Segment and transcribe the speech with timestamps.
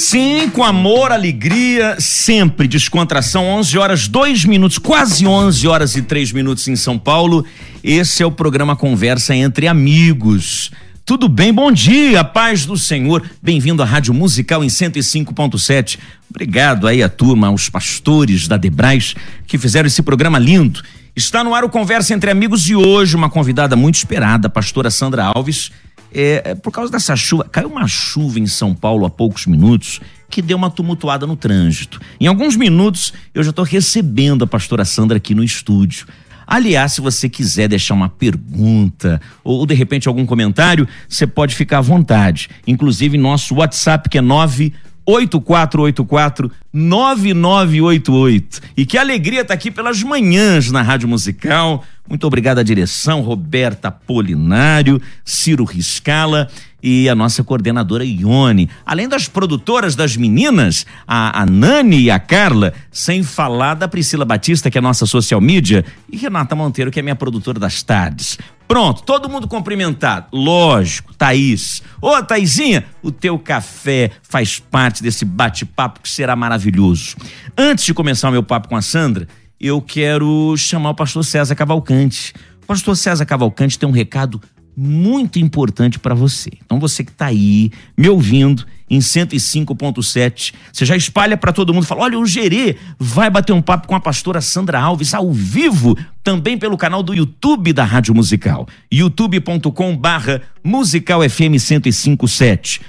[0.00, 3.44] Sim, com amor, alegria, sempre descontração.
[3.44, 7.44] 11 horas 2 minutos, quase 11 horas e 3 minutos em São Paulo.
[7.84, 10.70] Esse é o programa Conversa entre Amigos.
[11.04, 11.52] Tudo bem?
[11.52, 13.22] Bom dia, paz do Senhor.
[13.42, 15.98] Bem-vindo à Rádio Musical em 105.7.
[16.30, 19.14] Obrigado aí a turma, aos pastores da Debrais
[19.46, 20.82] que fizeram esse programa lindo.
[21.14, 24.90] Está no ar o Conversa entre Amigos e hoje uma convidada muito esperada, a pastora
[24.90, 25.70] Sandra Alves
[26.12, 30.00] é, é, por causa dessa chuva, caiu uma chuva em São Paulo há poucos minutos
[30.28, 32.00] que deu uma tumultuada no trânsito.
[32.20, 36.06] Em alguns minutos eu já estou recebendo a pastora Sandra aqui no estúdio.
[36.46, 41.78] Aliás, se você quiser deixar uma pergunta ou de repente algum comentário, você pode ficar
[41.78, 42.48] à vontade.
[42.66, 44.72] Inclusive nosso WhatsApp que é 9
[45.06, 48.60] 8484 9988.
[48.76, 51.84] E que alegria estar tá aqui pelas manhãs na Rádio Musical.
[52.10, 56.48] Muito obrigado à direção, Roberta Polinário, Ciro Riscala
[56.82, 58.68] e a nossa coordenadora Ione.
[58.84, 64.24] Além das produtoras das meninas, a, a Nani e a Carla, sem falar da Priscila
[64.24, 68.36] Batista, que é nossa social media, e Renata Monteiro, que é minha produtora das tardes.
[68.66, 70.26] Pronto, todo mundo cumprimentado.
[70.32, 71.80] Lógico, Thaís.
[72.02, 77.16] Ô, Thaisinha, o teu café faz parte desse bate-papo que será maravilhoso.
[77.56, 79.28] Antes de começar o meu papo com a Sandra,
[79.60, 82.32] eu quero chamar o pastor César Cavalcante.
[82.62, 84.40] O pastor César Cavalcante tem um recado
[84.74, 86.50] muito importante para você.
[86.64, 91.84] Então você que está aí me ouvindo em 105.7, você já espalha para todo mundo,
[91.84, 95.96] fala: "Olha, o Gerê vai bater um papo com a pastora Sandra Alves ao vivo,
[96.24, 102.80] também pelo canal do YouTube da Rádio Musical, youtube.com/barra Musical FM 1057.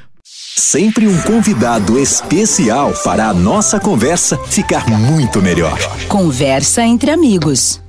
[0.53, 5.79] Sempre um convidado especial para a nossa conversa ficar muito melhor.
[6.09, 7.81] Conversa entre amigos.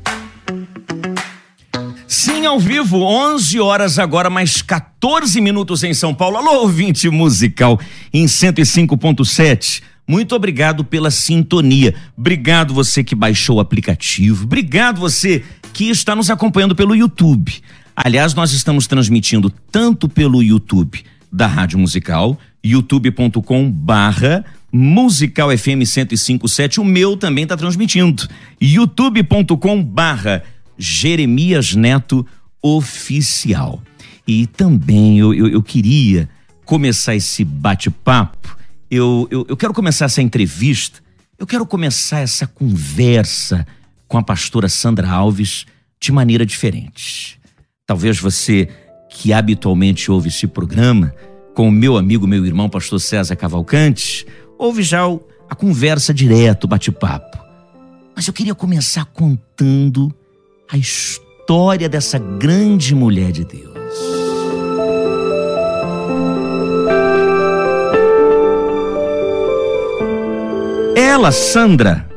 [2.06, 6.36] Sim, ao vivo, 11 horas agora, mais 14 minutos em São Paulo.
[6.36, 7.80] Alô, ouvinte musical
[8.14, 9.82] em 105.7.
[10.06, 11.92] Muito obrigado pela sintonia.
[12.16, 14.44] Obrigado você que baixou o aplicativo.
[14.44, 15.42] Obrigado você
[15.72, 17.60] que está nos acompanhando pelo YouTube.
[17.96, 26.80] Aliás, nós estamos transmitindo tanto pelo YouTube da Rádio Musical, youtube.com barra Musical FM 1057.
[26.80, 28.26] O meu também está transmitindo.
[28.60, 30.42] youtube.com barra
[30.78, 32.26] Jeremias Neto
[32.62, 33.82] Oficial.
[34.26, 36.28] E também eu, eu, eu queria
[36.64, 38.56] começar esse bate-papo,
[38.90, 41.00] eu, eu, eu quero começar essa entrevista,
[41.38, 43.66] eu quero começar essa conversa
[44.06, 45.66] com a pastora Sandra Alves
[46.00, 47.38] de maneira diferente.
[47.86, 48.68] Talvez você
[49.10, 51.14] que habitualmente ouve esse programa,
[51.54, 54.26] com o meu amigo, meu irmão, pastor César Cavalcante,
[54.58, 55.02] ouve já
[55.48, 57.38] a conversa direto, bate-papo.
[58.14, 60.12] Mas eu queria começar contando
[60.70, 63.72] a história dessa grande mulher de Deus.
[70.96, 72.08] Ela, Sandra,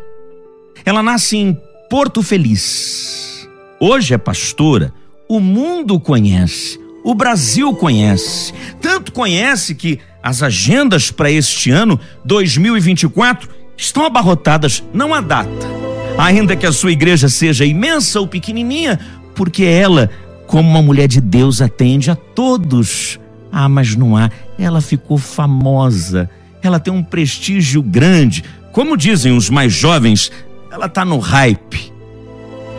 [0.86, 1.58] ela nasce em
[1.90, 3.48] Porto Feliz.
[3.80, 4.94] Hoje é pastora,
[5.28, 8.54] o mundo conhece, o Brasil conhece.
[8.82, 15.86] Tanto conhece que as agendas para este ano, 2024, estão abarrotadas, não há data
[16.18, 19.00] ainda que a sua igreja seja imensa ou pequenininha,
[19.34, 20.10] porque ela,
[20.48, 23.20] como uma mulher de Deus, atende a todos.
[23.52, 24.30] Ah, mas não há.
[24.58, 26.30] Ela ficou famosa.
[26.62, 28.44] Ela tem um prestígio grande.
[28.72, 30.32] Como dizem os mais jovens,
[30.72, 31.94] ela está no hype.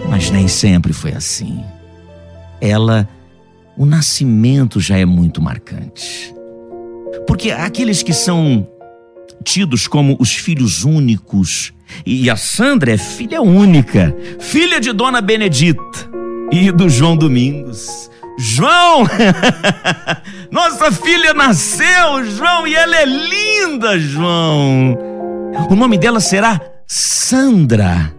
[0.09, 1.63] Mas nem sempre foi assim.
[2.61, 3.09] Ela,
[3.77, 6.35] o nascimento já é muito marcante.
[7.27, 8.67] Porque aqueles que são
[9.45, 11.73] tidos como os filhos únicos
[12.05, 16.11] e a Sandra é filha única, filha de Dona Benedita
[16.51, 18.11] e do João Domingos.
[18.39, 19.07] João!
[20.51, 24.97] Nossa filha nasceu, João, e ela é linda, João.
[25.71, 28.15] O nome dela será Sandra.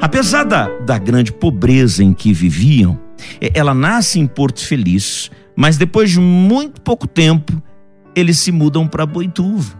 [0.00, 2.98] Apesar da, da grande pobreza em que viviam,
[3.54, 7.62] ela nasce em Porto Feliz, mas depois de muito pouco tempo,
[8.14, 9.78] eles se mudam para Boituva.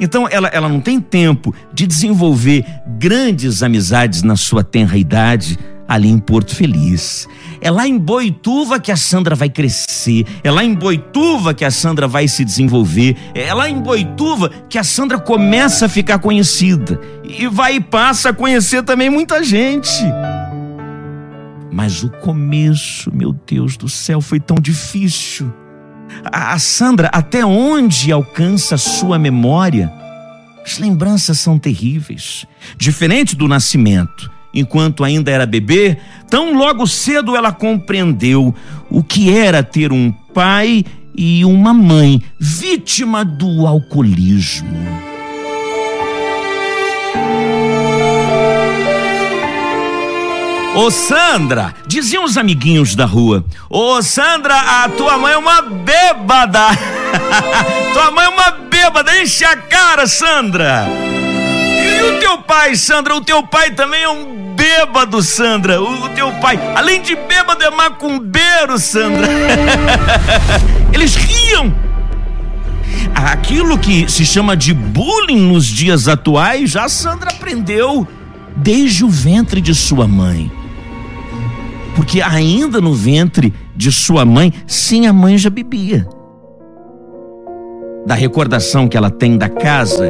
[0.00, 2.64] Então ela, ela não tem tempo de desenvolver
[2.98, 7.26] grandes amizades na sua tenra idade ali em Porto Feliz.
[7.60, 11.70] É lá em Boituva que a Sandra vai crescer, é lá em Boituva que a
[11.70, 17.00] Sandra vai se desenvolver, é lá em Boituva que a Sandra começa a ficar conhecida
[17.24, 20.04] e vai e passa a conhecer também muita gente.
[21.78, 25.54] Mas o começo, meu Deus do céu, foi tão difícil.
[26.24, 29.88] A, a Sandra, até onde alcança a sua memória,
[30.66, 32.44] as lembranças são terríveis.
[32.76, 35.98] Diferente do nascimento, enquanto ainda era bebê,
[36.28, 38.52] tão logo cedo ela compreendeu
[38.90, 40.84] o que era ter um pai
[41.16, 45.07] e uma mãe vítima do alcoolismo.
[50.74, 56.60] Ô Sandra, diziam os amiguinhos da rua: Ô Sandra, a tua mãe é uma bêbada.
[57.92, 60.86] tua mãe é uma bêbada, enche a cara, Sandra.
[60.88, 63.16] E, o teu pai, Sandra?
[63.16, 65.82] O teu pai também é um bêbado, Sandra.
[65.82, 69.26] O, teu pai, além de bêbado, é macumbeiro, Sandra.
[70.92, 71.74] Eles riam.
[73.14, 78.06] Aquilo que se chama de bullying nos dias atuais, já Sandra aprendeu
[78.56, 80.57] desde o ventre de sua mãe
[81.98, 86.06] porque ainda no ventre de sua mãe, sim, a mãe já bebia.
[88.06, 90.08] Da recordação que ela tem da casa,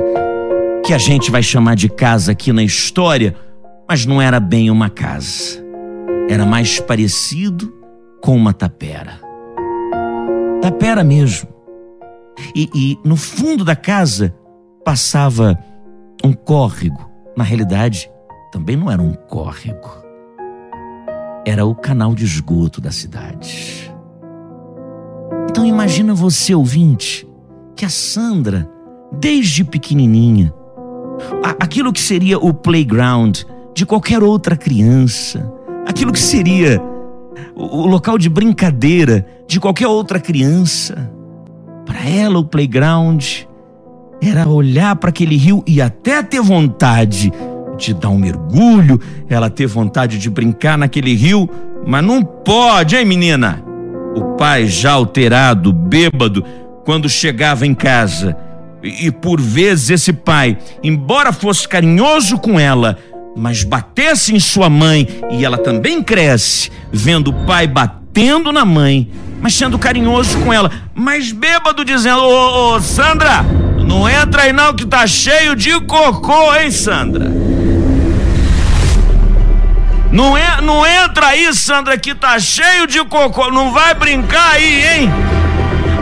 [0.85, 3.35] que a gente vai chamar de casa aqui na história,
[3.89, 5.65] mas não era bem uma casa.
[6.29, 7.73] Era mais parecido
[8.21, 9.19] com uma tapera.
[10.61, 11.49] Tapera mesmo.
[12.55, 14.35] E, e no fundo da casa
[14.85, 15.59] passava
[16.23, 17.11] um córrego.
[17.35, 18.11] Na realidade,
[18.53, 19.98] também não era um córrego
[21.45, 23.93] era o canal de esgoto da cidade.
[25.51, 27.29] Então imagina você, ouvinte,
[27.75, 28.69] que a Sandra,
[29.13, 30.53] desde pequenininha,
[31.59, 33.39] aquilo que seria o playground
[33.75, 35.53] de qualquer outra criança,
[35.87, 36.83] aquilo que seria
[37.55, 41.11] o local de brincadeira de qualquer outra criança,
[41.85, 43.25] para ela o playground
[44.21, 47.33] era olhar para aquele rio e até ter vontade
[47.87, 51.49] de dar um mergulho, ela ter vontade de brincar naquele rio,
[51.87, 53.63] mas não pode, hein, menina?
[54.15, 56.45] O pai, já alterado, bêbado,
[56.85, 58.37] quando chegava em casa,
[58.83, 62.99] e, e por vezes esse pai, embora fosse carinhoso com ela,
[63.37, 69.09] mas batesse em sua mãe e ela também cresce, vendo o pai batendo na mãe,
[69.41, 73.45] mas sendo carinhoso com ela, mas bêbado dizendo: Ô, ô Sandra,
[73.87, 77.48] não entra aí não que tá cheio de cocô, hein, Sandra?
[80.11, 83.51] Não, é, não entra aí, Sandra, que tá cheio de cocô.
[83.51, 85.11] Não vai brincar aí, hein?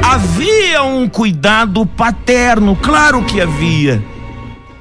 [0.02, 4.02] Havia um cuidado paterno, claro que havia.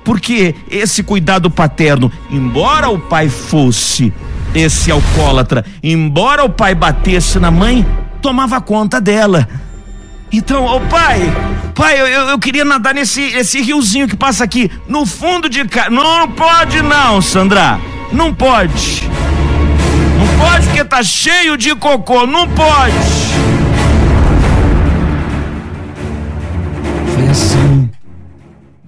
[0.04, 4.14] Porque esse cuidado paterno, embora o pai fosse
[4.54, 7.86] esse alcoólatra, embora o pai batesse na mãe,
[8.22, 9.50] tomava conta dela.
[10.32, 11.22] Então, ô pai,
[11.74, 15.64] pai, eu, eu queria nadar nesse esse riozinho que passa aqui, no fundo de.
[15.90, 17.80] Não, não pode não, Sandra.
[18.16, 19.02] Não pode.
[20.18, 22.26] Não pode porque tá cheio de cocô.
[22.26, 22.96] Não pode.
[27.14, 27.90] Foi assim.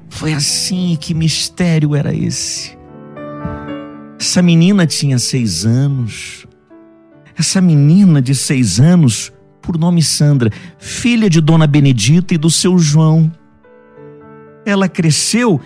[0.09, 0.97] Foi assim.
[0.99, 2.77] Que mistério era esse?
[4.17, 6.47] Essa menina tinha seis anos.
[7.37, 10.49] Essa menina de seis anos, por nome Sandra,
[10.79, 13.29] filha de Dona Benedita e do seu João.
[14.65, 15.59] Ela cresceu,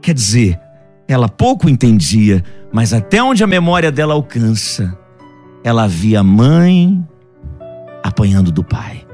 [0.00, 0.60] quer dizer,
[1.06, 2.42] ela pouco entendia,
[2.72, 4.96] mas até onde a memória dela alcança,
[5.62, 7.06] ela via a mãe
[8.02, 9.06] apanhando do pai.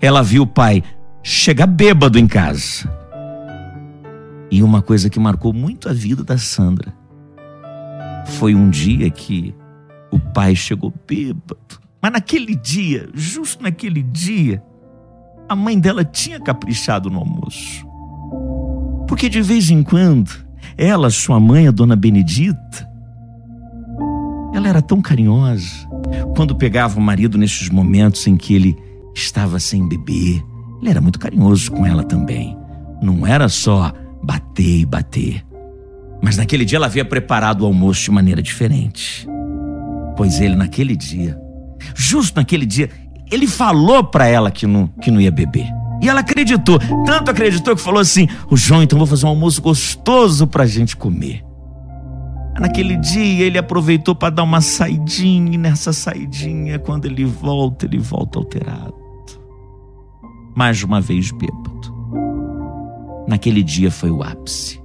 [0.00, 0.82] Ela viu o pai
[1.22, 2.88] chegar bêbado em casa.
[4.50, 6.94] E uma coisa que marcou muito a vida da Sandra
[8.24, 9.54] foi um dia que
[10.10, 11.80] o pai chegou bêbado.
[12.00, 14.62] Mas naquele dia, justo naquele dia,
[15.48, 17.86] a mãe dela tinha caprichado no almoço.
[19.06, 20.47] Porque de vez em quando
[20.78, 22.88] ela, sua mãe, a dona Benedita,
[24.54, 25.88] ela era tão carinhosa.
[26.36, 28.76] Quando pegava o marido nesses momentos em que ele
[29.12, 30.40] estava sem beber,
[30.80, 32.56] ele era muito carinhoso com ela também.
[33.02, 33.92] Não era só
[34.22, 35.44] bater e bater.
[36.22, 39.28] Mas naquele dia ela havia preparado o almoço de maneira diferente.
[40.16, 41.38] Pois ele, naquele dia,
[41.94, 42.88] justo naquele dia,
[43.30, 45.66] ele falou para ela que não, que não ia beber.
[46.00, 49.60] E ela acreditou, tanto acreditou que falou assim: O João, então vou fazer um almoço
[49.60, 51.44] gostoso para a gente comer.
[52.58, 57.98] Naquele dia ele aproveitou para dar uma saidinha, e nessa saidinha, quando ele volta, ele
[57.98, 58.94] volta alterado.
[60.56, 61.94] Mais uma vez bêbado.
[63.28, 64.82] Naquele dia foi o ápice.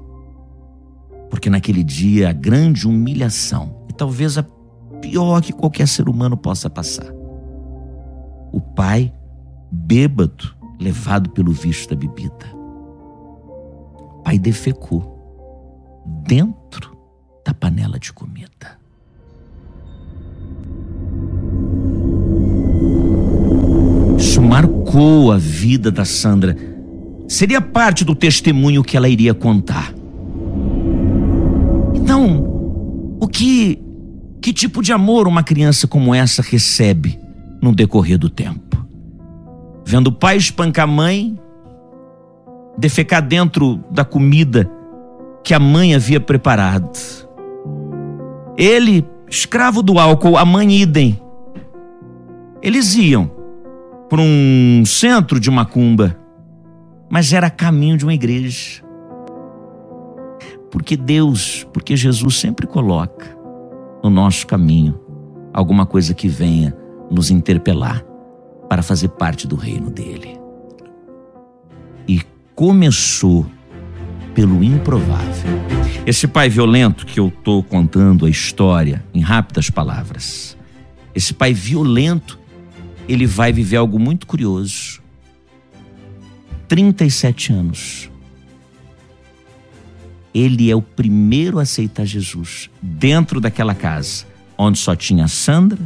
[1.30, 4.44] Porque naquele dia a grande humilhação, e talvez a
[5.02, 7.12] pior que qualquer ser humano possa passar.
[8.52, 9.12] O pai,
[9.72, 12.46] bêbado, levado pelo vício da bebida.
[12.54, 15.14] O pai defecou
[16.28, 16.98] dentro
[17.46, 18.80] da panela de comida.
[24.18, 26.56] Isso marcou a vida da Sandra.
[27.28, 29.94] Seria parte do testemunho que ela iria contar.
[31.94, 33.80] Então, o que
[34.42, 37.18] que tipo de amor uma criança como essa recebe
[37.62, 38.86] no decorrer do tempo?
[39.86, 41.38] Vendo o pai espancar a mãe,
[42.78, 44.70] defecar dentro da comida
[45.44, 46.98] que a mãe havia preparado.
[48.58, 51.20] Ele, escravo do álcool, a mãe idem.
[52.62, 53.30] Eles iam
[54.10, 56.18] para um centro de macumba,
[57.10, 58.82] mas era caminho de uma igreja.
[60.72, 63.38] Porque Deus, porque Jesus sempre coloca
[64.04, 65.00] no nosso caminho
[65.54, 66.76] alguma coisa que venha
[67.12, 68.04] nos interpelar
[68.74, 70.36] para fazer parte do reino dele.
[72.08, 72.24] E
[72.56, 73.46] começou
[74.34, 75.52] pelo improvável.
[76.08, 80.58] Esse pai violento que eu estou contando a história em rápidas palavras.
[81.14, 82.40] Esse pai violento,
[83.08, 85.04] ele vai viver algo muito curioso.
[86.68, 88.10] 37 anos
[90.34, 94.26] ele é o primeiro a aceitar Jesus dentro daquela casa,
[94.58, 95.80] onde só tinha a Sandra,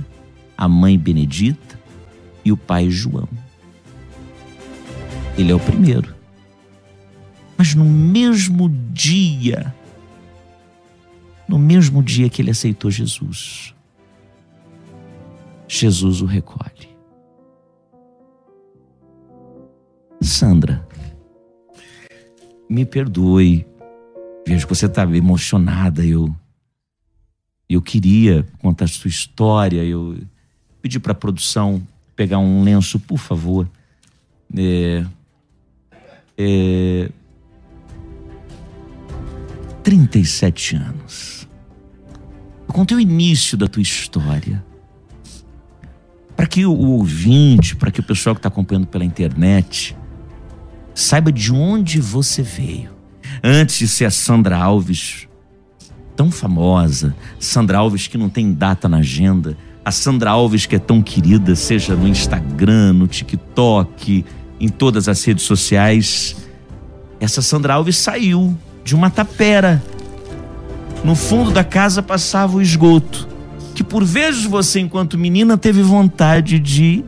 [0.58, 1.67] a mãe Benedita
[2.48, 3.28] e o pai João.
[5.38, 6.16] Ele é o primeiro.
[7.58, 9.74] Mas no mesmo dia,
[11.48, 13.74] no mesmo dia que ele aceitou Jesus,
[15.68, 16.96] Jesus o recolhe.
[20.22, 20.88] Sandra,
[22.70, 23.66] me perdoe
[24.48, 26.06] Vejo que você está emocionada.
[26.06, 26.34] Eu,
[27.68, 29.84] eu queria contar a sua história.
[29.84, 30.18] Eu
[30.82, 31.86] pedi para a produção
[32.18, 33.70] pegar um lenço, por favor.
[34.58, 35.06] É,
[36.36, 37.10] é,
[39.84, 41.48] 37 anos.
[42.68, 44.66] Eu contei o início da tua história.
[46.36, 49.96] Para que o ouvinte, para que o pessoal que está acompanhando pela internet
[50.94, 52.92] saiba de onde você veio
[53.44, 55.28] antes de ser a Sandra Alves,
[56.16, 59.56] tão famosa, Sandra Alves que não tem data na agenda,
[59.88, 64.26] a Sandra Alves que é tão querida, seja no Instagram, no TikTok,
[64.60, 66.36] em todas as redes sociais.
[67.22, 68.54] Essa Sandra Alves saiu
[68.84, 69.82] de uma tapera.
[71.06, 73.30] No fundo da casa passava o esgoto,
[73.74, 77.06] que por vezes você, enquanto menina, teve vontade de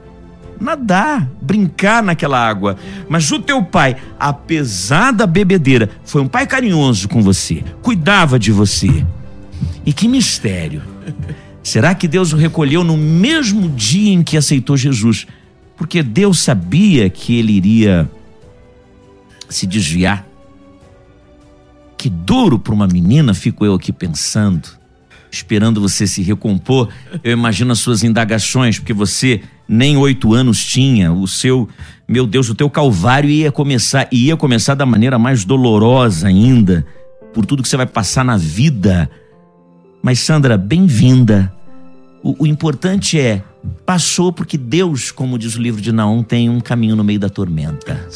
[0.57, 2.77] nadar, brincar naquela água.
[3.09, 8.53] Mas o teu pai, apesar da bebedeira, foi um pai carinhoso com você, cuidava de
[8.53, 9.05] você.
[9.85, 10.81] E que mistério!
[11.69, 15.27] Será que Deus o recolheu no mesmo dia em que aceitou Jesus?
[15.77, 18.09] Porque Deus sabia que ele iria
[19.47, 20.25] se desviar.
[21.95, 24.67] Que duro para uma menina, fico eu aqui pensando,
[25.31, 26.89] esperando você se recompor.
[27.23, 31.69] Eu imagino as suas indagações, porque você nem oito anos tinha, o seu,
[32.07, 36.83] meu Deus, o teu calvário ia começar, ia começar da maneira mais dolorosa ainda,
[37.31, 39.07] por tudo que você vai passar na vida.
[40.01, 41.58] Mas Sandra, bem-vinda.
[42.21, 43.41] O, o, importante é,
[43.85, 47.29] passou porque Deus, como diz o livro de Naum, tem um caminho no meio da
[47.29, 48.07] tormenta,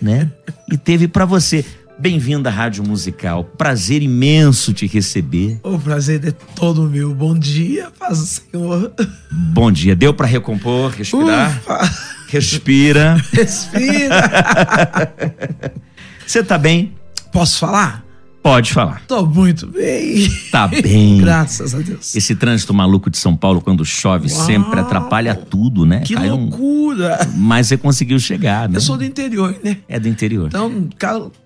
[0.00, 0.30] né?
[0.70, 1.64] E teve para você.
[1.98, 3.42] Bem-vinda à Rádio Musical.
[3.42, 5.58] Prazer imenso te receber.
[5.62, 7.14] O prazer é todo meu.
[7.14, 8.92] Bom dia, paz do Senhor.
[9.30, 9.96] Bom dia.
[9.96, 11.58] Deu para recompor, respirar?
[11.58, 11.90] Ufa.
[12.28, 13.16] Respira.
[13.32, 15.14] Respira.
[16.26, 16.94] Você tá bem?
[17.32, 18.05] Posso falar?
[18.46, 19.02] Pode falar.
[19.08, 20.30] Tô muito bem.
[20.52, 21.18] Tá bem.
[21.20, 22.14] Graças a Deus.
[22.14, 26.02] Esse trânsito maluco de São Paulo, quando chove, Uau, sempre atrapalha tudo, né?
[26.02, 27.26] Que Cai loucura.
[27.26, 27.38] Um...
[27.38, 28.76] Mas você conseguiu chegar, né?
[28.76, 29.78] Eu sou do interior, né?
[29.88, 30.46] É do interior.
[30.46, 30.88] Então,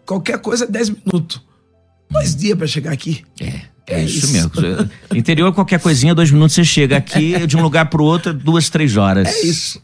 [0.05, 1.41] qualquer coisa é 10 minutos.
[2.11, 3.25] Dois dias para chegar aqui.
[3.41, 3.47] É.
[3.87, 4.91] É, é isso, isso mesmo.
[5.15, 8.99] Interior, qualquer coisinha, dois minutos você chega aqui, de um lugar pro outro, duas, três
[8.99, 9.27] horas.
[9.27, 9.83] É isso.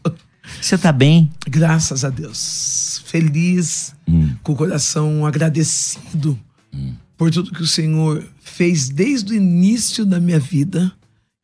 [0.61, 1.31] Você tá bem?
[1.49, 3.01] Graças a Deus.
[3.07, 4.35] Feliz, hum.
[4.43, 6.37] com o coração agradecido.
[6.71, 10.93] Hum por tudo que o Senhor fez desde o início da minha vida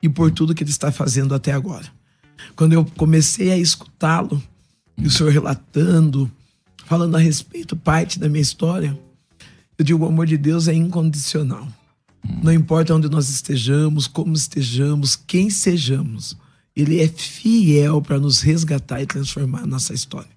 [0.02, 1.88] e por tudo que Ele está fazendo até agora.
[2.56, 4.42] Quando eu comecei a escutá-lo,
[4.98, 6.32] e o Senhor relatando,
[6.86, 8.98] falando a respeito, parte da minha história,
[9.78, 11.68] eu digo: o amor de Deus é incondicional.
[12.42, 16.38] Não importa onde nós estejamos, como estejamos, quem sejamos,
[16.76, 20.30] Ele é fiel para nos resgatar e transformar a nossa história.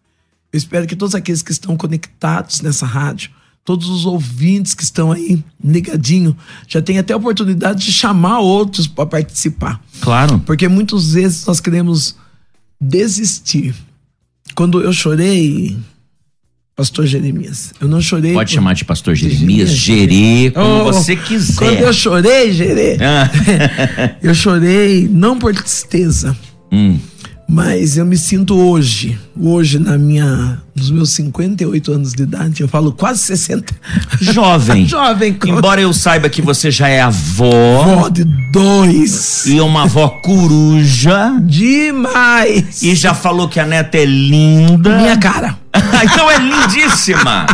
[0.53, 3.31] Eu espero que todos aqueles que estão conectados nessa rádio
[3.67, 6.37] todos os ouvintes que estão aí ligadinho,
[6.69, 9.83] já tem até a oportunidade de chamar outros para participar.
[10.01, 10.39] Claro.
[10.47, 12.15] Porque muitas vezes nós queremos
[12.81, 13.75] desistir.
[14.55, 15.77] Quando eu chorei,
[16.77, 17.75] Pastor Jeremias.
[17.81, 18.35] Eu não chorei.
[18.35, 18.55] Pode por...
[18.55, 21.57] chamar de Pastor Jeremias, Gerê, como oh, você quiser.
[21.57, 23.29] Quando eu chorei, Gerê, ah.
[24.23, 26.37] eu chorei não por tristeza,
[26.71, 26.99] hum.
[27.49, 32.67] Mas eu me sinto hoje, hoje na minha, nos meus 58 anos de idade, eu
[32.69, 33.73] falo quase 60.
[34.21, 34.85] Jovem.
[34.89, 35.33] Jovem.
[35.35, 39.47] com- Embora eu saiba que você já é avó Vó de dois.
[39.47, 42.83] e uma avó coruja Demais.
[42.83, 44.97] e já falou que a neta é linda.
[44.99, 45.57] Minha cara.
[46.05, 47.47] então é lindíssima.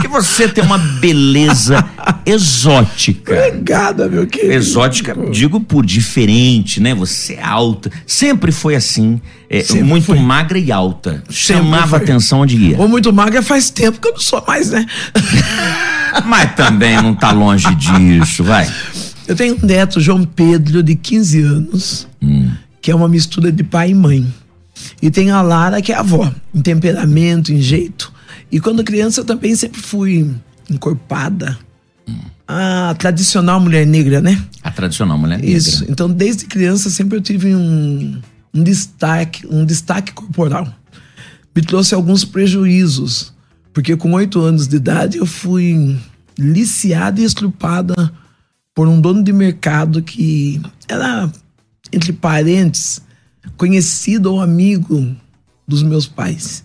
[0.00, 1.84] Que você tem uma beleza
[2.26, 3.32] exótica.
[3.48, 4.52] Obrigada, meu querido.
[4.52, 6.94] Exótica, digo por diferente, né?
[6.94, 7.90] Você é alta.
[8.06, 9.20] Sempre foi assim.
[9.48, 10.18] é, Sempre muito foi.
[10.18, 11.22] magra e alta.
[11.30, 11.98] Sempre Chamava foi.
[11.98, 12.78] atenção onde ia.
[12.78, 14.84] Ou muito magra faz tempo que eu não sou mais, né?
[16.26, 18.70] Mas também não tá longe disso, vai.
[19.26, 22.06] Eu tenho um neto, João Pedro, de 15 anos,
[22.80, 24.26] que é uma mistura de pai e mãe.
[25.00, 28.12] E tem a Lara, que é a avó, em temperamento, em jeito.
[28.50, 30.32] E quando criança eu também sempre fui
[30.70, 31.58] encorpada.
[32.46, 34.42] A tradicional mulher negra, né?
[34.62, 35.56] A tradicional mulher negra.
[35.56, 35.86] Isso.
[35.88, 38.20] Então, desde criança, sempre eu tive um,
[38.52, 40.68] um destaque, um destaque corporal.
[41.56, 43.32] Me trouxe alguns prejuízos,
[43.72, 45.96] porque com oito anos de idade eu fui
[46.38, 48.12] liciada e estrupada
[48.74, 51.30] por um dono de mercado que era,
[51.92, 53.00] entre parentes,
[53.56, 55.14] conhecido ou amigo
[55.66, 56.64] dos meus pais.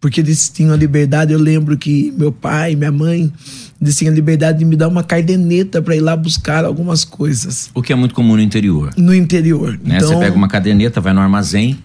[0.00, 3.32] Porque eles tinham a liberdade, eu lembro que meu pai, minha mãe,
[3.80, 7.70] eles tinham a liberdade de me dar uma caderneta para ir lá buscar algumas coisas
[7.74, 8.92] O que é muito comum no interior.
[8.96, 9.78] no interior.
[9.82, 9.96] Né?
[9.96, 11.78] Então, Você pega uma caderneta, vai no armazém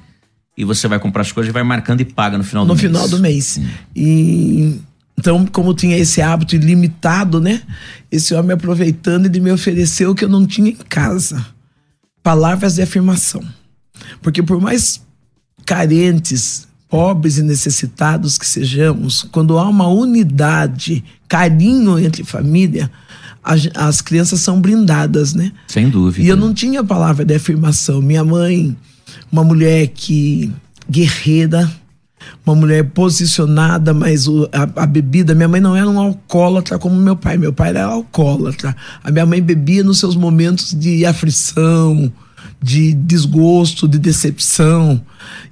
[0.58, 2.76] e você vai comprar as coisas e vai marcando e paga no final do no
[2.76, 2.86] mês.
[2.88, 3.60] final do mês.
[3.96, 4.80] E
[5.18, 7.62] então, como tinha esse hábito ilimitado, né?
[8.12, 11.46] Esse homem aproveitando, ele me ofereceu o que eu não tinha em casa.
[12.24, 13.44] Palavras de afirmação.
[14.22, 15.02] Porque por mais
[15.66, 22.92] carentes, pobres e necessitados que sejamos, quando há uma unidade, carinho entre família,
[23.44, 25.52] as, as crianças são brindadas, né?
[25.68, 26.26] Sem dúvida.
[26.26, 28.02] E eu não tinha palavra de afirmação.
[28.02, 28.76] Minha mãe,
[29.32, 30.52] uma mulher que
[30.90, 31.72] guerreira,
[32.46, 36.96] uma mulher posicionada, mas o- a, a bebida, minha mãe não era um alcoólatra como
[36.96, 37.38] meu pai.
[37.38, 38.76] Meu pai era alcoólatra.
[39.04, 42.12] A minha mãe bebia nos seus momentos de aflição,
[42.62, 45.02] de desgosto, de decepção.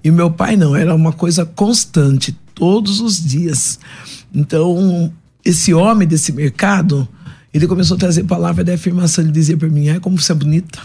[0.04, 3.80] E meu pai não, era uma coisa constante, todos os dias.
[4.34, 5.12] Então,
[5.44, 7.08] esse homem desse mercado,
[7.54, 9.24] ele começou a trazer palavra de afirmação.
[9.24, 10.80] Ele dizia para mim: ai, como você é bonita,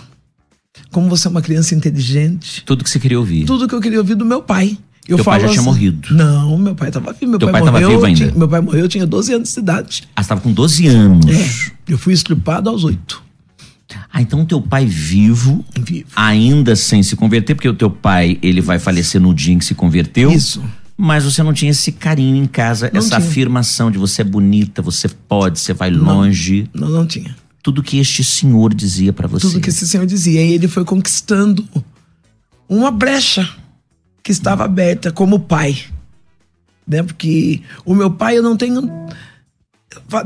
[0.91, 2.63] como você é uma criança inteligente.
[2.65, 3.45] Tudo que você queria ouvir.
[3.45, 4.79] Tudo que eu queria ouvir do meu pai.
[5.07, 6.15] Eu Teu pai já tinha assim- morrido.
[6.15, 7.33] Não, meu pai estava vivo.
[7.33, 7.91] Meu Teu pai, pai morreu.
[7.91, 8.19] vivo ainda?
[8.21, 10.09] tinha- meu pai morreu, eu tinha 12 anos de idade.
[10.17, 11.27] Ah, você tava com 12 anos.
[11.27, 13.23] É, eu fui estrupado aos 8.
[14.13, 16.09] Ah, então teu pai vivo, Vivo.
[16.15, 19.65] ainda sem se converter, porque o teu pai, ele vai falecer no dia em que
[19.65, 20.31] se converteu.
[20.33, 20.63] Isso.
[20.97, 23.29] Mas você não tinha esse carinho em casa, Não essa tinha.
[23.29, 26.69] afirmação de você é bonita, você pode, você vai longe.
[26.73, 27.35] Não, não tinha.
[27.63, 29.49] Tudo que este senhor dizia pra você.
[29.49, 30.41] Tudo que esse senhor dizia.
[30.45, 31.67] E ele foi conquistando
[32.69, 33.49] uma brecha
[34.23, 35.77] que estava aberta como pai.
[36.87, 37.03] Né?
[37.03, 38.83] Porque o meu pai, eu não tenho.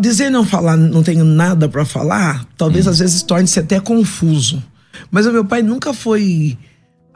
[0.00, 4.62] Dizer não falar, não tenho nada para falar, talvez às vezes torne-se até confuso.
[5.10, 6.58] Mas o meu pai nunca foi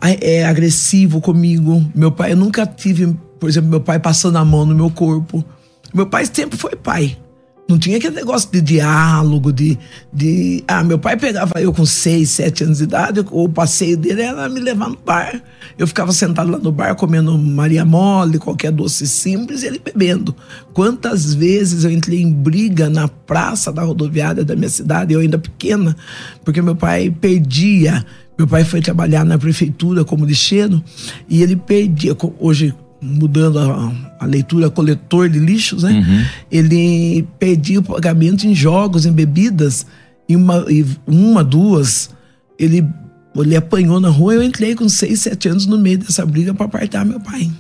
[0.01, 1.85] é, agressivo comigo.
[1.95, 5.45] Meu pai, eu nunca tive, por exemplo, meu pai passando a mão no meu corpo.
[5.95, 7.19] Meu pai sempre foi pai.
[7.73, 9.79] Não tinha aquele negócio de diálogo, de,
[10.13, 10.63] de.
[10.69, 14.47] Ah, meu pai pegava eu com seis, sete anos de idade, o passeio dele era
[14.47, 15.43] me levar no bar.
[15.79, 20.37] Eu ficava sentado lá no bar comendo Maria Mole, qualquer doce simples, e ele bebendo.
[20.75, 25.39] Quantas vezes eu entrei em briga na praça da rodoviária da minha cidade, eu ainda
[25.39, 25.97] pequena,
[26.45, 28.05] porque meu pai perdia.
[28.37, 30.83] Meu pai foi trabalhar na prefeitura como lixeiro
[31.27, 32.15] e ele perdia.
[32.39, 36.29] Hoje, mudando a, a leitura, coletor de lixos, né?
[36.51, 39.85] Ele perdia o pagamento em jogos, em bebidas.
[40.29, 42.11] E uma, e uma duas,
[42.59, 42.87] ele,
[43.37, 44.35] ele apanhou na rua.
[44.35, 47.51] Eu entrei com seis, sete anos no meio dessa briga para apartar meu pai.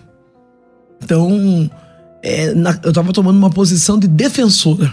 [1.02, 1.70] Então,
[2.22, 4.92] é, na- eu tava tomando uma posição de defensora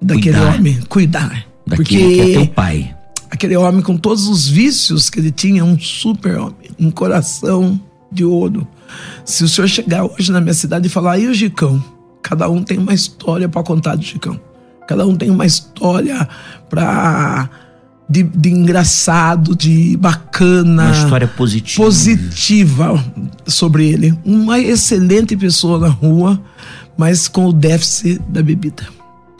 [0.00, 0.54] daquele Cuidar.
[0.54, 1.44] homem, cuidar.
[1.66, 2.94] Daquele que é teu pai.
[3.30, 7.78] aquele homem com todos os vícios que ele tinha, um super homem, um coração
[8.10, 8.66] de ouro.
[9.24, 11.82] Se o senhor chegar hoje na minha cidade e falar, e o Gicão?
[12.22, 14.40] Cada um tem uma história para contar do Gicão.
[14.86, 16.28] Cada um tem uma história
[16.68, 17.50] para
[18.08, 21.84] de, de engraçado, de bacana Uma história positiva.
[21.84, 23.04] positiva
[23.46, 24.18] sobre ele.
[24.24, 26.40] Uma excelente pessoa na rua,
[26.96, 28.86] mas com o déficit da bebida.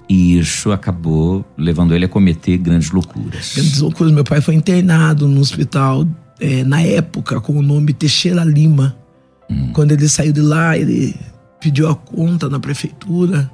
[0.09, 3.53] E isso acabou levando ele a cometer grandes loucuras.
[3.55, 4.13] Grandes loucuras.
[4.13, 6.07] Meu pai foi internado no hospital,
[6.41, 8.97] eh, na época, com o nome Teixeira Lima.
[9.73, 11.15] Quando ele saiu de lá, ele
[11.61, 13.51] pediu a conta na prefeitura.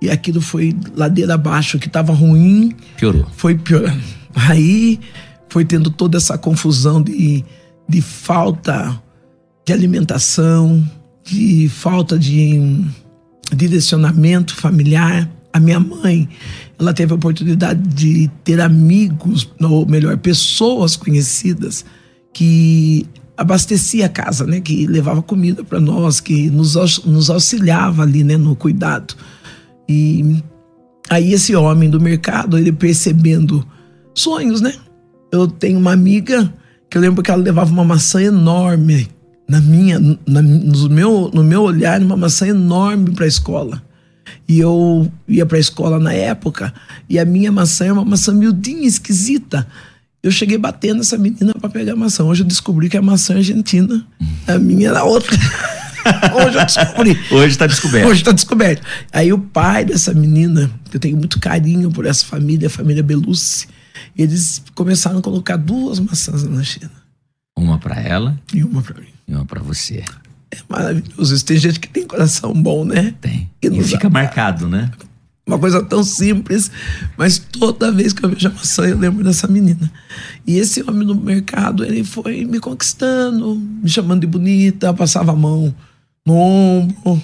[0.00, 3.26] E aquilo foi ladeira abaixo, o que estava ruim Piorou.
[3.36, 4.02] foi piorando.
[4.34, 5.00] Aí
[5.48, 7.44] foi tendo toda essa confusão de,
[7.88, 9.00] de falta
[9.66, 10.88] de alimentação,
[11.24, 12.80] de falta de
[13.54, 15.28] direcionamento familiar.
[15.52, 16.28] A minha mãe,
[16.78, 21.84] ela teve a oportunidade de ter amigos, ou melhor, pessoas conhecidas
[22.32, 23.06] que
[23.38, 26.74] abastecia a casa, né, que levava comida para nós, que nos,
[27.04, 29.14] nos auxiliava ali, né, no cuidado.
[29.88, 30.42] E
[31.08, 33.64] aí esse homem do mercado, ele percebendo
[34.12, 34.74] sonhos, né?
[35.30, 36.52] Eu tenho uma amiga
[36.90, 39.08] que eu lembro que ela levava uma maçã enorme
[39.48, 43.80] na minha, na, no, meu, no meu olhar, uma maçã enorme para a escola.
[44.48, 46.74] E eu ia para a escola na época
[47.08, 49.66] e a minha maçã era uma maçã miudinha, esquisita.
[50.22, 52.24] Eu cheguei batendo essa menina para pegar maçã.
[52.24, 54.04] Hoje eu descobri que a maçã é argentina.
[54.46, 55.36] A minha era outra.
[56.34, 57.18] Hoje eu descobri.
[57.30, 58.08] Hoje está descoberto.
[58.08, 58.82] Hoje está descoberto.
[59.12, 63.02] Aí o pai dessa menina, que eu tenho muito carinho por essa família, a família
[63.02, 63.68] Belucci,
[64.16, 66.90] eles começaram a colocar duas maçãs na China.
[67.56, 69.08] Uma para ela e uma para mim.
[69.26, 70.02] E uma para você.
[70.50, 71.44] É maravilhoso.
[71.44, 73.14] Tem gente que tem coração bom, né?
[73.20, 73.50] Tem.
[73.62, 74.90] E, e fica marcado, né?
[75.48, 76.70] Uma coisa tão simples,
[77.16, 79.90] mas toda vez que eu vejo a maçã eu lembro dessa menina.
[80.46, 85.34] E esse homem no mercado, ele foi me conquistando, me chamando de bonita, passava a
[85.34, 85.74] mão
[86.26, 87.22] no ombro,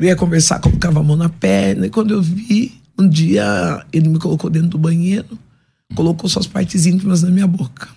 [0.00, 1.86] ia conversar, colocava a mão na perna.
[1.86, 5.38] E quando eu vi, um dia ele me colocou dentro do banheiro,
[5.94, 7.88] colocou suas partes íntimas na minha boca.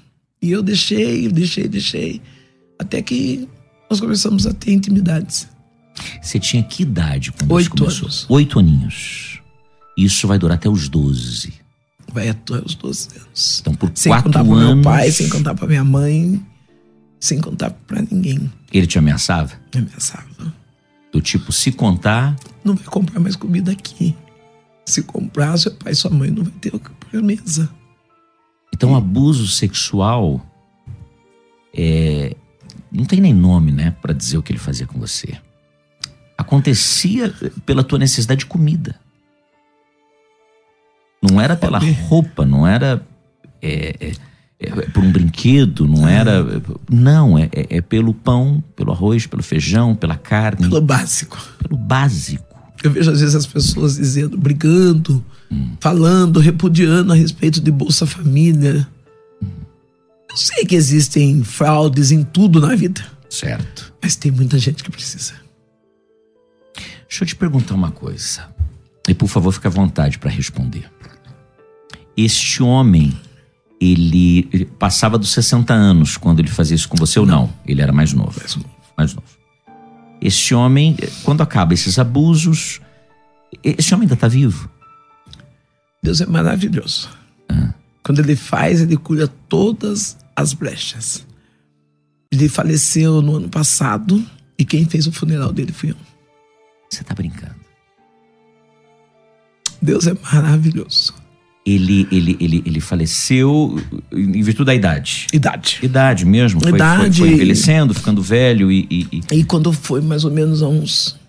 [0.44, 2.22] E eu deixei, deixei, deixei.
[2.78, 3.50] Até que
[3.90, 5.48] nós começamos a ter intimidades.
[6.22, 8.04] Você tinha que idade quando Oito começou?
[8.04, 8.26] anos.
[8.30, 9.35] Oito aninhos.
[9.98, 11.54] Isso vai durar até os 12.
[12.12, 13.60] Vai até os 12 anos.
[13.62, 14.54] Então, por sem quatro contar anos.
[14.54, 16.46] Pro meu pai, sem contar pra minha mãe,
[17.20, 18.52] sem contar pra ninguém.
[18.72, 19.54] Ele te ameaçava?
[19.74, 20.54] Me ameaçava.
[21.12, 22.36] Do tipo, se contar.
[22.64, 24.16] Não vai comprar mais comida aqui.
[24.86, 27.70] Se comprar, seu pai e sua mãe não vai ter o que pôr na mesa.
[28.74, 30.46] Então, abuso sexual
[31.74, 32.36] é,
[32.92, 35.38] não tem nem nome, né, para dizer o que ele fazia com você.
[36.38, 37.34] Acontecia
[37.66, 39.00] pela tua necessidade de comida.
[41.30, 43.02] Não era pela roupa, não era
[43.62, 44.12] é, é,
[44.60, 46.46] é, por um brinquedo, não era.
[46.90, 50.70] Não, é, é, é pelo pão, pelo arroz, pelo feijão, pela carne.
[50.70, 51.38] Pelo básico.
[51.60, 52.56] Pelo básico.
[52.84, 55.76] Eu vejo às vezes as pessoas dizendo, brigando, hum.
[55.80, 58.88] falando, repudiando a respeito de Bolsa Família.
[59.42, 59.48] Hum.
[60.30, 63.04] Eu sei que existem fraudes em tudo na vida.
[63.30, 63.94] Certo.
[64.02, 65.34] Mas tem muita gente que precisa.
[67.10, 68.48] Deixa eu te perguntar uma coisa.
[69.08, 70.90] E por favor, fique à vontade para responder.
[72.18, 73.14] Este homem,
[73.80, 77.52] ele, ele, passava dos 60 anos quando ele fazia isso com você ou não?
[77.66, 78.34] Ele era mais novo.
[78.40, 78.70] Mais novo.
[78.98, 79.28] Mais novo.
[80.22, 82.80] Este homem, quando acaba esses abusos,
[83.64, 84.70] esse homem ainda está vivo?
[86.02, 87.10] Deus é maravilhoso.
[87.50, 87.74] Ah.
[88.04, 91.26] Quando ele faz, ele cura todas as brechas.
[92.32, 94.24] Ele faleceu no ano passado
[94.58, 95.96] e quem fez o funeral dele fui eu.
[96.90, 97.56] Você está brincando?
[99.82, 101.14] Deus é maravilhoso.
[101.66, 105.26] Ele, ele, ele, ele faleceu em virtude da idade.
[105.34, 105.80] Idade.
[105.82, 106.62] Idade mesmo.
[106.62, 107.18] Foi, idade.
[107.18, 109.40] Foi, foi envelhecendo, ficando velho e, e, e.
[109.40, 111.20] E quando foi mais ou menos há uns.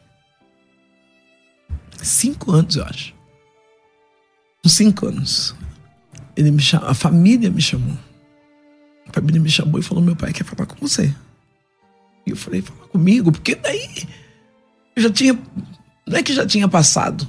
[2.03, 3.15] Cinco anos, eu acho.
[4.65, 5.55] Uns cinco anos.
[6.37, 7.97] Ele me chamou, a família me chamou.
[9.09, 11.15] A família me chamou e falou: meu pai quer falar com você.
[12.27, 13.33] E eu falei: falar comigo?
[13.33, 14.07] Porque daí.
[14.95, 15.39] Eu já tinha.
[16.07, 17.27] Não é que já tinha passado.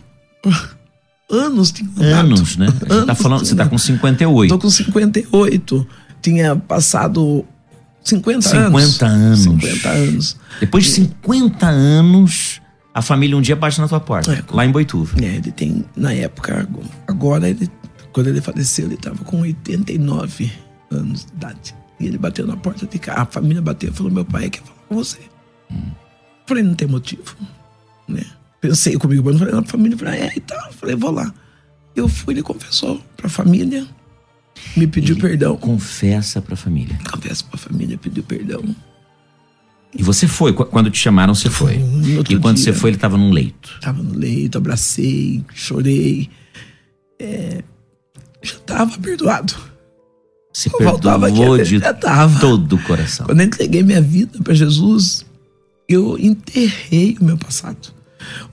[1.30, 2.26] Anos tinha andado.
[2.28, 2.68] Anos, né?
[2.68, 4.50] Você Anos tá falando, você tá com 58.
[4.50, 5.88] Tô com 58.
[6.22, 7.46] Tinha passado
[8.04, 9.46] 50, 50 anos.
[9.48, 9.62] anos.
[9.63, 10.38] 50 anos.
[10.60, 12.62] Depois de 50 anos,
[12.94, 14.44] a família um dia bate na tua porta, É.
[14.50, 15.18] lá em Boituva.
[15.22, 16.68] É, ele tem, na época,
[17.08, 17.70] agora, ele,
[18.13, 20.52] quando ele faleceu, ele tava com 89
[20.90, 21.76] anos de idade.
[22.00, 23.22] E ele bateu na porta de casa.
[23.22, 25.18] A família bateu e falou: Meu pai quer falar com você.
[26.46, 27.36] Falei: Não tem motivo.
[28.08, 28.24] Né?
[28.62, 29.98] Pensei comigo, mas falei na família.
[29.98, 30.72] Falei: É, e tal.
[30.74, 31.34] Falei: Vou lá.
[31.96, 33.88] Eu fui, ele confessou pra família,
[34.76, 35.58] me pediu Ele perdão.
[35.58, 36.98] Confessa pra família.
[37.12, 38.63] Confesso pra família, pediu perdão.
[39.98, 41.76] E você foi, qu- quando te chamaram, você foi.
[42.30, 42.65] E quando dia.
[42.65, 43.80] você foi, ele tava num leito.
[43.82, 46.30] Tava no leito, abracei, chorei.
[47.20, 47.63] É,
[48.43, 49.56] já tava perdoado.
[50.54, 52.39] Se Faltava perdoou aquele- de já tava.
[52.39, 53.26] todo o coração.
[53.26, 55.26] Quando eu entreguei minha vida para Jesus,
[55.89, 57.96] eu enterrei o meu passado.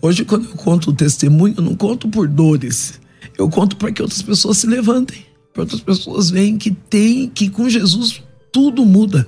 [0.00, 3.00] Hoje, quando eu conto o testemunho, eu não conto por dores.
[3.38, 5.24] Eu conto para que outras pessoas se levantem.
[5.52, 8.22] Para outras pessoas veem que tem, que com Jesus
[8.52, 9.26] tudo muda.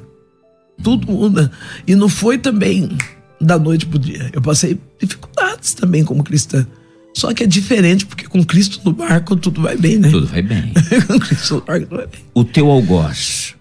[0.82, 1.50] Tudo muda.
[1.86, 2.96] E não foi também
[3.40, 4.30] da noite pro dia.
[4.32, 6.66] Eu passei dificuldades também como cristã.
[7.14, 10.10] Só que é diferente, porque com Cristo no barco tudo vai bem, né?
[10.10, 10.72] Tudo vai bem.
[11.08, 12.20] com Cristo no barco tudo vai bem.
[12.34, 13.54] o teu algoz,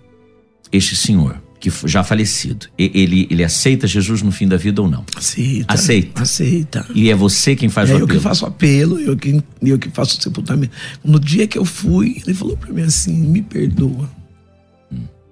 [0.73, 5.03] este senhor, que já falecido, ele, ele aceita Jesus no fim da vida ou não?
[5.15, 5.73] Aceita.
[5.73, 6.21] Aceita.
[6.21, 6.85] Aceita.
[6.93, 8.19] E é você quem faz É o eu apelo?
[8.19, 10.71] que faço apelo, eu que, eu que faço o sepultamento.
[11.03, 14.09] No dia que eu fui, ele falou pra mim assim: me perdoa.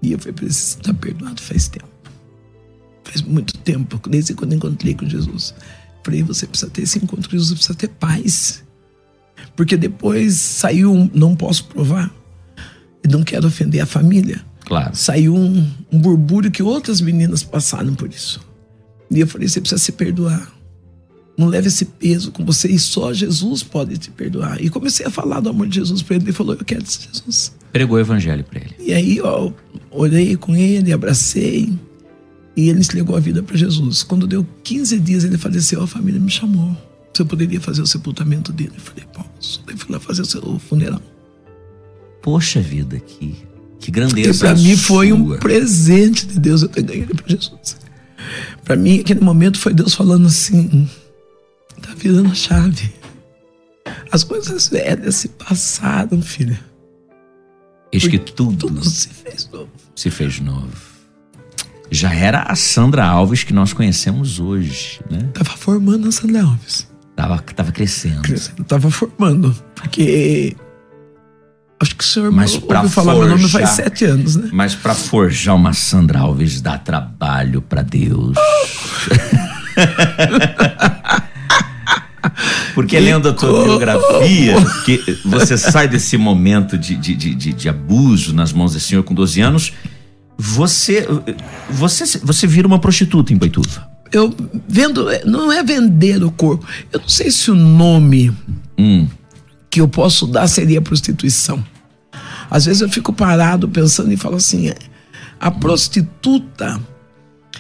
[0.01, 1.87] E eu falei pra ele: você tá perdoado faz tempo.
[3.03, 5.53] Faz muito tempo, desde quando eu encontrei com Jesus.
[6.03, 8.63] Falei: você precisa ter esse encontro com Jesus, precisa ter paz.
[9.55, 12.11] Porque depois saiu um, não posso provar,
[13.03, 14.43] e não quero ofender a família.
[14.65, 14.95] Claro.
[14.95, 18.39] Saiu um, um burbúrio que outras meninas passaram por isso.
[19.11, 20.51] E eu falei: você precisa se perdoar.
[21.37, 24.61] Não leve esse peso com você e só Jesus pode te perdoar.
[24.61, 26.25] E comecei a falar do amor de Jesus para ele.
[26.25, 27.53] Ele falou: Eu quero esse Jesus.
[27.71, 28.75] Pregou o evangelho pra ele.
[28.79, 29.51] E aí, ó,
[29.89, 31.73] orei com ele, abracei.
[32.55, 34.03] E ele entregou a vida para Jesus.
[34.03, 35.81] Quando deu 15 dias, ele faleceu.
[35.81, 36.77] A família me chamou.
[37.13, 38.73] Se eu poderia fazer o sepultamento dele.
[38.75, 39.61] Eu falei: Posso.
[39.65, 41.01] Daí fui lá fazer o seu funeral.
[42.21, 43.35] Poxa vida, que,
[43.83, 44.45] que E grandeza.
[44.45, 47.77] para mim foi um presente de Deus eu ter ganho ele para Jesus.
[48.63, 50.89] Para mim, aquele momento foi Deus falando assim:
[51.81, 52.93] tá virando a chave.
[54.11, 56.59] As coisas velhas se passaram, filha.
[57.91, 59.69] Eis que tudo Tudo se fez novo.
[59.95, 60.69] se fez novo.
[61.91, 65.29] Já era a Sandra Alves que nós conhecemos hoje, né?
[65.33, 66.87] Tava formando a Sandra Alves.
[67.15, 68.23] Tava, tava crescendo.
[68.57, 69.53] Eu tava formando.
[69.75, 70.55] Porque.
[71.83, 74.49] Acho que o senhor Mas ouviu pra falar meu nome faz forjar- sete anos, né?
[74.51, 78.35] Mas pra forjar uma Sandra Alves dá trabalho pra Deus.
[82.73, 88.33] Porque lendo a tua biografia, que você sai desse momento de, de, de, de- abuso
[88.33, 89.73] nas mãos desse senhor com 12 anos,
[90.37, 91.07] você,
[91.69, 93.87] você, você vira uma prostituta em Boituva.
[94.11, 94.33] Eu
[94.67, 95.07] vendo.
[95.25, 96.65] Não é vender o corpo.
[96.91, 98.31] Eu não sei se o nome
[98.77, 99.07] Hum,
[99.69, 101.63] que eu posso dar seria prostituição.
[102.53, 104.71] Às vezes eu fico parado pensando e falo assim:
[105.39, 106.79] a prostituta,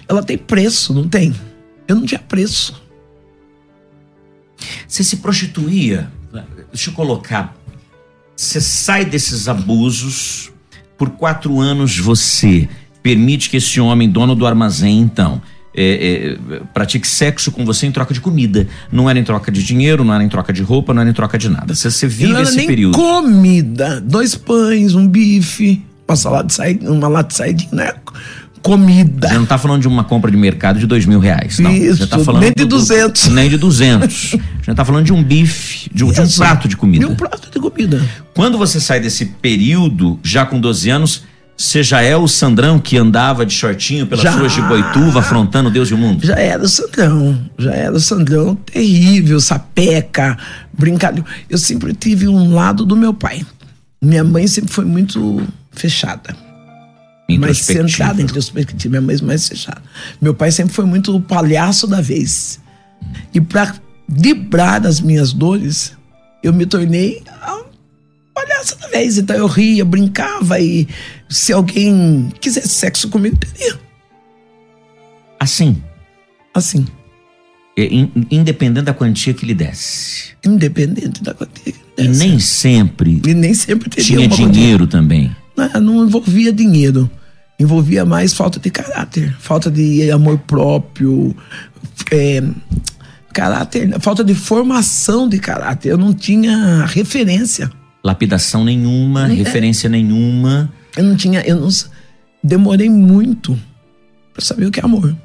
[0.07, 1.33] ela tem preço, não tem?
[1.87, 2.79] Eu não tinha preço.
[4.87, 6.11] Você se prostituía,
[6.71, 7.57] deixa eu colocar.
[8.35, 10.51] Você sai desses abusos,
[10.95, 12.69] por quatro anos você
[13.01, 15.41] permite que esse homem, dono do armazém, então,
[15.75, 18.67] é, é, pratique sexo com você em troca de comida.
[18.91, 21.13] Não era em troca de dinheiro, não era em troca de roupa, não era em
[21.13, 21.73] troca de nada.
[21.73, 22.97] Você, você vive esse nem período.
[22.97, 23.99] comida.
[24.01, 27.93] Dois pães, um bife, uma salada de saída, uma lata de saidinha, né?
[28.61, 29.27] Comida.
[29.27, 31.69] Você não tá falando de uma compra de mercado de dois mil reais, não.
[31.69, 33.27] Isso, Você tá falando nem de 200.
[33.27, 34.33] nem de 200.
[34.35, 37.03] A gente tá falando de um bife, de, um- de um prato de comida.
[37.03, 38.01] E um prato de comida.
[38.33, 41.23] Quando você sai desse período, já com 12 anos,
[41.57, 44.31] você já é o Sandrão que andava de shortinho pelas Já.
[44.31, 46.25] ruas de Boituva, afrontando Deus e o mundo?
[46.25, 47.49] Já era o Sandrão.
[47.57, 50.37] Já era o Sandrão terrível, sapeca,
[50.73, 51.23] brincalhão.
[51.49, 53.45] Eu sempre tive um lado do meu pai.
[54.01, 56.35] Minha mãe sempre foi muito fechada.
[57.39, 59.81] mais centrada introspectiva, minha mãe mais fechada.
[60.21, 62.59] Meu pai sempre foi muito o palhaço da vez.
[63.33, 63.75] E para
[64.09, 65.93] livrar das minhas dores,
[66.43, 67.61] eu me tornei a
[68.33, 69.17] palhaça da vez.
[69.17, 70.87] Então eu ria, brincava e
[71.33, 73.79] se alguém quisesse sexo comigo, teria.
[75.39, 75.81] Assim,
[76.53, 76.85] Assim,
[77.75, 80.33] é, in- independente da quantia que lhe desse.
[80.45, 81.73] independente da quantia.
[81.73, 82.19] que E desse.
[82.19, 84.47] nem sempre E nem sempre teria tinha uma quantia.
[84.49, 85.35] dinheiro também.
[85.57, 87.09] Não, não envolvia dinheiro.
[87.59, 91.35] Envolvia mais falta de caráter, falta de amor próprio,
[92.11, 92.43] é,
[93.33, 95.89] caráter, falta de formação de caráter.
[95.89, 97.71] Eu não tinha referência.
[98.03, 99.33] Lapidação nenhuma, É.
[99.33, 100.71] referência nenhuma.
[100.95, 101.69] Eu não tinha, eu não
[102.43, 103.59] demorei muito
[104.33, 105.15] para saber o que é amor.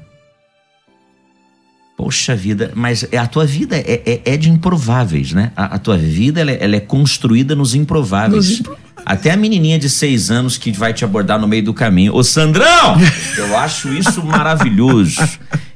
[1.97, 5.51] Poxa vida, mas é- a tua vida é, é- é de improváveis, né?
[5.55, 8.47] A, a tua vida ela é, ela é construída nos improváveis.
[8.49, 8.89] Nos improváveis.
[9.05, 12.15] Até a menininha de seis anos que vai te abordar no meio do caminho.
[12.15, 12.95] Ô Sandrão!
[13.37, 15.19] Eu acho isso maravilhoso.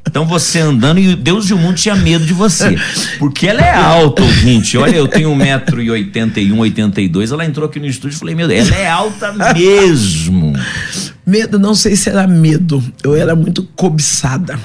[0.05, 2.75] Então você andando e Deus e o mundo tinha medo de você.
[3.17, 4.77] Porque ela é alta, ouvinte.
[4.77, 8.77] Olha, eu tenho 1,81m, 82 Ela entrou aqui no estúdio e falei, meu Deus, ela
[8.77, 10.53] é alta mesmo.
[11.25, 12.83] Medo, não sei se era medo.
[13.01, 14.59] Eu era muito cobiçada.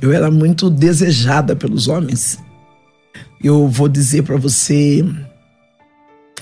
[0.00, 2.38] Eu era muito desejada pelos homens.
[3.42, 5.04] Eu vou dizer para você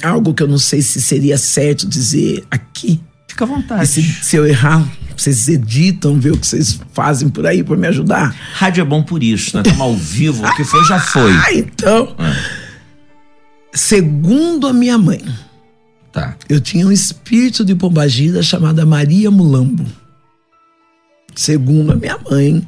[0.02, 3.00] algo que eu não sei se seria certo dizer aqui.
[3.28, 3.86] Fica à vontade.
[3.86, 4.86] se, se eu errar,
[5.22, 8.34] vocês editam, vê o que vocês fazem por aí para me ajudar.
[8.54, 11.32] Rádio é bom por isso, nós estamos ao vivo, o que foi já foi.
[11.32, 12.16] Ah, então.
[13.72, 15.22] Segundo a minha mãe,
[16.12, 16.36] Tá.
[16.48, 19.84] eu tinha um espírito de pombagira chamada Maria Mulambo.
[21.36, 22.66] Segundo a minha mãe,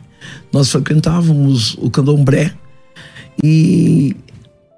[0.52, 2.52] nós frequentávamos o candomblé
[3.42, 4.14] e,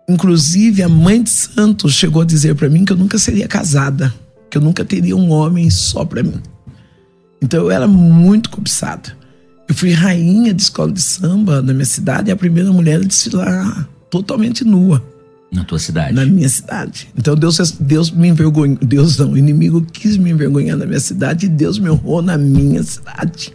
[0.08, 4.14] inclusive, a mãe de Santos chegou a dizer para mim que eu nunca seria casada,
[4.50, 6.40] que eu nunca teria um homem só para mim.
[7.42, 9.16] Então eu era muito cobiçada.
[9.68, 13.04] Eu fui rainha de escola de samba na minha cidade e a primeira mulher a
[13.04, 15.02] desfilar totalmente nua.
[15.50, 16.12] Na tua cidade?
[16.12, 17.08] Na minha cidade.
[17.16, 18.76] Então Deus, Deus me envergonhou.
[18.82, 22.36] Deus não, o inimigo quis me envergonhar na minha cidade e Deus me honrou na
[22.36, 23.54] minha cidade.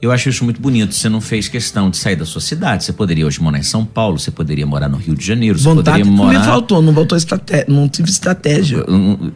[0.00, 0.94] Eu acho isso muito bonito.
[0.94, 2.84] Você não fez questão de sair da sua cidade.
[2.84, 5.64] Você poderia hoje morar em São Paulo, você poderia morar no Rio de Janeiro, você
[5.64, 6.38] Vontade poderia morar.
[6.38, 8.84] me faltou, não faltou estratégia, não tive estratégia.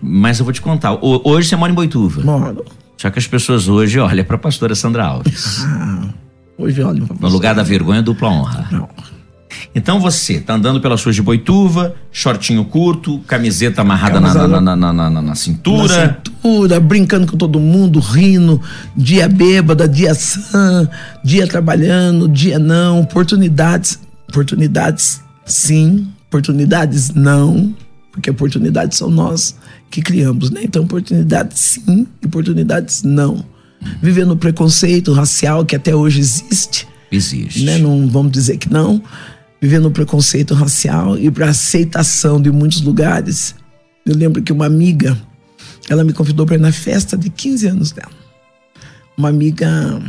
[0.02, 0.98] Mas eu vou te contar.
[1.02, 2.22] Hoje você mora em Boituva.
[2.22, 2.64] Moro.
[2.98, 5.64] Só que as pessoas hoje olham para a pastora Sandra Alves.
[6.58, 8.66] Ah, hoje olham pra No lugar da vergonha, dupla honra.
[8.72, 8.88] Não.
[9.74, 14.76] Então você tá andando pelas ruas de Boituva, shortinho curto, camiseta amarrada na, Camiseta- na,
[14.76, 15.86] na, na- na- na cintura.
[15.96, 18.60] Na cintura, brincando com todo mundo, rindo,
[18.96, 20.88] dia bêbada, dia sã,
[21.24, 27.74] dia trabalhando, dia não, oportunidades, oportunidades sim, oportunidades não,
[28.12, 29.54] porque oportunidades são nós
[29.90, 30.60] que criamos, né?
[30.64, 33.44] Então oportunidades sim, oportunidades não.
[34.02, 37.64] Vivendo o preconceito racial que até hoje existe, Existe.
[37.64, 37.78] né?
[37.78, 39.02] Não vamos dizer que não.
[39.60, 43.54] Vivendo o preconceito racial e para aceitação de muitos lugares.
[44.04, 45.16] Eu lembro que uma amiga,
[45.88, 48.10] ela me convidou para ir na festa de 15 anos dela.
[49.16, 50.00] Uma amiga,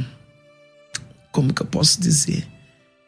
[1.32, 2.46] como que eu posso dizer?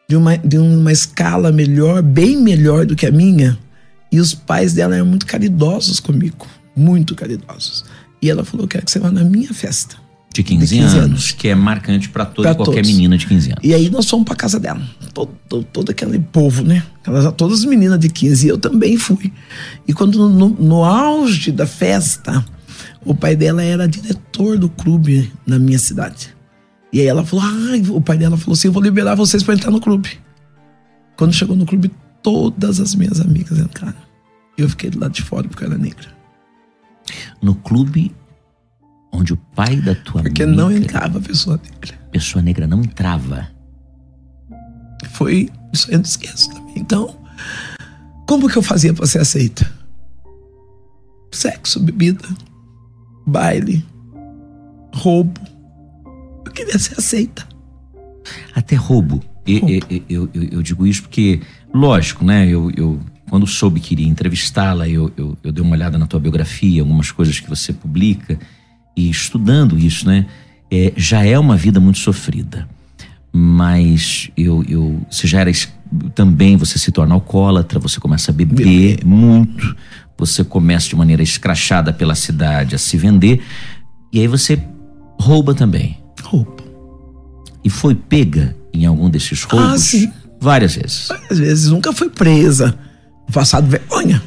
[0.08, 3.58] De uma, de uma escala melhor, bem melhor do que a minha.
[4.10, 6.46] E os pais dela eram muito caridosos comigo.
[6.74, 7.84] Muito caridosos.
[8.20, 9.96] E ela falou: quero que você vá na minha festa.
[10.34, 11.30] De 15, de 15 anos, anos.
[11.32, 12.90] que é marcante para toda Pra e qualquer todos.
[12.90, 13.60] menina de 15 anos.
[13.62, 14.80] E aí nós fomos pra casa dela.
[15.12, 15.30] Todo,
[15.64, 16.82] todo, aquele povo, né?
[17.04, 19.30] Elas, todas as meninas de 15, e eu também fui.
[19.86, 22.42] E quando no, no auge da festa,
[23.04, 26.34] o pai dela era diretor do clube na minha cidade.
[26.90, 29.52] E aí ela falou: ai, o pai dela falou assim: eu vou liberar vocês pra
[29.52, 30.18] entrar no clube.
[31.14, 31.90] Quando chegou no clube,
[32.22, 34.00] todas as minhas amigas entraram.
[34.56, 36.08] E eu fiquei do lado de fora porque eu era negra.
[37.40, 38.14] No clube
[39.12, 41.98] onde o pai da tua Porque amiga, não entrava pessoa negra.
[42.10, 43.48] pessoa negra não entrava.
[45.10, 46.74] foi isso eu não esqueço também.
[46.76, 47.16] Então,
[48.26, 49.70] como que eu fazia para ser aceita?
[51.30, 52.26] Sexo, bebida,
[53.26, 53.84] baile,
[54.94, 55.40] roubo.
[56.44, 57.46] Eu queria ser aceita.
[58.54, 59.22] Até roubo.
[59.46, 59.72] E- Roubo.
[59.90, 61.40] e- Eu, eu, eu digo isso porque,
[61.74, 62.46] lógico, né?
[62.46, 63.00] Eu, eu
[63.32, 67.10] quando soube que iria entrevistá-la, eu, eu, eu dei uma olhada na tua biografia, algumas
[67.10, 68.38] coisas que você publica,
[68.94, 70.26] e estudando isso, né?
[70.70, 72.68] É, já é uma vida muito sofrida.
[73.32, 75.50] Mas eu, eu, você já era
[76.14, 79.74] também, você se torna alcoólatra, você começa a beber muito,
[80.18, 83.42] você começa de maneira escrachada pela cidade a se vender,
[84.12, 84.62] e aí você
[85.18, 85.96] rouba também.
[86.22, 86.62] Roubo.
[87.64, 90.12] E foi pega em algum desses roubos Ah, sim.
[90.38, 91.10] várias vezes.
[91.30, 92.78] Às vezes nunca fui presa.
[93.32, 94.22] Passado vergonha.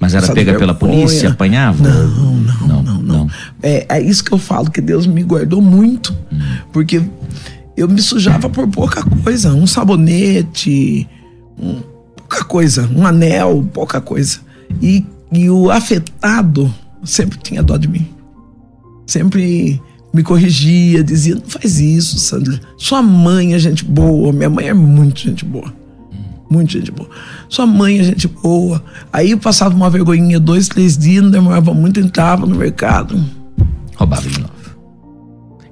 [0.00, 1.82] Mas era pega pela polícia, apanhava?
[1.82, 2.06] Não,
[2.68, 3.28] não, não, não.
[3.62, 6.14] É, é isso que eu falo, que Deus me guardou muito.
[6.72, 7.02] Porque
[7.76, 9.52] eu me sujava por pouca coisa.
[9.52, 11.08] Um sabonete,
[11.58, 11.80] um-
[12.16, 12.88] pouca coisa.
[12.94, 14.38] Um anel, pouca coisa.
[14.80, 16.72] E, e o afetado
[17.04, 18.06] sempre tinha dó de mim.
[19.06, 19.80] Sempre
[20.12, 22.60] me corrigia, dizia: não faz isso, Sandra.
[22.76, 24.32] Sua mãe é gente boa.
[24.32, 25.72] Minha mãe é muito gente boa.
[26.50, 27.08] Muito gente boa.
[27.48, 28.82] Sua mãe é gente boa.
[29.12, 33.22] Aí eu passava uma vergonhinha dois, três dias, não demorava muito, entrava no mercado.
[33.96, 34.52] Roubava de novo.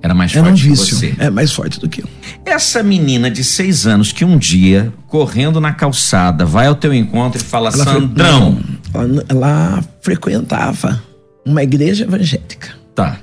[0.02, 0.96] Era mais Era um forte que vício.
[0.98, 1.14] você.
[1.18, 2.08] É mais forte do que eu.
[2.44, 7.40] Essa menina de seis anos que um dia, correndo na calçada, vai ao teu encontro
[7.40, 8.58] e fala: Ela fre- Sandrão.
[8.94, 11.02] Ela, ela frequentava
[11.44, 12.68] uma igreja evangélica.
[12.94, 13.18] Tá.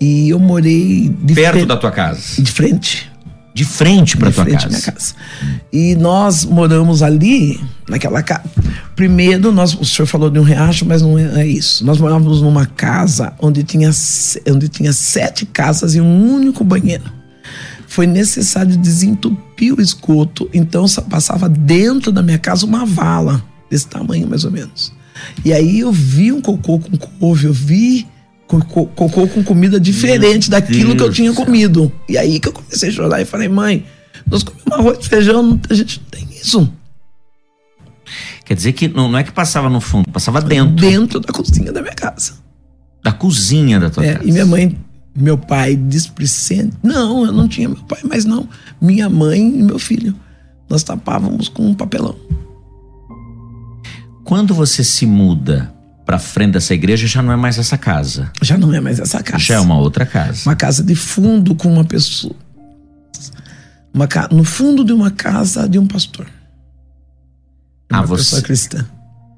[0.00, 2.42] E eu morei de Perto frente, da tua casa.
[2.42, 3.10] de frente.
[3.54, 4.68] De frente de tua frente casa.
[4.68, 5.14] minha casa.
[5.70, 8.44] E nós moramos ali, naquela casa.
[8.96, 11.84] Primeiro, nós, o senhor falou de um riacho, mas não é, isso.
[11.84, 13.90] Nós morávamos numa casa onde tinha,
[14.48, 17.04] onde tinha sete casas e um único banheiro.
[17.86, 23.86] Foi necessário desentupir o esgoto, então sa- passava dentro da minha casa uma vala, desse
[23.86, 24.92] tamanho mais ou menos.
[25.44, 28.06] E aí eu vi um cocô com couve, eu vi
[28.60, 31.90] cocô, cocô com comida diferente Meu daquilo que eu Deus tinha comido.
[32.08, 33.84] E aí que eu comecei a chorar e falei, mãe,
[34.26, 36.72] nós comemos arroz e feijão, a gente não tem isso.
[38.44, 41.72] Quer dizer que não, não é que passava no fundo, passava dentro Dentro da cozinha
[41.72, 42.34] da minha casa.
[43.02, 44.28] da cozinha da tua É, casa.
[44.28, 44.78] e minha mãe,
[45.14, 46.72] meu pai displicente.
[46.82, 48.48] Não, eu não tinha meu pai, mas não.
[48.80, 50.14] Minha mãe e meu filho.
[50.68, 52.16] Nós tapávamos com um papelão.
[54.24, 55.72] Quando você se muda
[56.04, 58.30] pra frente dessa igreja, já não é mais essa casa.
[58.42, 59.42] Já não é mais essa casa.
[59.42, 60.48] Já é uma outra casa.
[60.48, 62.34] Uma casa de fundo com uma pessoa.
[63.94, 64.28] Uma ca...
[64.30, 66.26] No fundo de uma casa de um pastor.
[67.90, 68.86] Ah, Uma você- pessoa cristã.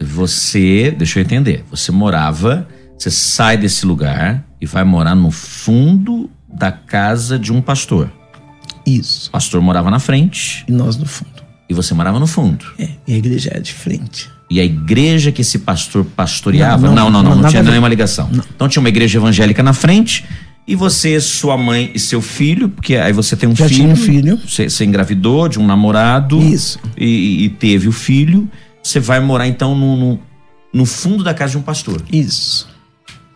[0.00, 2.66] Você, deixa eu entender, você morava,
[2.98, 8.10] Você sai desse lugar e vai morar no fundo da casa de um pastor.
[8.86, 9.28] Isso.
[9.28, 11.42] O pastor morava na frente E nós no fundo.
[11.68, 12.64] e você morava no fundo.
[12.78, 14.30] É, e a igreja era de frente.
[14.50, 16.86] E a igreja que esse pastor pastoreava.
[16.86, 18.30] Não, Não, não, não, não, tinha nenhuma ligação.
[18.54, 20.24] Então tinha uma igreja evangélica na frente
[20.66, 23.80] e você, sua mãe e seu filho, porque aí você tem um Já filho.
[23.80, 24.40] tinha um filho.
[24.48, 26.40] Você, você engravidou de um namorado.
[26.40, 26.78] Isso.
[26.96, 28.48] E, teve o filho.
[28.82, 30.18] Você vai morar então no,
[30.72, 32.02] no, fundo da casa de um pastor.
[32.10, 32.66] Isso.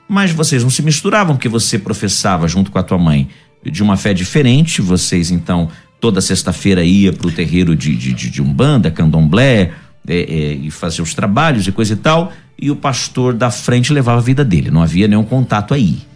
[0.08, 3.28] Mas vocês não se misturavam, porque você professava junto com a tua mãe
[3.62, 4.80] de uma fé diferente.
[4.80, 5.68] Vocês, então,
[6.00, 9.72] toda sexta-feira ia pro terreiro de, de, de, de Umbanda, Candomblé,
[10.08, 12.32] é, é, e fazer os trabalhos e coisa e tal.
[12.60, 14.70] E o pastor da frente levava a vida dele.
[14.70, 16.07] Não havia nenhum contato aí.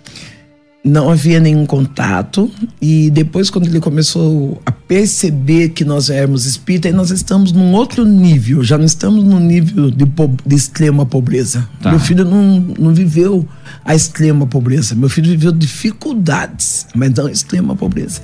[0.84, 2.50] Não havia nenhum contato.
[2.80, 7.72] E depois, quando ele começou a perceber que nós éramos espírita, aí nós estamos num
[7.72, 8.64] outro nível.
[8.64, 10.04] Já não estamos num nível de,
[10.44, 11.68] de extrema pobreza.
[11.80, 11.90] Tá.
[11.90, 13.48] Meu filho não, não viveu
[13.84, 14.96] a extrema pobreza.
[14.96, 18.20] Meu filho viveu dificuldades, mas não extrema pobreza.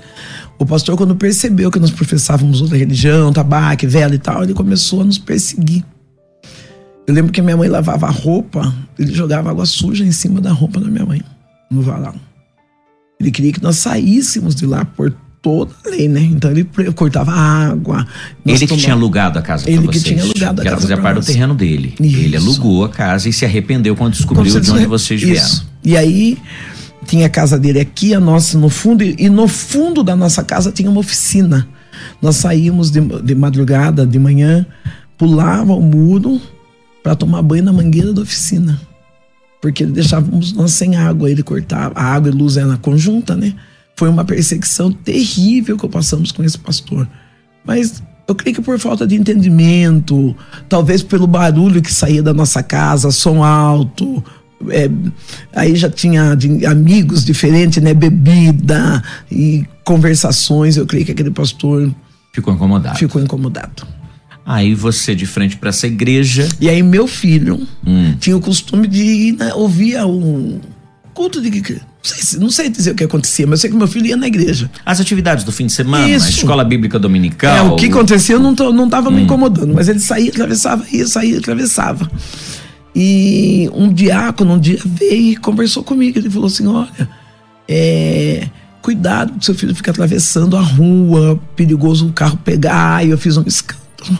[0.58, 5.02] O pastor, quando percebeu que nós professávamos outra religião, tabaco, vela e tal, ele começou
[5.02, 5.84] a nos perseguir.
[7.06, 10.52] Eu lembro que minha mãe lavava a roupa, ele jogava água suja em cima da
[10.52, 11.22] roupa da minha mãe,
[11.70, 12.14] no varal.
[13.20, 15.12] Ele queria que nós saíssemos de lá por
[15.42, 16.20] toda a lei, né?
[16.20, 16.64] Então ele
[16.94, 18.06] cortava água.
[18.46, 20.02] ele que tomava- tinha alugado a casa Ele que vocês.
[20.04, 21.94] tinha alugado a que era casa fazer pra parte do terreno dele.
[22.00, 22.16] Isso.
[22.18, 25.30] Ele alugou a casa e se arrependeu quando descobriu de onde vocês Isso.
[25.30, 25.68] vieram.
[25.84, 26.38] E aí
[27.06, 30.42] tinha a casa dele aqui, a nossa no fundo, e, e no fundo da nossa
[30.44, 31.66] casa tinha uma oficina.
[32.22, 34.64] Nós saímos de, de madrugada, de manhã,
[35.16, 36.40] pulava o muro
[37.02, 38.80] para tomar banho na mangueira da oficina.
[39.60, 41.92] Porque deixávamos nós sem água, ele cortava.
[41.98, 43.54] A água e luz era conjunta, né?
[43.96, 47.08] Foi uma perseguição terrível que passamos com esse pastor.
[47.64, 50.36] Mas eu creio que por falta de entendimento,
[50.68, 54.22] talvez pelo barulho que saía da nossa casa, som alto,
[54.68, 54.88] é,
[55.52, 56.36] aí já tinha
[56.70, 57.92] amigos diferentes, né?
[57.92, 60.76] Bebida e conversações.
[60.76, 61.92] Eu creio que aquele pastor
[62.32, 62.98] Ficou incomodado.
[62.98, 63.86] ficou incomodado.
[64.50, 66.48] Aí você, de frente pra essa igreja.
[66.58, 68.14] E aí meu filho Hum.
[68.18, 70.58] tinha o costume de né, ouvir um
[71.12, 71.60] culto de não
[72.02, 74.16] sei, se- não sei dizer o que acontecia, mas eu sei que meu filho ia
[74.16, 74.70] na igreja.
[74.86, 76.26] As atividades do fim de semana, Isso.
[76.26, 77.54] a escola bíblica dominical.
[77.56, 80.86] É, o que acontecia eu não, tô- não tava me incomodando, mas ele saía, atravessava,
[80.90, 82.10] ia, saía, atravessava.
[82.94, 86.18] E um diácono um dia veio e conversou comigo.
[86.18, 86.88] Ele falou assim: olha,
[87.68, 88.48] é,
[88.80, 93.04] cuidado que seu filho fica atravessando a rua, perigoso o carro pegar.
[93.06, 94.18] E eu fiz um escândalo.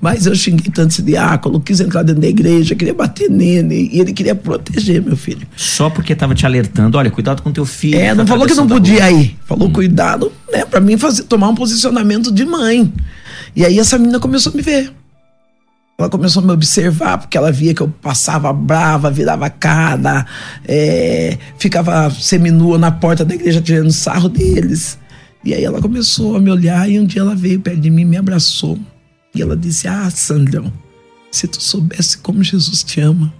[0.00, 4.00] Mas eu xinguei tanto esse diácono, quis entrar dentro da igreja, queria bater nele, e
[4.00, 5.46] ele queria proteger meu filho.
[5.56, 7.98] Só porque tava te alertando, olha, cuidado com teu filho.
[7.98, 9.36] É, tá não falou que não podia ir.
[9.44, 12.92] Falou cuidado, né, Pra mim fazer, tomar um posicionamento de mãe.
[13.54, 14.92] E aí essa menina começou a me ver.
[15.98, 20.26] Ela começou a me observar, porque ela via que eu passava brava, virava cara,
[20.66, 24.98] é, ficava seminua na porta da igreja tirando sarro deles.
[25.44, 28.04] E aí ela começou a me olhar e um dia ela veio perto de mim,
[28.04, 28.78] me abraçou.
[29.34, 30.72] E ela disse: Ah, Sandrão,
[31.30, 33.32] se tu soubesse como Jesus te ama.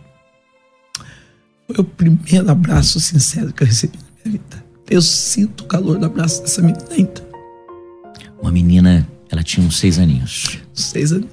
[1.66, 4.64] Foi o primeiro abraço sincero que eu recebi na minha vida.
[4.90, 7.26] Eu sinto o calor do abraço dessa menina ainda.
[8.40, 10.59] Uma menina, ela tinha uns seis aninhos.
[10.74, 11.28] Seis anos.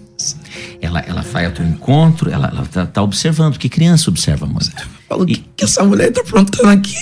[0.81, 4.71] Ela, ela vai ao teu encontro, ela, ela tá, tá observando, porque criança observa muito.
[5.07, 6.93] Falo, o que, que essa mulher tá aprontando aqui?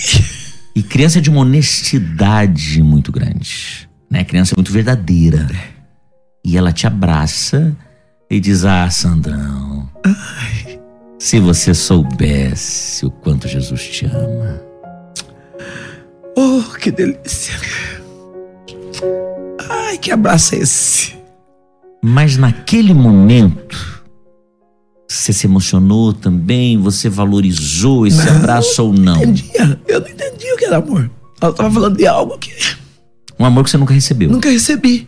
[0.74, 3.88] E criança é de uma honestidade muito grande.
[4.08, 4.22] Né?
[4.22, 5.48] Criança é muito verdadeira.
[6.50, 7.76] E ela te abraça
[8.30, 9.86] e diz: Ah, Sandrão,
[11.18, 14.62] se você soubesse o quanto Jesus te ama.
[16.34, 17.52] Oh, que delícia.
[19.68, 21.14] Ai, que abraço é esse?
[22.02, 24.02] Mas naquele momento,
[25.06, 26.78] você se emocionou também?
[26.80, 29.16] Você valorizou esse Não, abraço ou não?
[29.22, 29.78] Entendia.
[29.86, 31.10] Eu não entendia o que era amor.
[31.42, 32.54] Ela tava falando de algo que
[33.38, 34.30] Um amor que você nunca recebeu.
[34.30, 35.06] nunca recebi.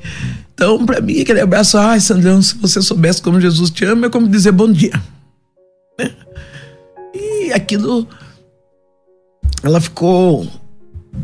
[0.60, 4.10] Então, pra mim, aquele abraço, ai, Sandrão, se você soubesse como Jesus te ama, é
[4.10, 4.92] como dizer bom dia.
[5.98, 6.10] Né?
[7.14, 8.06] E aquilo.
[9.62, 10.46] Ela ficou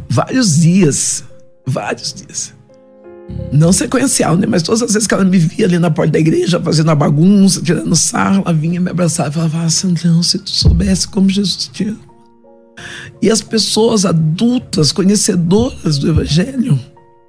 [0.09, 1.22] vários dias,
[1.66, 2.55] vários dias.
[3.53, 4.47] Não sequencial, né?
[4.47, 6.95] Mas todas as vezes que ela me via ali na porta da igreja, fazendo a
[6.95, 11.28] bagunça, tirando sarro, ela vinha me abraçar e falava: Ah, Sandrão, se tu soubesse como
[11.28, 12.01] Jesus te ama.
[13.20, 16.80] E as pessoas adultas, conhecedoras do evangelho,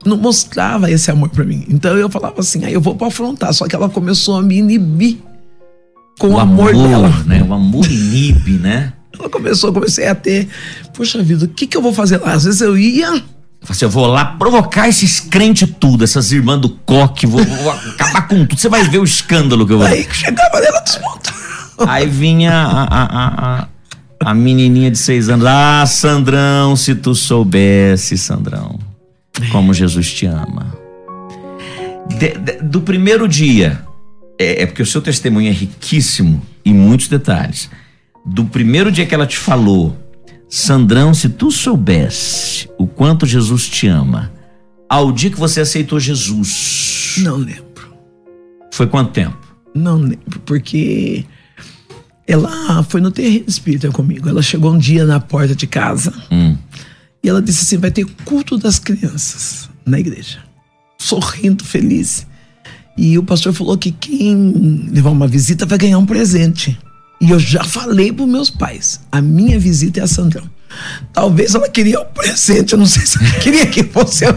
[0.07, 1.65] não mostrava esse amor pra mim.
[1.69, 3.53] Então eu falava assim, aí eu vou pra afrontar.
[3.53, 5.17] Só que ela começou a me inibir
[6.19, 7.09] com o, amor, dela.
[7.25, 7.43] né?
[7.47, 8.93] O amor inibe, né?
[9.17, 10.47] Ela começou, comecei a ter,
[10.93, 12.33] poxa vida, o que que eu vou fazer lá?
[12.33, 13.23] Às vezes eu ia,
[13.67, 18.27] Assim, eu vou lá provocar esses crentes tudo, essas irmãs do coque, vou, vou acabar
[18.27, 18.59] com tudo.
[18.59, 19.87] Você vai ver o escândalo que eu vou.
[19.87, 21.37] aí chegava nela desmontava.
[21.87, 23.67] Aí vinha a, a, a, a,
[24.31, 25.45] A menininha de seis anos.
[25.45, 28.79] Ah, Sandrão, se tu soubesse, Sandrão,
[29.51, 30.75] como Jesus te ama.
[32.07, 33.81] De, de, do primeiro dia,
[34.39, 37.69] é, é, porque o seu testemunho é riquíssimo em muitos detalhes.
[38.25, 39.97] Do primeiro dia que ela te falou,
[40.49, 44.31] Sandrão, se tu soubesse o quanto Jesus te ama,
[44.89, 47.15] ao dia que você aceitou Jesus.
[47.19, 47.65] Não lembro.
[48.71, 49.37] Foi quanto tempo?
[49.73, 51.25] Não lembro, porque
[52.25, 54.29] ela foi no terreno espírita comigo.
[54.29, 56.55] Ela chegou um dia na porta de casa hum.
[57.23, 60.39] E ela disse assim: vai ter culto das crianças na igreja.
[60.97, 62.25] Sorrindo, feliz.
[62.97, 66.77] E o pastor falou que quem levar uma visita vai ganhar um presente.
[67.21, 70.49] E eu já falei para meus pais: a minha visita é a Sandrão.
[71.13, 74.33] Talvez ela queria um presente, eu não sei se ela queria que fosse a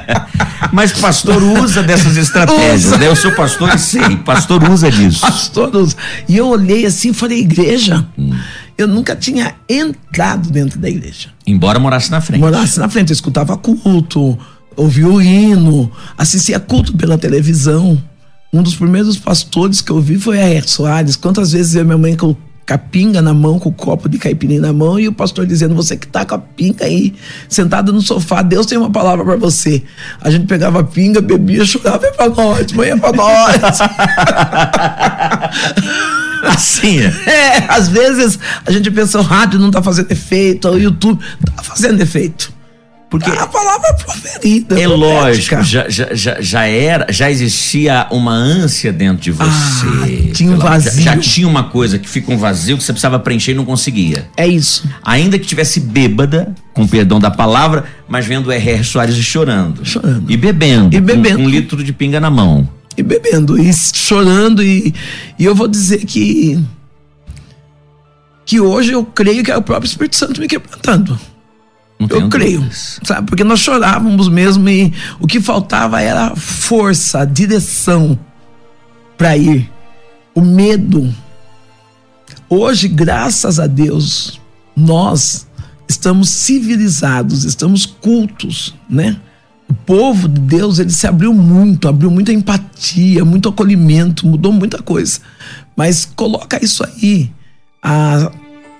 [0.72, 2.98] Mas pastor usa dessas estratégias, usa.
[2.98, 3.08] né?
[3.08, 5.20] Eu sou pastor e sei, pastor usa disso.
[5.20, 5.96] Pastor usa.
[6.28, 8.36] E eu olhei assim e falei, igreja, hum.
[8.76, 11.30] eu nunca tinha entrado dentro da igreja.
[11.48, 12.40] Embora morasse na frente.
[12.40, 14.38] Morasse na frente, eu escutava culto,
[14.76, 17.98] ouvia o hino, assistia culto pela televisão.
[18.52, 21.16] Um dos primeiros pastores que eu vi foi a Soares.
[21.16, 22.36] Quantas vezes eu e minha mãe com
[22.68, 25.74] a pinga na mão, com o copo de caipirinha na mão, e o pastor dizendo:
[25.74, 27.14] Você que tá com a pinga aí,
[27.48, 29.82] sentado no sofá, Deus tem uma palavra para você.
[30.20, 33.78] A gente pegava a pinga, bebia, chorava, é pra nós, mãe, é pra nós.
[36.48, 37.30] Assim, é.
[37.30, 41.22] é, às vezes a gente pensa o rádio não tá fazendo efeito, o YouTube
[41.56, 42.58] tá fazendo efeito.
[43.10, 44.78] Porque a palavra proferida.
[44.78, 50.28] É lógico, já, já, já, já, era, já existia uma ânsia dentro de você.
[50.28, 51.02] Ah, tinha um vazio.
[51.02, 53.64] Já, já, tinha uma coisa que fica um vazio que você precisava preencher e não
[53.64, 54.28] conseguia.
[54.36, 54.86] É isso.
[55.02, 58.84] Ainda que tivesse bêbada, com perdão da palavra, mas vendo o R.R.
[58.84, 59.84] Soares chorando.
[59.86, 60.30] Chorando.
[60.30, 60.94] E bebendo.
[60.94, 61.38] E bebendo.
[61.38, 62.68] Com um litro de pinga na mão.
[62.98, 64.92] E bebendo, e chorando, e,
[65.38, 66.62] e eu vou dizer que.
[68.44, 71.18] Que hoje eu creio que é o próprio Espírito Santo me quebrantando
[72.10, 72.66] eu creio,
[73.02, 73.26] sabe?
[73.26, 78.18] Porque nós chorávamos mesmo e o que faltava era força, direção
[79.16, 79.70] para ir.
[80.34, 81.12] O medo.
[82.48, 84.40] Hoje, graças a Deus,
[84.76, 85.48] nós
[85.88, 89.16] estamos civilizados, estamos cultos, né?
[89.68, 94.82] O povo de Deus, ele se abriu muito, abriu muita empatia, muito acolhimento, mudou muita
[94.82, 95.20] coisa.
[95.76, 97.30] Mas coloca isso aí.
[97.82, 98.30] Há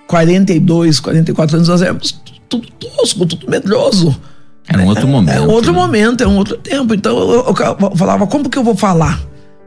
[0.06, 2.18] 42, 44 anos nós éramos
[2.48, 4.18] tudo tosco, tudo medroso.
[4.66, 5.36] Era um outro é, momento.
[5.36, 5.78] É um outro né?
[5.78, 6.94] momento, é um outro tempo.
[6.94, 7.54] Então eu, eu,
[7.90, 9.20] eu falava, como que eu vou falar?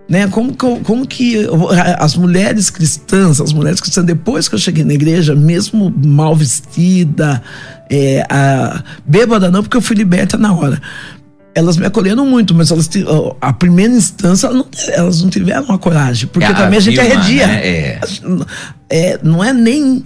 [0.10, 0.28] Né?
[0.28, 4.84] Como, como, como que eu, as mulheres cristãs, as mulheres cristãs, depois que eu cheguei
[4.84, 7.42] na igreja, mesmo mal vestida,
[7.90, 10.82] é, a, bêbada não, porque eu fui liberta na hora.
[11.54, 12.90] Elas me acolheram muito, mas elas,
[13.42, 16.82] a primeira instância elas não, elas não tiveram a coragem, porque é, também a, a
[16.82, 17.48] gente filma, arredia.
[17.48, 17.68] Né?
[17.68, 18.00] É.
[18.90, 19.20] é.
[19.22, 20.04] não é nem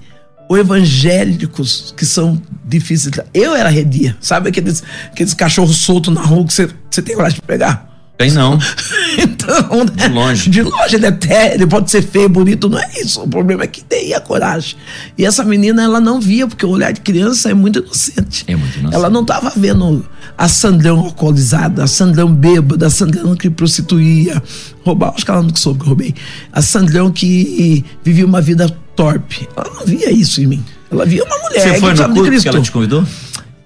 [0.47, 3.15] ou evangélicos que são difíceis.
[3.33, 7.39] Eu era redia, sabe aqueles, aqueles cachorros soltos na rua que você, você tem coragem
[7.39, 7.94] de pegar?
[8.17, 8.57] Tem não.
[9.19, 10.07] então, né?
[10.07, 10.49] De longe.
[10.49, 13.21] De longe ele até, ele pode ser feio, bonito, não é isso.
[13.21, 14.77] O problema é que tem a coragem.
[15.17, 18.45] E essa menina, ela não via, porque o olhar de criança é muito inocente.
[18.47, 18.95] É muito inocente.
[18.95, 20.05] Ela não estava vendo
[20.37, 24.41] a Sandrão alcoolizada, a Sandrão bêbada, a Sandrão que prostituía,
[24.85, 26.15] roubar, acho que ela não soube que eu roubei.
[26.53, 29.47] A Sandrão que vivia uma vida torpe.
[29.57, 30.65] Ela não via isso em mim.
[30.89, 33.05] Ela via uma mulher Você foi no culto que ela te convidou?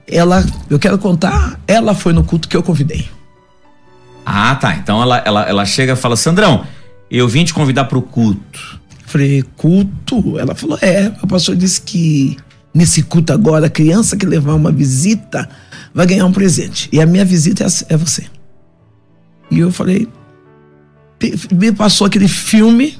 [0.08, 3.08] Ela, eu quero contar, ela foi no culto que eu convidei.
[4.32, 4.76] Ah, tá.
[4.76, 6.64] Então ela, ela, ela chega e fala: Sandrão,
[7.10, 8.80] eu vim te convidar para o culto.
[9.08, 10.38] Falei, culto?
[10.38, 11.12] Ela falou: é.
[11.24, 12.38] O pastor disse que
[12.72, 15.50] nesse culto agora, a criança que levar uma visita
[15.94, 16.88] vai ganhar um presente.
[16.92, 18.26] E a minha visita é, é você.
[19.50, 20.08] E eu falei:
[21.52, 23.00] me passou aquele filme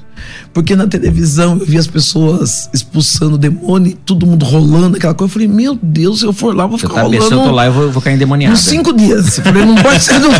[0.52, 5.30] porque na televisão eu vi as pessoas expulsando o demônio, todo mundo rolando, aquela coisa.
[5.30, 7.24] Eu falei, meu Deus, se eu for lá, eu vou ficar tá rolando.
[7.24, 8.54] Se eu tô lá, eu vou, vou cair endemoniado.
[8.54, 9.38] Uns cinco dias.
[9.38, 10.18] Eu falei, não pode ser.
[10.18, 10.30] Não...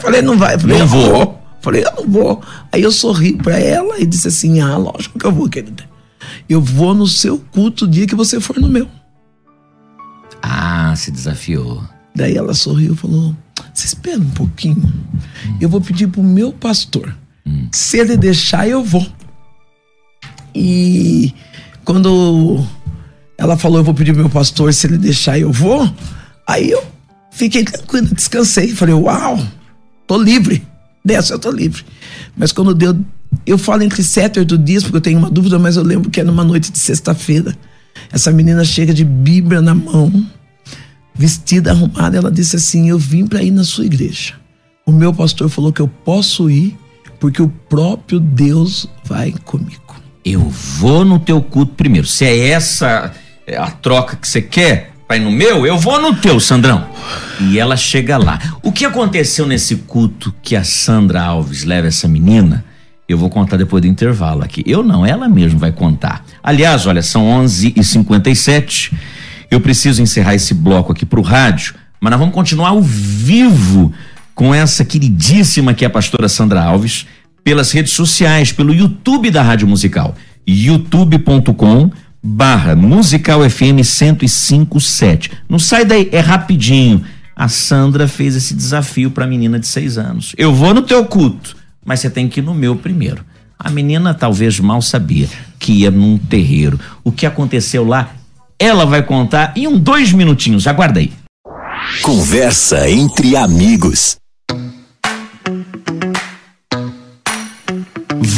[0.00, 0.58] falei, não vai.
[0.58, 1.08] falei, não vou.
[1.10, 1.42] vou.
[1.62, 2.42] Falei, eu não vou.
[2.72, 5.84] Aí eu sorri pra ela e disse assim: ah, lógico que eu vou, querida.
[6.48, 8.88] Eu vou no seu culto o dia que você for no meu.
[10.42, 11.82] Ah, se desafiou.
[12.14, 13.34] Daí ela sorriu e falou:
[13.72, 14.92] Você espera um pouquinho.
[15.60, 17.16] Eu vou pedir pro meu pastor.
[17.70, 19.06] Se ele deixar, eu vou.
[20.54, 21.34] E
[21.84, 22.64] quando
[23.38, 25.92] ela falou, eu vou pedir meu pastor, se ele deixar, eu vou.
[26.46, 26.84] Aí eu
[27.30, 28.68] fiquei tranquilo, descansei.
[28.74, 29.38] Falei, uau,
[30.06, 30.66] tô livre.
[31.04, 31.84] Dessa eu tô livre.
[32.36, 32.96] Mas quando deu.
[33.46, 36.10] Eu falo entre sete e oito dias, porque eu tenho uma dúvida, mas eu lembro
[36.10, 37.56] que era numa noite de sexta-feira.
[38.12, 40.24] Essa menina chega de Bíblia na mão,
[41.14, 42.16] vestida, arrumada.
[42.16, 44.34] Ela disse assim: Eu vim para ir na sua igreja.
[44.84, 46.76] O meu pastor falou que eu posso ir,
[47.22, 49.94] porque o próprio Deus vai comigo.
[50.24, 52.04] Eu vou no teu culto primeiro.
[52.04, 53.12] Se é essa
[53.46, 56.84] é a troca que você quer ir no meu, eu vou no teu, Sandrão.
[57.38, 58.40] E ela chega lá.
[58.60, 62.64] O que aconteceu nesse culto que a Sandra Alves leva essa menina?
[63.08, 64.64] Eu vou contar depois do intervalo aqui.
[64.66, 66.24] Eu não, ela mesma vai contar.
[66.42, 68.94] Aliás, olha, são 11h57.
[69.48, 73.92] Eu preciso encerrar esse bloco aqui pro rádio, mas nós vamos continuar ao vivo
[74.34, 77.06] com essa queridíssima que é a pastora Sandra Alves
[77.44, 80.14] pelas redes sociais, pelo YouTube da Rádio Musical,
[80.46, 81.90] youtube.com
[82.22, 85.30] barra Musical FM 1057.
[85.48, 87.04] Não sai daí, é rapidinho.
[87.34, 90.34] A Sandra fez esse desafio para a menina de seis anos.
[90.38, 93.24] Eu vou no teu culto, mas você tem que ir no meu primeiro.
[93.58, 95.28] A menina talvez mal sabia
[95.58, 96.78] que ia num terreiro.
[97.02, 98.10] O que aconteceu lá,
[98.58, 100.66] ela vai contar em um dois minutinhos.
[100.66, 101.12] Aguarda aí.
[102.02, 104.16] Conversa entre amigos.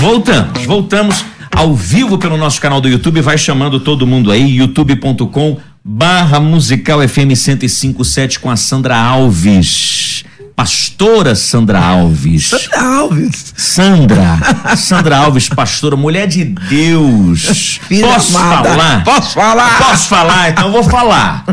[0.05, 3.23] Voltamos, voltamos ao vivo pelo nosso canal do YouTube.
[3.23, 10.23] Vai chamando todo mundo aí, youtube.com barra musical FM 1057 com a Sandra Alves.
[10.55, 12.49] Pastora Sandra Alves.
[12.49, 13.55] Sandra Alves.
[13.57, 14.77] Sandra.
[14.77, 17.81] Sandra Alves, pastora, mulher de Deus.
[17.89, 18.69] Filha Posso amada.
[18.69, 19.05] falar?
[19.05, 19.79] Posso falar?
[19.79, 20.51] Posso falar?
[20.51, 21.47] Então eu vou falar.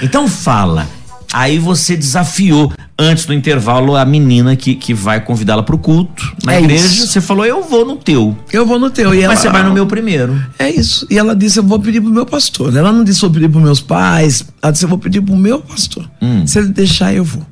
[0.00, 0.86] Então fala.
[1.32, 6.54] Aí você desafiou antes do intervalo a menina que, que vai convidá-la pro culto na
[6.54, 6.84] É igreja.
[6.86, 7.06] isso.
[7.08, 8.36] Você falou, eu vou no teu.
[8.52, 9.14] Eu vou no teu.
[9.14, 10.40] E ela, Mas você vai no meu primeiro.
[10.58, 11.06] É isso.
[11.10, 12.74] E ela disse: Eu vou pedir pro meu pastor.
[12.74, 14.44] Ela não disse: Vou pedir pros meus pais.
[14.62, 16.10] Ela disse: Eu vou pedir pro meu pastor.
[16.22, 16.46] Hum.
[16.46, 17.44] Se ele deixar, eu vou.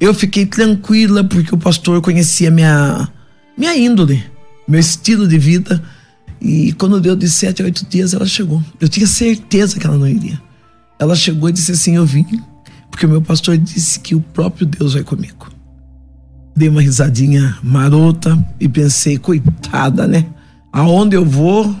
[0.00, 3.08] Eu fiquei tranquila porque o pastor conhecia minha,
[3.56, 4.24] minha índole,
[4.66, 5.82] meu estilo de vida.
[6.40, 8.62] E quando deu de sete a oito dias, ela chegou.
[8.80, 10.40] Eu tinha certeza que ela não iria.
[10.98, 12.26] Ela chegou e disse assim: Eu vim,
[12.90, 15.48] porque o meu pastor disse que o próprio Deus vai comigo.
[16.56, 20.26] Dei uma risadinha marota e pensei: Coitada, né?
[20.72, 21.74] Aonde eu vou,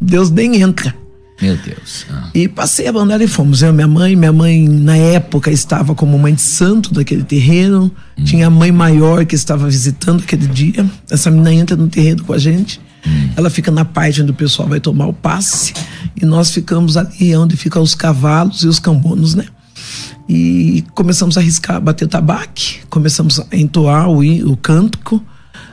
[0.00, 0.94] Deus nem entra.
[1.40, 2.06] Meu Deus.
[2.10, 2.30] Ah.
[2.34, 3.62] E passei a bandar e fomos.
[3.62, 4.16] Eu minha mãe.
[4.16, 7.90] Minha mãe, na época, estava como mãe de santo daquele terreno.
[8.24, 10.88] Tinha a mãe maior que estava visitando aquele dia.
[11.10, 12.80] Essa menina entra no terreno com a gente.
[13.36, 15.74] Ela fica na parte onde o pessoal vai tomar o passe.
[16.20, 19.44] E nós ficamos ali onde ficam os cavalos e os cambonos, né?
[20.28, 22.80] E começamos a riscar, bater tabaque.
[22.90, 25.22] Começamos a entoar o, o cântico.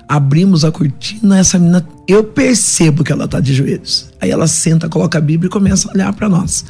[0.07, 4.09] Abrimos a cortina, essa menina, eu percebo que ela tá de joelhos.
[4.21, 6.65] Aí ela senta, coloca a Bíblia e começa a olhar para nós.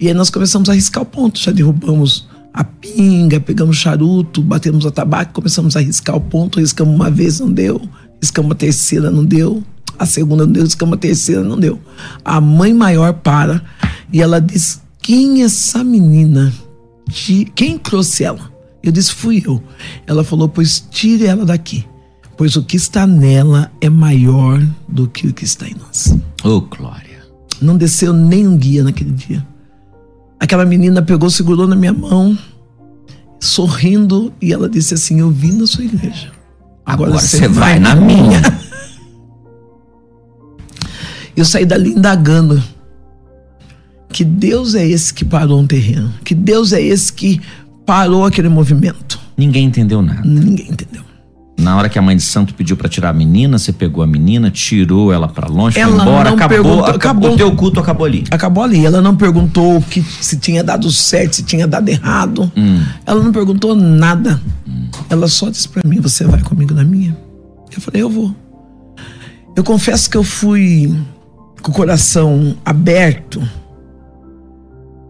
[0.00, 4.86] E aí nós começamos a riscar o ponto, já derrubamos a pinga, pegamos charuto, batemos
[4.86, 7.82] a tabaco, começamos a riscar o ponto, riscamos uma vez, não deu,
[8.22, 9.62] riscamos a terceira, não deu,
[9.98, 11.78] a segunda não deu, riscamos a terceira, não deu.
[12.24, 13.62] A mãe maior para
[14.10, 16.52] e ela diz: Quem é essa menina?
[17.10, 18.52] Ti- Quem trouxe ela?
[18.82, 19.62] Eu disse: Fui eu.
[20.06, 21.84] Ela falou: Pois tire ela daqui
[22.36, 26.14] pois o que está nela é maior do que o que está em nós.
[26.44, 27.24] Ô, Glória.
[27.62, 29.46] Não desceu nem um guia naquele dia.
[30.38, 32.36] Aquela menina pegou, segurou na minha mão,
[33.40, 36.30] sorrindo, e ela disse assim: Eu vim na sua igreja.
[36.84, 38.42] Agora você vai na minha.
[41.34, 42.62] Eu saí dali indagando.
[44.16, 46.10] Que Deus é esse que parou um terreno?
[46.24, 47.38] Que Deus é esse que
[47.84, 49.20] parou aquele movimento?
[49.36, 50.22] Ninguém entendeu nada.
[50.24, 51.02] Ninguém entendeu.
[51.58, 54.06] Na hora que a mãe de santo pediu pra tirar a menina, você pegou a
[54.06, 57.78] menina, tirou ela pra longe, Ela foi embora, não acabou, perguntou- acabou, o teu culto
[57.78, 58.24] acabou ali.
[58.30, 58.86] Acabou ali.
[58.86, 62.50] Ela não perguntou que se tinha dado certo, se tinha dado errado.
[63.04, 64.40] Ela não perguntou nada.
[65.10, 67.14] Ela só disse pra mim: Você vai comigo na minha?
[67.70, 68.34] Eu falei: Eu vou.
[69.54, 70.90] Eu confesso que eu fui
[71.60, 73.46] com o coração aberto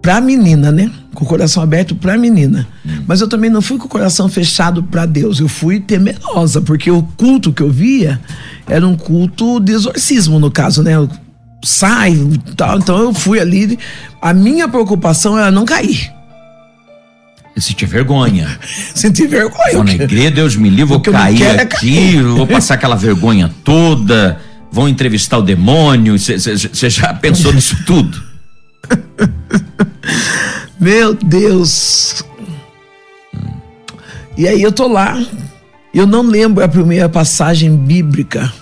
[0.06, 0.88] pra menina, né?
[1.12, 2.64] Com o coração aberto pra menina.
[3.08, 5.40] Mas eu também não fui com o coração fechado pra Deus.
[5.40, 8.20] Eu fui temerosa, porque o culto que eu via
[8.68, 10.92] era um culto de exorcismo, no caso, né?
[11.64, 12.78] Sai e tal.
[12.78, 13.76] Então eu fui ali.
[14.22, 16.12] A minha preocupação era não cair.
[17.56, 18.60] Eu senti vergonha.
[18.94, 19.72] Sentir vergonha.
[19.72, 24.40] Vou na igreja, Deus me livre, vou cair é aqui, vou passar aquela vergonha toda,
[24.70, 26.16] vão entrevistar o demônio.
[26.16, 28.35] Você já pensou nisso tudo?
[30.80, 32.22] Meu Deus.
[34.36, 35.18] E aí eu tô lá.
[35.92, 38.52] Eu não lembro a primeira passagem bíblica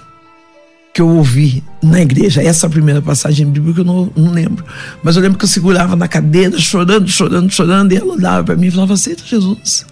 [0.94, 2.40] que eu ouvi na igreja.
[2.40, 4.64] Essa primeira passagem bíblica eu não, não lembro.
[5.02, 7.92] Mas eu lembro que eu segurava na cadeira, chorando, chorando, chorando.
[7.92, 9.84] E ela olhava para mim e falava: Aceita Jesus.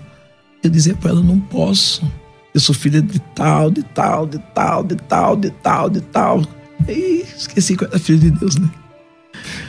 [0.62, 2.08] Eu dizia para ela: Não posso.
[2.54, 6.42] Eu sou filha de tal, de tal, de tal, de tal, de tal, de tal.
[6.88, 8.70] E esqueci que eu era filha de Deus, né?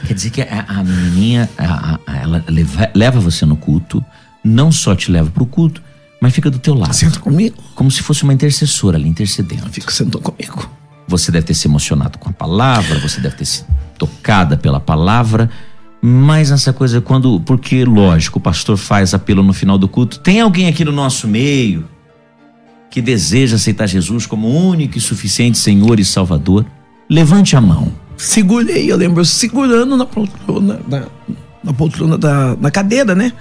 [0.06, 4.04] Quer dizer que a, a menininha, a- a- ela leva, leva você no culto,
[4.44, 5.82] não só te leva pro culto,
[6.20, 6.92] mas fica do teu lado.
[6.94, 7.56] Senta comigo.
[7.74, 9.68] Como se fosse uma intercessora ali, intercedendo.
[9.70, 10.68] Fica sentou comigo.
[11.06, 13.64] você deve ter se emocionado com a palavra, você deve ter se
[13.98, 15.50] tocada pela palavra,
[16.00, 20.40] mas essa coisa quando, porque lógico, o pastor faz apelo no final do culto, tem
[20.40, 21.86] alguém aqui no nosso meio
[22.90, 26.64] que deseja aceitar Jesus como único e suficiente Senhor e Salvador?
[27.08, 27.92] Levante a mão.
[28.16, 31.06] Segurei, eu lembro, segurando na poltrona, na,
[31.62, 33.32] na poltrona da na cadeira, né?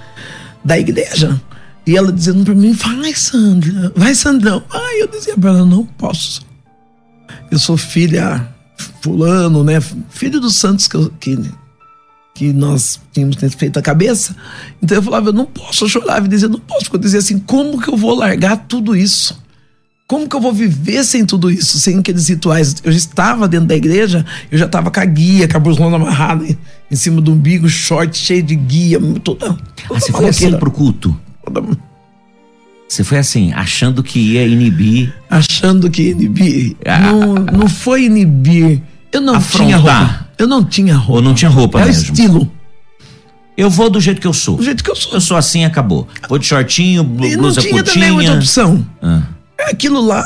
[0.64, 1.40] Da igreja.
[1.86, 4.64] E ela dizendo pra mim, vai Sandra, vai Sandrão.
[4.70, 6.42] Ai, eu dizia pra ela, não posso.
[7.52, 8.48] Eu sou filha
[9.02, 9.82] fulano, né?
[10.10, 11.38] Filho dos santos que, eu, que,
[12.34, 14.36] que nós tínhamos feito a cabeça.
[14.82, 16.86] Então eu falava, eu não posso, eu chorava e dizia, não posso.
[16.86, 19.43] Porque eu dizia assim, como que eu vou largar tudo isso?
[20.14, 22.76] Como que eu vou viver sem tudo isso, sem aqueles rituais?
[22.84, 25.95] Eu já estava dentro da igreja, eu já estava com a guia, com a burlona
[25.95, 26.55] amarrada em,
[26.91, 29.47] em, cima do umbigo, short cheio de guia, toda.
[29.47, 29.59] toda
[29.89, 31.20] ah, você foi assim pro culto?
[31.43, 31.64] Toda...
[32.88, 35.11] Você foi assim, achando que ia inibir.
[35.32, 36.78] Achando que ia inibir.
[36.86, 38.84] Ah, não, não foi inibir.
[39.11, 39.66] Eu não afrontar.
[39.66, 40.30] tinha roupa.
[40.38, 41.14] Eu não tinha roupa.
[41.14, 42.14] Ou não tinha roupa Era mesmo.
[42.14, 42.51] estilo.
[43.57, 44.57] Eu vou do jeito que eu sou.
[44.57, 45.14] Do jeito que eu sou.
[45.14, 46.07] Eu sou assim, acabou.
[46.30, 47.84] Vou de shortinho, blusa e não tinha curtinha.
[47.84, 48.86] também muita opção.
[49.01, 49.24] Ah.
[49.70, 50.24] Aquilo lá,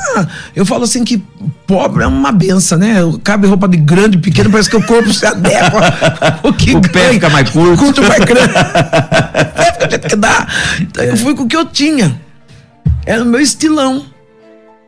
[0.56, 1.18] eu falo assim que
[1.66, 2.96] pobre é uma benção, né?
[3.24, 5.82] Cabe roupa de grande, pequeno, parece que o corpo se adequa.
[6.44, 7.78] o que o pé fica mais curto.
[7.78, 8.54] Curto mais grande.
[9.74, 10.48] fica do jeito que dá.
[10.82, 12.20] Então eu fui com o que eu tinha.
[13.06, 14.06] Era o meu estilão.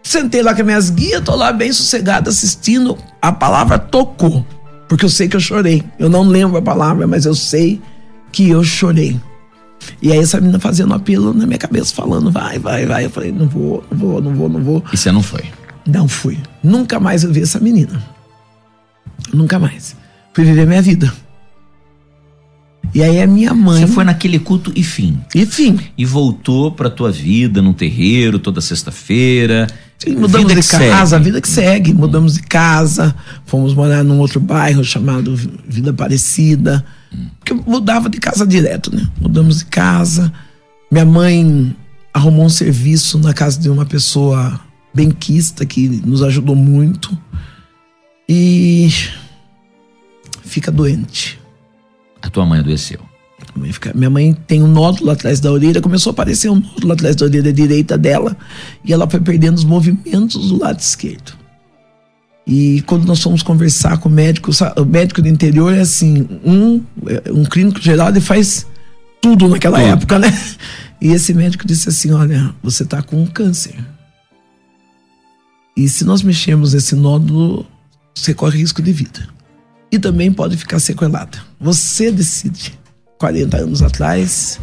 [0.03, 2.97] Sentei lá com as minhas guias, tô lá bem sossegado assistindo.
[3.21, 4.45] A palavra tocou.
[4.87, 5.83] Porque eu sei que eu chorei.
[5.99, 7.79] Eu não lembro a palavra, mas eu sei
[8.31, 9.19] que eu chorei.
[10.01, 13.05] E aí essa menina fazendo apelo na minha cabeça, falando, vai, vai, vai.
[13.05, 14.83] Eu falei, não vou, não vou, não vou, não vou.
[14.91, 15.43] E você não foi?
[15.85, 16.37] Não fui.
[16.63, 18.01] Nunca mais eu vi essa menina.
[19.33, 19.95] Nunca mais.
[20.33, 21.11] Fui viver minha vida.
[22.93, 23.85] E aí a minha mãe.
[23.85, 25.19] Você foi naquele culto e fim.
[25.35, 25.79] E fim.
[25.97, 29.67] E voltou pra tua vida no terreiro toda sexta-feira.
[29.97, 31.15] Sim, mudamos vida de casa, segue.
[31.15, 31.93] a vida que segue.
[31.93, 33.13] Mudamos de casa,
[33.45, 35.35] fomos morar num outro bairro chamado
[35.67, 36.85] Vida Aparecida.
[37.39, 39.07] Porque mudava de casa direto, né?
[39.19, 40.31] Mudamos de casa.
[40.91, 41.75] Minha mãe
[42.13, 44.59] arrumou um serviço na casa de uma pessoa
[44.93, 47.17] benquista que nos ajudou muito.
[48.27, 48.89] E
[50.43, 51.39] fica doente.
[52.21, 52.99] A tua mãe adoeceu?
[53.95, 57.25] Minha mãe tem um nódulo atrás da orelha, começou a aparecer um nódulo atrás da
[57.25, 58.37] orelha direita dela
[58.83, 61.38] e ela foi perdendo os movimentos do lado esquerdo.
[62.51, 66.83] E quando nós fomos conversar com o médico, o médico do interior é assim, um,
[67.05, 68.65] é, um clínico geral, ele faz
[69.21, 69.89] tudo naquela tudo.
[69.89, 70.29] época, né?
[71.01, 73.73] E esse médico disse assim: olha, você está com um câncer.
[75.77, 77.65] E se nós mexermos esse nódulo,
[78.13, 79.29] você corre risco de vida.
[79.89, 81.37] E também pode ficar sequelado.
[81.57, 82.77] Você decide.
[83.17, 84.59] 40 anos atrás.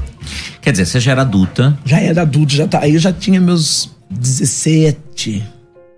[0.60, 1.78] Quer dizer, você já era adulta?
[1.86, 2.80] Já era adulto, já tá.
[2.80, 5.55] Aí eu já tinha meus 17.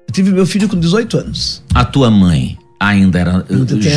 [0.08, 1.62] Eu tive meu filho com 18 anos.
[1.74, 3.46] A tua mãe ainda era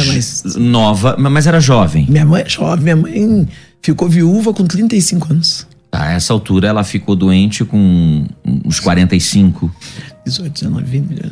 [0.07, 0.43] mais...
[0.57, 2.05] nova, mas era jovem.
[2.09, 3.47] Minha mãe é jovem, minha mãe
[3.82, 5.68] ficou viúva com 35 anos.
[5.91, 8.26] A essa altura ela ficou doente com
[8.66, 9.74] uns 45.
[10.26, 11.32] 18, 19, 20.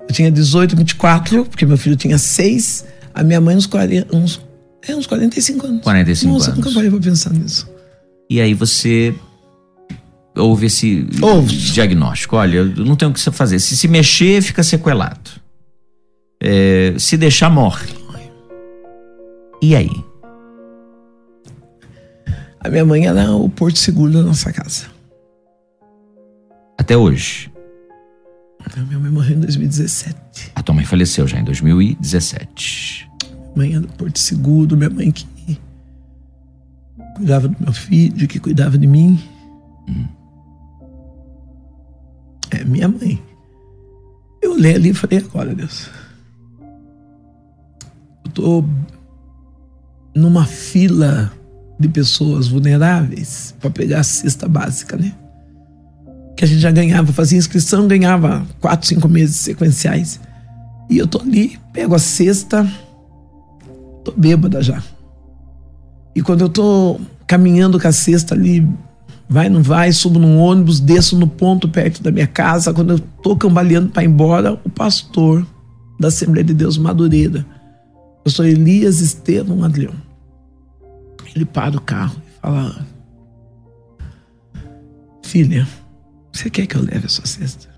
[0.00, 2.84] Eu tinha 18, 24, porque meu filho tinha 6.
[3.14, 4.40] A minha mãe uns 40, uns,
[4.86, 5.82] é, uns 45 anos.
[5.82, 6.58] 45 Nossa, anos.
[6.58, 7.68] nunca parei pra pensar nisso.
[8.28, 9.14] E aí você
[10.38, 11.06] houve esse
[11.72, 12.36] diagnóstico.
[12.36, 13.58] Olha, não tem o que você fazer.
[13.58, 15.30] Se se mexer, fica sequelado.
[16.40, 17.88] É, se deixar, morre.
[19.60, 19.90] E aí?
[22.60, 24.86] A minha mãe era o porto seguro da nossa casa.
[26.78, 27.50] Até hoje?
[28.60, 30.52] A minha mãe morreu em 2017.
[30.54, 33.10] A tua mãe faleceu já em 2017.
[33.30, 35.26] Minha mãe era o porto seguro, minha mãe que
[37.16, 39.18] cuidava do meu filho, que cuidava de mim.
[39.88, 40.06] Hum.
[42.68, 43.20] Minha mãe.
[44.42, 45.88] Eu olhei ali e falei, agora, Deus.
[48.24, 48.64] Eu tô
[50.14, 51.32] numa fila
[51.78, 55.14] de pessoas vulneráveis para pegar a cesta básica, né?
[56.36, 60.20] Que a gente já ganhava, fazia inscrição, ganhava quatro, cinco meses sequenciais.
[60.90, 62.70] E eu tô ali, pego a cesta,
[64.04, 64.82] tô bêbada já.
[66.14, 68.66] E quando eu tô caminhando com a cesta ali,
[69.28, 72.72] vai, não vai, subo num ônibus, desço no ponto perto da minha casa.
[72.72, 75.46] Quando eu tô cambaleando para ir embora, o pastor
[76.00, 77.44] da Assembleia de Deus Madureira,
[78.20, 79.94] o pastor Elias Estevam Adrião,
[81.34, 82.86] ele para o carro e fala:
[85.22, 85.68] Filha,
[86.32, 87.68] você quer que eu leve a sua cesta?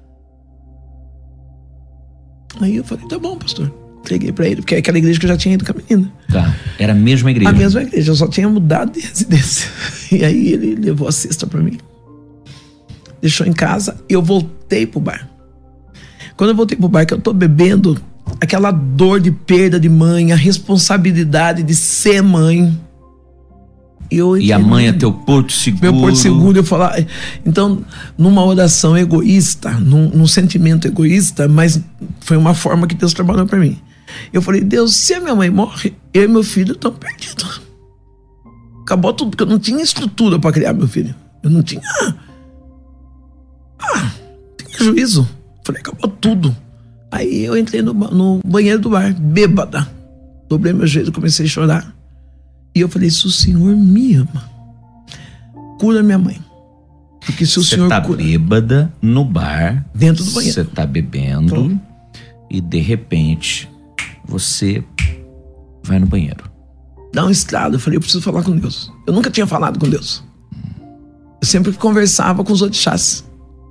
[2.61, 3.80] Aí eu falei: Tá bom, pastor.
[4.01, 6.11] Entreguei pra ele, porque é aquela igreja que eu já tinha ido com a menina.
[6.29, 6.55] Tá.
[6.79, 7.51] Era a mesma igreja?
[7.51, 9.69] A mesma igreja, eu só tinha mudado de residência.
[10.11, 11.79] E aí ele levou a cesta pra mim.
[13.21, 15.29] Deixou em casa e eu voltei pro bar.
[16.37, 18.01] Quando eu voltei pro bar, que eu tô bebendo,
[18.41, 22.79] aquela dor de perda de mãe, a responsabilidade de ser mãe.
[24.11, 25.83] Eu e a mãe é teu porto seguro.
[25.83, 27.05] Meu porto seguro, eu falar.
[27.47, 27.85] Então,
[28.19, 31.81] numa oração egoísta, num, num sentimento egoísta, mas
[32.21, 33.79] foi uma forma que Deus trabalhou para mim.
[34.33, 37.61] Eu falei, Deus, se a minha mãe morre, eu e meu filho estão perdidos.
[38.83, 41.15] Acabou tudo, porque eu não tinha estrutura para criar meu filho.
[41.43, 41.83] Eu não tinha.
[43.79, 44.11] Ah,
[44.57, 45.29] tinha juízo.
[45.65, 46.57] Falei, acabou tudo.
[47.11, 49.89] Aí eu entrei no, no banheiro do bar, bêbada.
[50.49, 51.95] Dobrei meu jeito, comecei a chorar.
[52.75, 54.51] E eu falei: se o Senhor me ama,
[55.79, 56.39] cura minha mãe.
[57.25, 57.85] Porque se o Senhor.
[57.85, 58.23] Você tá cura...
[58.23, 59.85] bêbada no bar.
[59.95, 60.55] Dentro do banheiro.
[60.55, 61.55] Você tá bebendo.
[61.55, 61.71] Tô.
[62.51, 63.70] E de repente,
[64.31, 64.83] você
[65.83, 66.45] vai no banheiro.
[67.12, 67.76] Dá um estrado.
[67.76, 68.91] Eu falei: eu preciso falar com Deus.
[69.07, 70.22] Eu nunca tinha falado com Deus.
[71.41, 73.24] Eu sempre conversava com os orixás,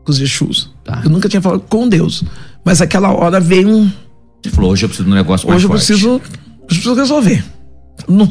[0.03, 0.73] com os Exus.
[0.83, 1.01] Tá.
[1.03, 2.23] Eu nunca tinha falado com Deus.
[2.65, 3.91] Mas aquela hora veio um.
[4.43, 5.81] Você falou: hoje eu preciso de um negócio mais hoje forte.
[5.93, 7.45] Hoje eu preciso, eu preciso resolver.
[8.07, 8.25] Não,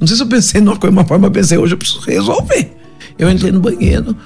[0.00, 2.74] não sei se eu pensei numa coisa, uma forma, eu pensei, hoje eu preciso resolver.
[3.18, 4.16] Eu entrei no banheiro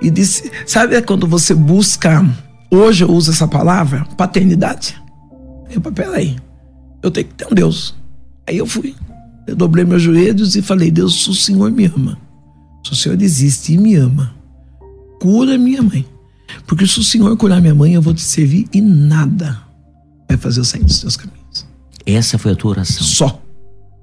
[0.00, 2.24] e disse, sabe quando você busca,
[2.70, 5.00] hoje eu uso essa palavra, paternidade.
[5.70, 6.36] Eu peraí,
[7.02, 7.94] eu tenho que ter um Deus.
[8.46, 8.94] Aí eu fui,
[9.46, 12.18] eu dobrei meus joelhos e falei, Deus, se o Senhor me ama,
[12.84, 14.34] se o Senhor existe e me ama,
[15.20, 16.04] cura minha mãe.
[16.66, 19.62] Porque se o Senhor curar minha mãe, eu vou te servir e nada
[20.28, 21.66] vai fazer eu sair dos teus caminhos.
[22.06, 23.02] Essa foi a tua oração?
[23.02, 23.42] Só.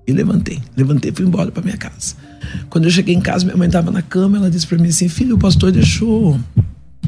[0.07, 0.61] E levantei.
[0.75, 2.15] Levantei e fui embora para minha casa.
[2.69, 5.09] Quando eu cheguei em casa, minha mãe estava na cama, ela disse para mim assim:
[5.09, 6.39] Filho, o pastor deixou.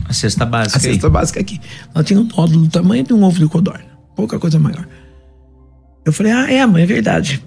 [0.06, 0.78] A cesta básica.
[0.78, 1.14] A cesta aí.
[1.14, 1.60] básica aqui.
[1.94, 3.86] Ela tinha um nódulo do tamanho de um ovo de codorna.
[4.16, 4.86] Pouca coisa maior.
[6.06, 7.44] Eu falei: Ah, é, mãe, é verdade.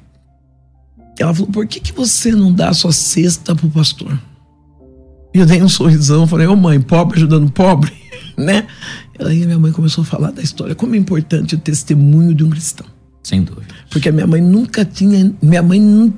[1.19, 4.19] Ela falou: Por que, que você não dá a sua cesta pro pastor?
[5.35, 7.93] E eu dei um sorrisão, falei: Ô oh, mãe, pobre ajudando pobre,
[8.37, 8.67] né?
[9.19, 12.51] Aí minha mãe começou a falar da história, como é importante o testemunho de um
[12.51, 12.87] cristão.
[13.23, 13.73] Sem dúvida.
[13.89, 15.33] Porque a minha mãe nunca tinha.
[15.41, 16.13] Minha mãe não.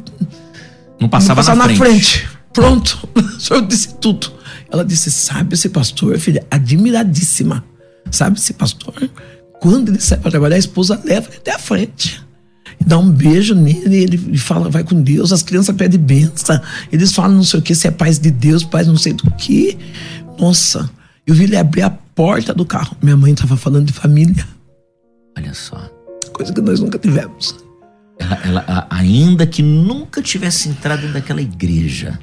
[1.01, 2.19] Não passava, não passava na, na frente.
[2.19, 2.29] frente.
[2.53, 3.09] Pronto.
[3.35, 4.33] O senhor disse tudo.
[4.71, 7.63] Ela disse: Sabe esse pastor, filha, admiradíssima.
[8.11, 8.95] Sabe esse pastor?
[9.61, 12.24] Quando ele sai para trabalhar, a esposa leva ele até a frente.
[12.87, 16.61] Dá um beijo nele, ele fala, vai com Deus, as crianças pedem benção.
[16.93, 19.31] Eles falam não sei o que, se é paz de Deus, paz não sei do
[19.33, 19.79] que.
[20.39, 20.91] Nossa,
[21.27, 22.97] eu vi ele abrir a porta do carro.
[23.03, 24.47] Minha mãe estava falando de família.
[25.37, 25.95] Olha só
[26.35, 27.57] coisa que nós nunca tivemos.
[28.19, 32.19] Ela, ela, ainda que nunca tivesse entrado naquela igreja,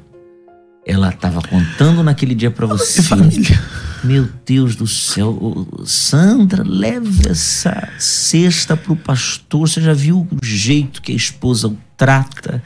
[0.84, 3.02] ela estava contando naquele dia para você.
[3.02, 3.62] família.
[4.02, 9.68] Meu Deus do céu, Sandra, leve essa cesta pro pastor.
[9.68, 12.62] Você já viu o jeito que a esposa o trata?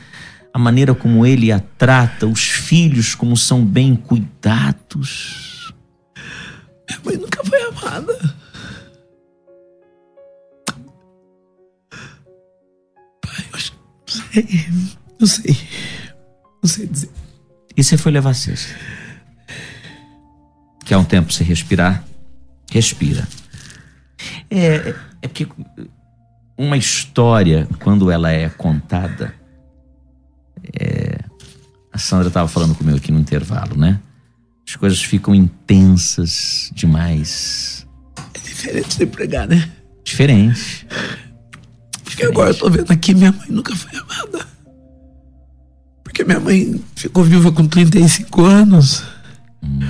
[0.53, 5.75] A maneira como ele a trata, os filhos como são bem cuidados.
[6.89, 8.35] Minha mãe nunca foi amada.
[15.19, 15.57] Não sei.
[16.63, 17.11] Não sei dizer.
[17.77, 18.75] E você foi levar cesta?
[20.85, 22.05] Quer um tempo você respirar?
[22.71, 23.27] Respira.
[24.51, 25.47] É, é porque
[26.57, 29.35] uma história, quando ela é contada,
[30.79, 31.19] é,
[31.93, 34.01] a Sandra estava falando comigo aqui no intervalo, né?
[34.67, 37.87] As coisas ficam intensas demais.
[38.35, 39.71] É diferente de pregar, né?
[40.03, 40.87] Diferente.
[42.05, 44.56] Porque agora eu tô vendo aqui, minha mãe nunca foi amada.
[46.17, 49.03] Porque minha mãe ficou viva com 35 anos.
[49.63, 49.81] Hum.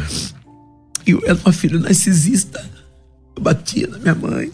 [1.06, 2.68] E eu era uma filha narcisista.
[3.36, 4.50] Eu batia na minha mãe,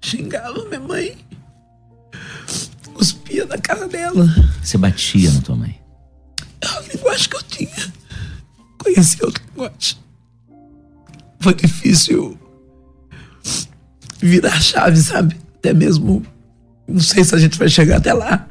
[0.00, 1.16] xingava minha mãe,
[2.92, 4.26] cuspia na cara dela.
[4.60, 5.80] Você batia na tua mãe?
[6.60, 7.92] É a linguagem que eu tinha.
[8.76, 9.98] Conheci outra linguagem.
[11.38, 12.36] Foi difícil
[14.18, 15.36] virar a chave, sabe?
[15.54, 16.26] Até mesmo
[16.88, 18.48] não sei se a gente vai chegar até lá.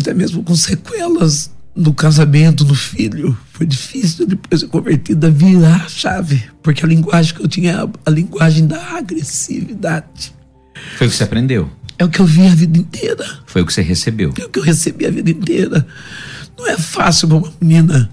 [0.00, 3.36] Até mesmo com sequelas no casamento, no filho.
[3.52, 6.42] Foi difícil depois de convertida virar a chave.
[6.62, 10.34] Porque a linguagem que eu tinha a linguagem da agressividade.
[10.96, 11.70] Foi o que você aprendeu?
[11.98, 13.26] É o que eu vi a vida inteira.
[13.46, 14.32] Foi o que você recebeu?
[14.40, 15.86] É o que eu recebi a vida inteira.
[16.58, 18.10] Não é fácil para uma menina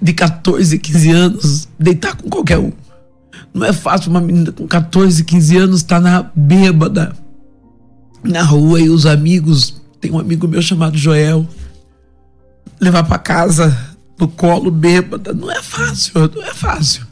[0.00, 2.72] de 14, 15 anos deitar com qualquer um.
[3.54, 7.14] Não é fácil uma menina com 14, 15 anos estar tá na bêbada,
[8.24, 11.48] na rua e os amigos, tem um amigo meu chamado Joel,
[12.80, 17.06] levar para casa no colo bêbada, não é fácil, não é fácil.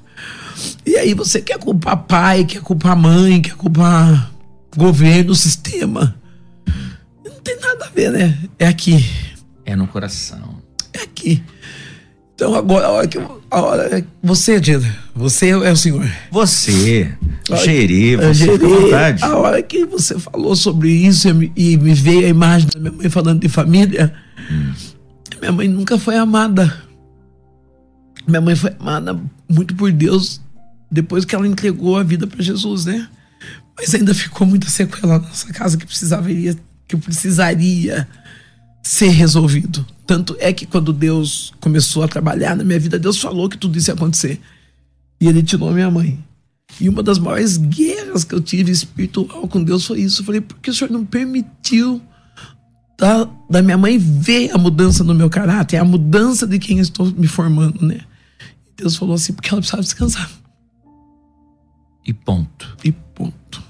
[0.84, 4.32] E aí você quer culpar pai, quer culpar mãe, quer culpar
[4.76, 6.16] governo, sistema.
[7.24, 8.36] Não tem nada a ver, né?
[8.59, 9.09] É aqui.
[9.64, 10.61] É no coração.
[10.93, 11.43] É aqui.
[12.34, 13.39] Então agora, a hora que eu
[14.22, 16.09] você, Dida, você é o senhor.
[16.30, 17.12] Você,
[17.64, 18.59] gerê, Eu você gerei.
[18.59, 19.24] vontade.
[19.24, 22.78] A hora que você falou sobre isso e me- e me veio a imagem da
[22.78, 24.14] minha mãe falando de família,
[25.40, 26.72] minha mãe nunca foi amada.
[28.26, 30.40] Minha mãe foi amada muito por Deus
[30.90, 33.09] depois que ela entregou a vida para Jesus, né?
[33.76, 36.55] Mas ainda ficou muita sequela na nossa casa que precisaria,
[36.86, 38.07] que precisaria
[38.82, 39.84] ser resolvido.
[40.11, 43.78] Tanto é que quando Deus começou a trabalhar na minha vida, Deus falou que tudo
[43.78, 44.40] isso ia acontecer.
[45.20, 46.18] E ele tirou minha mãe.
[46.80, 50.22] E uma das maiores guerras que eu tive espiritual com Deus foi isso.
[50.22, 52.02] Eu falei, por que o senhor não permitiu
[52.98, 56.82] da, da minha mãe ver a mudança no meu caráter, a mudança de quem eu
[56.82, 58.00] estou me formando, né?
[58.66, 60.28] E Deus falou assim, porque ela precisava descansar.
[62.04, 62.76] E ponto.
[62.82, 63.62] E ponto.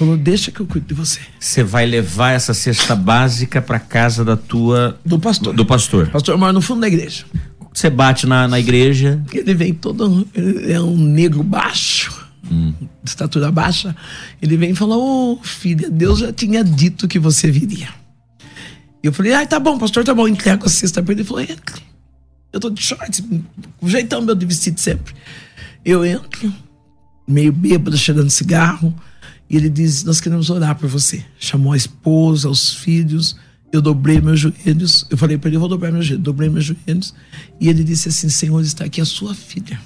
[0.00, 1.20] Falou, deixa que eu cuido de você.
[1.38, 5.52] Você vai levar essa cesta básica para casa da tua Do pastor.
[5.52, 6.06] do pastor.
[6.06, 7.26] O pastor mora no fundo da igreja.
[7.70, 10.26] Você bate na, na igreja, Ele vem todo.
[10.34, 13.94] Ele é um negro baixo, de estatura baixa.
[14.40, 17.90] Ele vem e fala: Ô filha, Deus já tinha dito que você viria.
[19.02, 20.26] E eu falei: Ai, tá bom, pastor, tá bom.
[20.26, 21.20] Entrego a cesta pra ele.
[21.20, 21.82] Ele falou: Entre.
[22.50, 23.22] Eu tô de shorts,
[23.82, 25.14] o jeitão meu de vestido sempre.
[25.84, 26.50] Eu entro,
[27.28, 28.94] meio bêbado, cheirando cigarro.
[29.50, 31.24] E ele diz: Nós queremos orar por você.
[31.38, 33.36] Chamou a esposa, os filhos.
[33.72, 35.04] Eu dobrei meus joelhos.
[35.10, 36.24] Eu falei para ele: Eu vou dobrar meus joelhos.
[36.24, 37.12] Dobrei meus joelhos.
[37.60, 39.80] E ele disse assim: Senhor, está aqui a sua filha.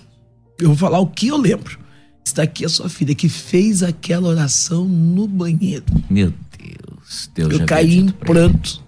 [0.60, 1.78] Eu vou falar o que eu lembro.
[2.22, 5.84] Está aqui a sua filha que fez aquela oração no banheiro.
[6.08, 8.82] meu Deus, Deus Eu caí em prantos.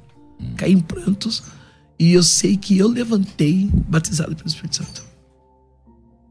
[0.57, 1.43] Caí em prantos.
[1.99, 5.06] E eu sei que eu levantei batizado pelo Espírito Santo.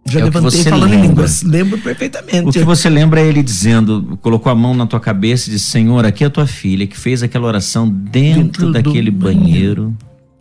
[0.08, 1.08] Já É levantei falando em lembra.
[1.08, 1.42] línguas.
[1.44, 2.48] Lembro perfeitamente.
[2.48, 5.66] O que você lembra é ele dizendo, colocou a mão na tua cabeça e disse:
[5.66, 9.96] Senhor, aqui é a tua filha que fez aquela oração dentro, Dentro daquele banheiro.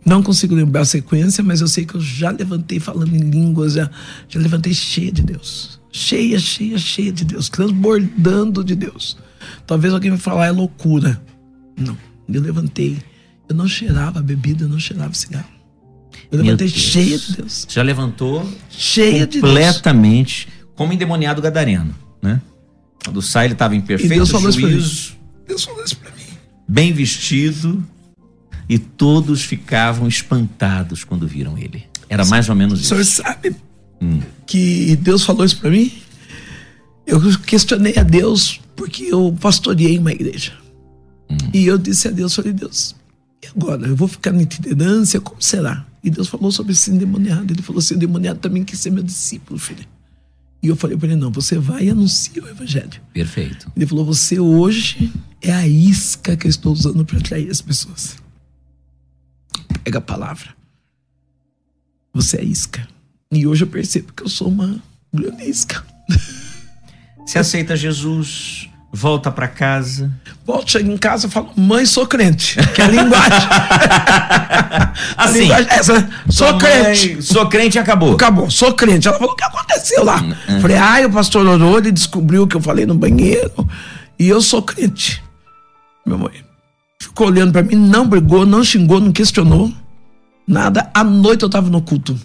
[0.05, 3.73] Não consigo lembrar a sequência, mas eu sei que eu já levantei falando em línguas,
[3.73, 3.89] já,
[4.29, 5.79] já levantei cheia de Deus.
[5.91, 9.17] Cheia, cheia, cheia de Deus, transbordando de Deus.
[9.65, 11.19] Talvez alguém vai falar, é loucura.
[11.75, 11.97] Não,
[12.29, 12.97] eu levantei.
[13.49, 15.47] Eu não cheirava bebida, eu não cheirava cigarro.
[16.35, 16.79] Eu levantei Deus.
[16.81, 17.65] cheia de Deus.
[17.69, 19.53] Já levantou Cheia de Deus.
[19.53, 22.41] completamente como endemoniado gadareno, né?
[23.03, 24.73] Quando sai, ele estava em perfeito Deus falou isso pra mim.
[24.73, 25.13] juízo,
[25.47, 26.23] Deus falou isso pra mim.
[26.67, 27.85] bem vestido,
[28.67, 31.83] e todos ficavam espantados quando viram ele.
[32.09, 33.21] Era mais ou menos O senhor isso.
[33.21, 33.55] sabe
[34.47, 35.91] que Deus falou isso pra mim?
[37.05, 40.53] Eu questionei a Deus porque eu pastoreei uma igreja.
[41.53, 42.95] E eu disse a Deus, falei, Deus,
[43.43, 43.87] e agora?
[43.87, 45.19] Eu vou ficar na itinerância?
[45.21, 45.85] Como será?
[46.05, 47.51] E Deus falou sobre esse endemoniado.
[47.51, 49.83] Ele falou o endemoniado também quer ser meu discípulo, filho.
[50.61, 53.01] E eu falei para ele, não, você vai e anuncia o evangelho.
[53.11, 53.71] Perfeito.
[53.75, 58.17] Ele falou, você hoje é a isca que eu estou usando para atrair as pessoas.
[59.83, 60.55] Pega a palavra.
[62.13, 62.87] Você é isca.
[63.31, 64.79] E hoje eu percebo que eu sou uma
[65.11, 65.83] grande isca.
[67.25, 70.09] Você aceita Jesus, volta para casa.
[70.45, 72.55] Volto, chego em casa e falo, mãe, sou crente.
[72.73, 73.47] Que é a linguagem.
[73.49, 76.09] a Assim, linguagem é essa.
[76.29, 77.13] Sou Tua crente.
[77.13, 78.13] mãe, Sou crente e acabou.
[78.13, 79.07] Acabou, sou crente.
[79.07, 80.23] Ela falou, o que aconteceu lá?
[80.61, 83.51] Falei, ai, o pastor orou, ele descobriu o que eu falei no banheiro.
[84.17, 85.21] E eu sou crente.
[86.05, 86.31] Meu mãe
[87.01, 89.71] ficou olhando pra mim, não brigou, não xingou, não questionou.
[90.47, 90.89] Nada.
[90.93, 92.17] À noite eu tava no culto.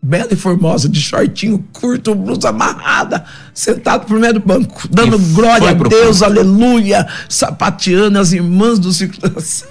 [0.00, 5.34] Bela e formosa, de shortinho curto, blusa amarrada, sentado pro meio do banco, dando E
[5.34, 9.68] glória a Deus, aleluia, sapateando as irmãs do circulação.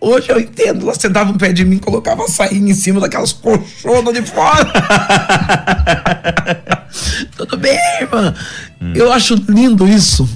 [0.00, 3.32] Hoje eu entendo, ela sentava um pé de mim, colocava a sainha em cima daquelas
[3.32, 4.72] colchonas de fora.
[7.36, 8.34] Tudo bem, irmã.
[8.94, 10.28] Eu acho lindo isso,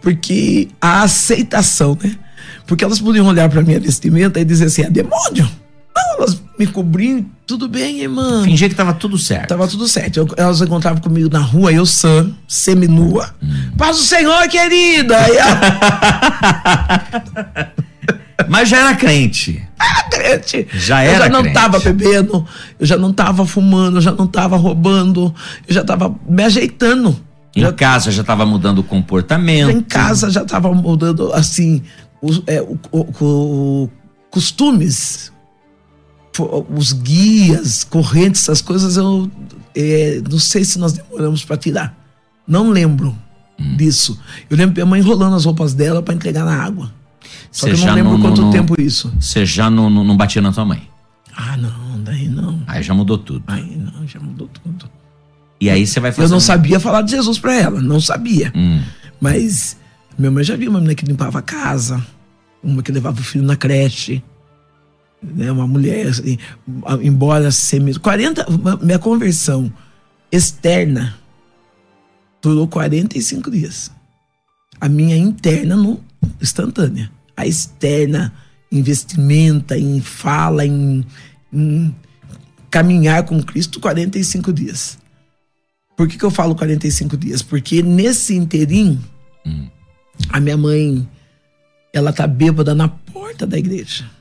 [0.00, 2.16] porque a aceitação, né?
[2.66, 5.48] Porque elas podiam olhar para minha vestimenta e dizer assim: é demônio.
[5.98, 8.42] Não, elas me cobriam, tudo bem, irmã.
[8.44, 9.48] Fingia que tava tudo certo.
[9.48, 10.16] Tava tudo certo.
[10.18, 13.34] Eu- elas encontravam comigo na rua, eu sã, seminua.
[13.76, 15.16] Paz o Senhor, querida!
[18.48, 19.62] Mas já era crente.
[20.10, 20.66] crente.
[20.74, 21.54] Já eu era já não crente.
[21.54, 22.46] tava bebendo,
[22.78, 25.34] eu já não tava fumando, eu já não tava roubando,
[25.66, 27.18] eu já tava me ajeitando.
[27.54, 29.70] Em Já casa já tava mudando o comportamento.
[29.70, 31.82] em casa já tava mudando, assim,
[32.22, 33.90] os, é, o- o- o-
[34.30, 35.32] costumes,
[36.42, 39.30] os guias, correntes, essas coisas, eu
[39.74, 41.96] é, não sei se nós demoramos para tirar.
[42.46, 43.16] Não lembro
[43.60, 43.76] Hum.
[43.76, 44.18] disso.
[44.48, 46.92] Eu lembro minha mãe enrolando as roupas dela para entregar na água.
[47.50, 49.12] Só Você que eu não lembro não- quanto não- tempo isso.
[49.20, 50.82] Você já não, não, não batia na tua mãe.
[51.36, 52.62] Ah, não, daí não.
[52.66, 53.42] Aí já mudou tudo.
[53.46, 54.88] Aí não, já mudou tudo.
[55.60, 56.26] E aí você vai fazer.
[56.26, 58.52] Eu não sabia falar de Jesus para ela, não sabia.
[58.54, 58.80] Hum.
[59.20, 59.76] Mas
[60.16, 62.04] minha mãe já viu uma menina que limpava a casa,
[62.62, 64.22] uma que levava o filho na creche.
[65.22, 65.50] Né?
[65.50, 66.38] Uma mulher, assim,
[67.02, 67.98] embora semi.
[67.98, 68.46] 40.
[68.82, 69.72] Minha conversão
[70.30, 71.16] externa
[72.42, 73.90] durou 45 dias.
[74.80, 76.00] A minha interna, no,
[76.40, 77.10] instantânea.
[77.36, 78.32] A externa,
[78.70, 81.04] investimenta, em fala, em,
[81.52, 81.94] em
[82.70, 84.98] caminhar com Cristo, 45 dias.
[85.96, 87.42] Por que, que eu falo 45 dias?
[87.42, 89.00] Porque nesse interim,
[89.44, 89.68] hum.
[90.28, 91.08] a minha mãe,
[91.92, 94.17] ela tá bêbada na porta da igreja.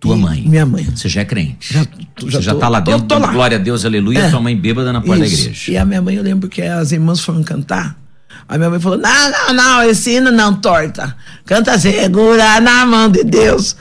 [0.00, 0.48] Tua e mãe.
[0.48, 0.84] Minha mãe.
[0.84, 1.74] Você já é crente.
[1.74, 1.88] Já, já
[2.20, 3.06] Você já tô, tá lá dentro.
[3.06, 3.32] Tô, tô lá.
[3.32, 4.20] Glória a Deus, aleluia.
[4.20, 4.30] É.
[4.30, 5.36] Tua mãe bêbada na porta Isso.
[5.36, 5.72] da igreja.
[5.72, 7.98] E a minha mãe, eu lembro que as irmãs foram cantar.
[8.48, 11.16] A minha mãe falou: Não, não, não, esse hino não torta.
[11.44, 13.76] Canta segura na mão de Deus.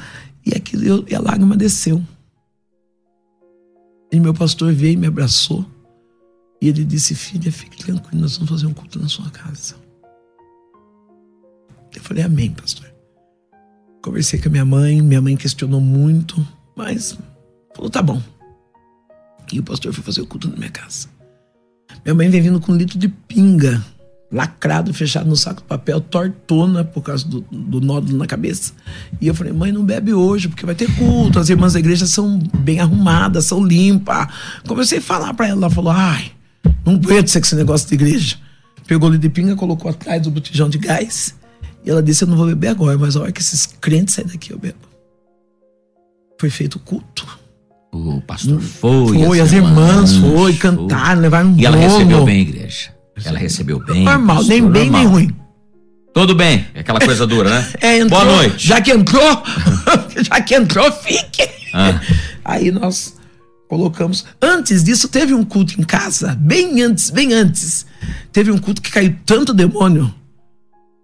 [0.45, 2.03] E aquilo, e a lágrima desceu.
[4.11, 5.65] E meu pastor veio e me abraçou.
[6.61, 9.75] E ele disse: Filha, fique tranquilo, nós vamos fazer um culto na sua casa.
[11.95, 12.96] Eu falei: Amém, pastor.
[14.07, 17.17] Conversei com a minha mãe, minha mãe questionou muito, mas
[17.75, 18.21] falou: Tá bom.
[19.51, 21.09] E o pastor foi fazer o culto na minha casa.
[22.05, 23.85] Minha mãe vem vindo com um litro de pinga,
[24.31, 28.71] lacrado, fechado no saco de papel, tortona por causa do, do nódulo na cabeça.
[29.19, 31.37] E eu falei, mãe, não bebe hoje, porque vai ter culto.
[31.37, 34.29] As irmãs da igreja são bem arrumadas, são limpas.
[34.65, 36.31] Comecei a falar para ela, ela falou, ai,
[36.85, 38.37] não aguento ser com esse negócio de igreja.
[38.87, 41.35] Pegou o de pinga, colocou atrás do botijão de gás.
[41.84, 44.34] E ela disse: Eu não vou beber agora, mas a hora que esses crentes saírem
[44.34, 44.78] daqui, eu bebo.
[46.39, 47.28] Foi feito o culto.
[47.91, 49.17] O pastor foi.
[49.25, 52.93] Foi, as, as irmãs, irmãs foi, cantaram, levaram um E ela recebeu bem a igreja.
[53.25, 54.03] Ela recebeu bem.
[54.03, 55.01] Normal, nem bem normal.
[55.01, 55.36] nem ruim.
[56.13, 57.73] Tudo bem, é aquela coisa dura, né?
[57.80, 58.67] É, entrou, Boa noite.
[58.67, 59.43] Já que entrou,
[60.21, 61.47] já que entrou, fique.
[61.73, 62.01] Ah.
[62.43, 63.15] Aí nós
[63.67, 64.25] colocamos.
[64.41, 67.86] Antes disso, teve um culto em casa, bem antes, bem antes.
[68.32, 70.13] Teve um culto que caiu tanto demônio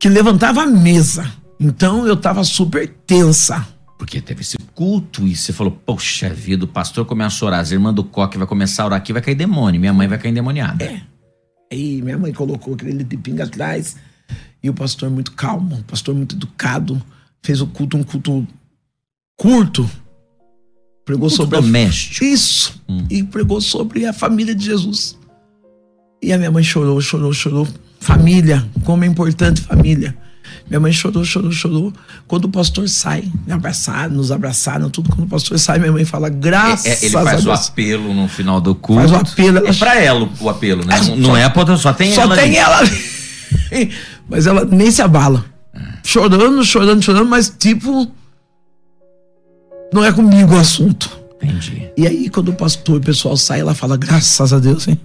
[0.04, 1.34] que levantava a mesa.
[1.58, 3.66] Então eu tava super tensa.
[3.98, 7.72] Porque teve esse culto e você falou, poxa vida, o pastor começa a orar, as
[7.72, 10.32] irmãs do coque vai começar a orar aqui, vai cair demônio, minha mãe vai cair
[10.32, 10.84] endemoniada.
[10.84, 11.02] É.
[11.72, 13.96] Aí minha mãe colocou aquele de pinga atrás
[14.62, 17.02] e o pastor muito calmo, o pastor muito educado,
[17.42, 18.46] fez o culto, um culto
[19.38, 19.90] curto,
[21.06, 22.26] Pregou sobre doméstico.
[22.26, 22.28] A...
[22.28, 22.82] Isso.
[22.90, 23.06] Hum.
[23.10, 25.18] E pregou sobre a família de Jesus.
[26.22, 27.66] E a minha mãe chorou, chorou, chorou.
[28.04, 30.14] Família, como é importante família.
[30.70, 31.94] Minha mãe chorou, chorou, chorou.
[32.28, 35.10] Quando o pastor sai, me abraçaram, nos abraçaram, tudo.
[35.10, 38.28] Quando o pastor sai, minha mãe fala, graças é, é, ele faz o apelo no
[38.28, 39.08] final do culto.
[39.08, 39.66] Faz o apelo.
[39.66, 40.98] É pra ela o apelo, né?
[40.98, 42.36] É, não só, é pra outra, só tem só ela.
[42.36, 42.82] Só tem ali.
[43.72, 43.90] ela.
[44.30, 45.46] mas ela nem se abala.
[45.74, 45.80] É.
[46.04, 48.12] Chorando, chorando, chorando, mas tipo
[49.94, 51.10] não é comigo o assunto.
[51.42, 51.90] Entendi.
[51.96, 55.00] E aí, quando o pastor, o pessoal sai, ela fala, graças a Deus, hein?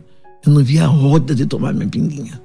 [0.45, 2.41] Eu não vi a roda de tomar minha pinguinha.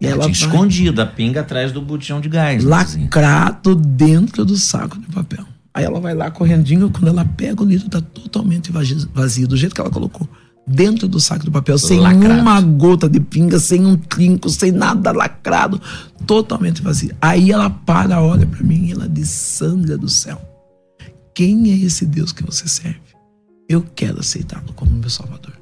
[0.00, 2.64] E ela, ela tinha vai, escondido a pinga atrás do botijão de gás.
[2.64, 3.80] Né, lacrado assim.
[3.80, 5.44] dentro do saco de papel.
[5.72, 9.74] Aí ela vai lá correndinho, quando ela pega o litro, tá totalmente vazio, do jeito
[9.74, 10.28] que ela colocou.
[10.66, 12.40] Dentro do saco de papel, sem lacrado.
[12.40, 15.80] uma gota de pinga, sem um trinco, sem nada lacrado,
[16.26, 17.14] totalmente vazio.
[17.20, 20.40] Aí ela para, olha para mim e ela diz: Sandra do céu
[21.36, 22.98] quem é esse Deus que você serve?
[23.68, 25.52] Eu quero aceitá-lo como meu Salvador.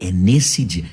[0.00, 0.86] É nesse dia.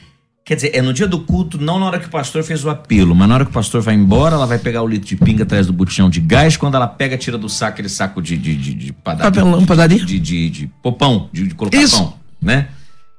[0.48, 2.70] Quer dizer, é no dia do culto, não na hora que o pastor fez o
[2.70, 5.18] apelo, mas na hora que o pastor vai embora, ela vai pegar o litro de
[5.18, 6.56] pinga atrás do botijão de gás.
[6.56, 10.06] Quando ela pega, tira do saco aquele saco de, de, de, de Papelão, padaria?
[10.06, 11.98] De, de, de, popão, de, de colocar Isso.
[11.98, 12.70] pão, né?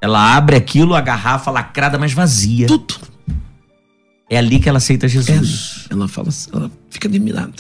[0.01, 2.67] Ela abre aquilo, a garrafa lacrada, mas vazia.
[2.67, 2.95] Tudo.
[4.31, 5.85] É ali que ela aceita Jesus.
[5.91, 7.53] Ela, ela fala, ela fica admirada.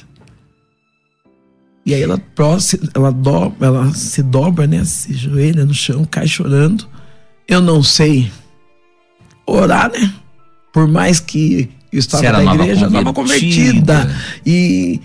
[1.84, 2.18] E aí ela,
[2.94, 4.82] ela, dobra, ela se dobra, né?
[4.86, 6.88] Se joelha no chão, cai chorando.
[7.46, 8.30] Eu não sei
[9.50, 10.12] orar, né?
[10.72, 14.14] Por mais que eu estava na igreja, nova convertida.
[14.44, 15.00] E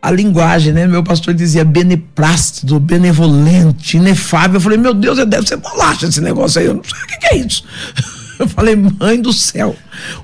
[0.00, 0.86] a linguagem, né?
[0.86, 4.56] Meu pastor dizia beneplácito, benevolente, inefável.
[4.56, 6.66] Eu falei, meu Deus, deve ser bolacha esse negócio aí.
[6.66, 7.64] Eu não sei o que, que é isso.
[8.38, 9.76] Eu falei, mãe do céu.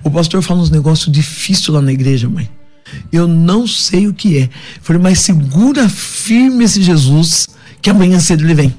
[0.03, 2.51] O pastor fala uns negócios difíceis lá na igreja, mãe.
[3.13, 4.51] Eu não sei o que é.
[4.81, 7.49] falei, mas segura firme esse Jesus,
[7.81, 8.75] que amanhã cedo ele vem.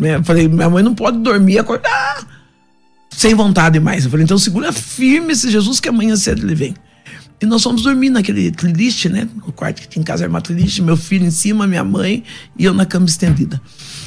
[0.00, 0.16] Né?
[0.16, 2.26] Eu falei, minha mãe não pode dormir acordar
[3.18, 4.04] sem vontade mais.
[4.04, 6.74] Eu falei, então segura firme esse Jesus, que amanhã cedo ele vem.
[7.40, 9.28] E nós fomos dormir naquele triliste, né?
[9.44, 12.22] O quarto que tinha em casa era uma triliste, meu filho em cima, minha mãe
[12.56, 13.60] e eu na cama estendida.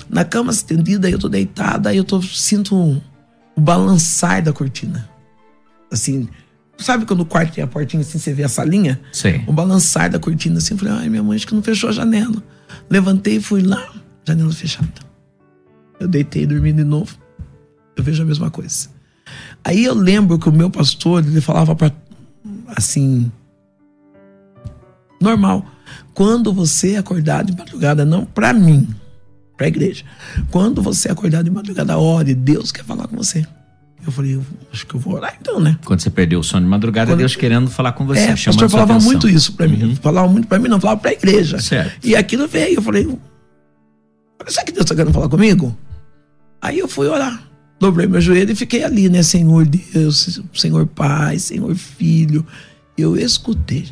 [0.09, 5.09] Na cama estendida, eu tô deitada, aí eu tô, sinto o balançar da cortina.
[5.91, 6.29] Assim,
[6.77, 8.99] Sabe quando o quarto tem a portinha assim, você vê a salinha?
[9.11, 9.43] Sim.
[9.45, 10.73] O balançar da cortina assim.
[10.73, 12.41] Eu falei, ai, minha mãe acho que não fechou a janela.
[12.89, 13.93] Levantei e fui lá,
[14.25, 14.87] janela fechada.
[15.99, 17.15] Eu deitei e dormi de novo.
[17.95, 18.89] Eu vejo a mesma coisa.
[19.63, 21.91] Aí eu lembro que o meu pastor, ele falava para
[22.75, 23.31] assim.
[25.21, 25.65] Normal.
[26.13, 28.87] Quando você acordar de madrugada, não para mim,
[29.55, 30.03] para a igreja.
[30.49, 33.45] Quando você acordar de madrugada, ore, Deus quer falar com você.
[34.03, 34.43] Eu falei, eu
[34.73, 35.77] acho que eu vou orar então, né?
[35.85, 38.43] Quando você perdeu o sono de madrugada, Quando- Deus querendo falar com você, É, o
[38.45, 39.11] pastor falava atenção.
[39.11, 39.93] muito isso pra mim.
[39.95, 41.59] Falava muito pra mim, não, falava pra igreja.
[41.59, 42.03] Certo.
[42.03, 43.07] E aquilo veio, eu falei,
[44.47, 45.77] será que Deus tá querendo falar comigo?
[46.59, 47.43] Aí eu fui orar.
[47.81, 49.23] Dobrei meu joelho e fiquei ali, né?
[49.23, 52.45] Senhor Deus, Senhor Pai, Senhor Filho.
[52.95, 53.89] Eu escutei.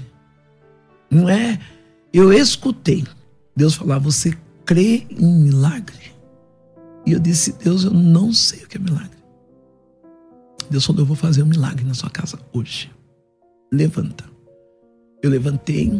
[1.10, 1.60] Não é?
[2.14, 3.03] Eu escutei.
[3.56, 6.14] Deus falar, você crê em milagre?
[7.03, 9.18] E eu disse, Deus, eu não sei o que é milagre.
[10.70, 12.91] Deus falou, eu vou fazer um milagre na sua casa hoje.
[13.74, 14.24] Levanta.
[15.24, 15.99] Eu levantei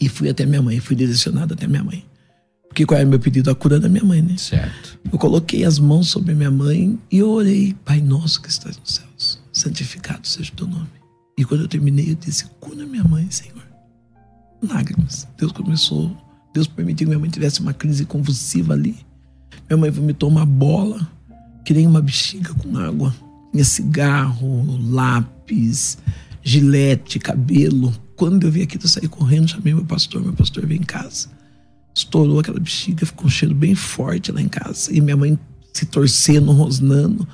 [0.00, 2.07] e fui até minha mãe, fui direcionado até minha mãe.
[2.78, 3.50] Porque qual o meu pedido?
[3.50, 4.36] A cura da minha mãe, né?
[4.36, 5.00] Certo.
[5.12, 8.94] Eu coloquei as mãos sobre minha mãe e eu orei, Pai nosso que estás nos
[8.94, 10.86] céus, santificado seja o teu nome.
[11.36, 13.66] E quando eu terminei, eu disse, cura minha mãe, Senhor.
[14.62, 15.26] Lágrimas.
[15.36, 16.16] Deus começou,
[16.54, 18.94] Deus permitiu que minha mãe tivesse uma crise convulsiva ali.
[19.68, 21.04] Minha mãe vomitou uma bola,
[21.64, 23.12] que nem uma bexiga com água.
[23.50, 25.98] Tinha cigarro, lápis,
[26.44, 27.92] gilete, cabelo.
[28.14, 31.37] Quando eu vi aquilo, eu saí correndo, chamei meu pastor, meu pastor veio em casa
[31.98, 34.92] estourou aquela bexiga, ficou um cheiro bem forte lá em casa.
[34.94, 35.38] E minha mãe
[35.72, 37.26] se torcendo, rosnando.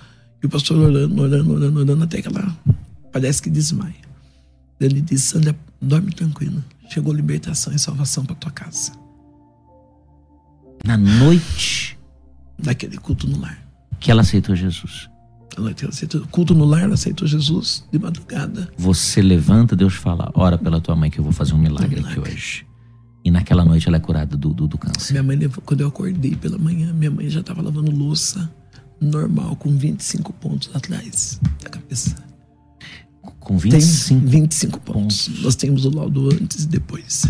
[0.43, 2.57] E o pastor orando, orando, orando, orando, até que ela
[3.12, 3.95] parece que desmaia.
[4.81, 6.62] Ele disse: Sandra, dorme tranquila.
[6.89, 8.93] Chegou libertação e salvação para tua casa.
[10.85, 11.99] Na noite
[12.59, 13.59] Daquele culto no lar.
[13.99, 15.09] que ela aceitou Jesus,
[15.57, 18.70] À noite ela aceitou, culto no lar, ela aceitou Jesus de madrugada.
[18.78, 22.03] você levanta, Deus fala: ora pela tua mãe que eu vou fazer um milagre, Um
[22.03, 22.20] milagre.
[22.20, 22.66] aqui hoje.
[23.24, 25.12] E naquela noite ela é curada do, do, do câncer.
[25.12, 28.51] Minha mãe quando eu acordei pela manhã, minha mãe já estava lavando louça
[29.01, 32.16] normal, com 25 pontos atrás da cabeça.
[33.40, 35.30] Com Tem 25, 25 pontos.
[35.42, 37.26] Nós temos o laudo antes e depois.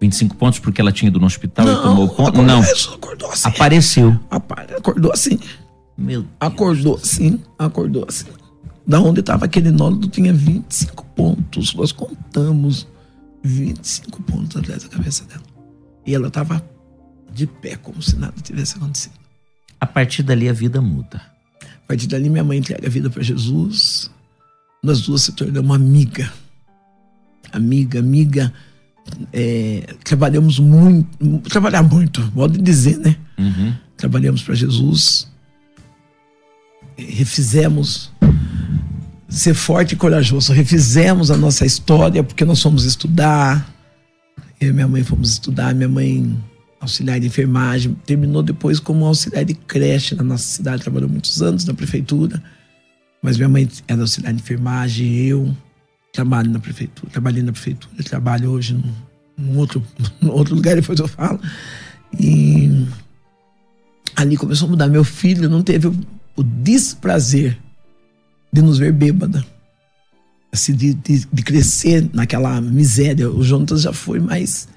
[0.00, 2.22] 25 pontos porque ela tinha ido no hospital e tomou ponto?
[2.28, 2.60] acordou, Não.
[2.60, 3.48] Isso, acordou assim.
[3.48, 4.20] Apareceu.
[4.30, 5.38] Acordou assim.
[5.96, 6.34] Meu Deus.
[6.40, 8.26] Acordou assim, acordou assim.
[8.86, 11.74] Da onde estava aquele nódulo tinha 25 pontos.
[11.74, 12.86] Nós contamos
[13.44, 15.42] 25 pontos atrás da cabeça dela.
[16.06, 16.64] E ela estava
[17.32, 19.14] de pé, como se nada tivesse acontecido.
[19.78, 21.20] A partir dali a vida muda.
[21.62, 24.10] A partir dali, minha mãe entrega a vida para Jesus.
[24.82, 26.32] Nós duas se tornamos amiga.
[27.52, 28.52] Amiga, amiga.
[29.30, 33.16] É, trabalhamos muito, trabalhar muito, modo de dizer, né?
[33.36, 33.74] Uhum.
[33.98, 35.30] Trabalhamos para Jesus.
[36.96, 38.10] Refizemos
[39.34, 40.52] ser forte e corajoso.
[40.52, 43.68] Refizemos a nossa história porque nós fomos estudar.
[44.60, 45.74] Eu e minha mãe fomos estudar.
[45.74, 46.36] Minha mãe,
[46.80, 50.82] auxiliar de enfermagem, terminou depois como auxiliar de creche na nossa cidade.
[50.82, 52.42] Trabalhou muitos anos na prefeitura.
[53.20, 55.14] Mas minha mãe era auxiliar de enfermagem.
[55.16, 55.54] Eu
[56.12, 57.10] trabalho na prefeitura.
[57.10, 58.02] Trabalhei na prefeitura.
[58.04, 58.92] Trabalho hoje num,
[59.36, 59.84] num outro,
[60.20, 61.40] num outro lugar, depois eu falo.
[62.18, 62.86] E
[64.14, 64.88] ali começou a mudar.
[64.88, 65.96] Meu filho não teve o,
[66.36, 67.58] o desprazer
[68.54, 69.44] de nos ver bêbada.
[70.52, 73.28] Assim, de, de, de crescer naquela miséria.
[73.28, 74.68] O Jonas já foi mais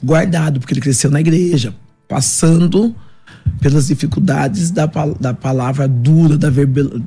[0.00, 1.74] guardado, porque ele cresceu na igreja,
[2.08, 2.94] passando
[3.60, 4.88] pelas dificuldades da,
[5.18, 7.02] da palavra dura, da verbe...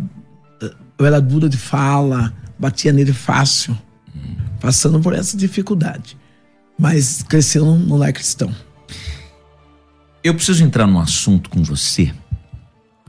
[0.98, 3.78] Eu era dura de fala, batia nele fácil,
[4.60, 6.18] passando por essa dificuldade.
[6.78, 8.54] Mas cresceu no lar cristão.
[10.22, 12.14] Eu preciso entrar num assunto com você,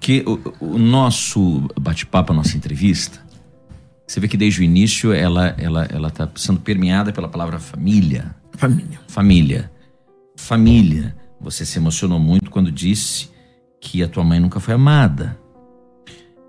[0.04, 3.24] que o, o nosso bate-papo, a nossa entrevista,
[4.06, 8.36] você vê que desde o início ela ela ela está sendo permeada pela palavra família,
[8.52, 9.00] Família.
[9.08, 9.72] família,
[10.36, 11.16] família.
[11.40, 13.30] Você se emocionou muito quando disse
[13.80, 15.40] que a tua mãe nunca foi amada.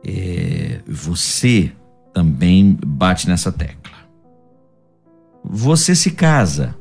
[0.06, 1.72] É, você
[2.14, 3.96] também bate nessa tecla.
[5.42, 6.76] Você se casa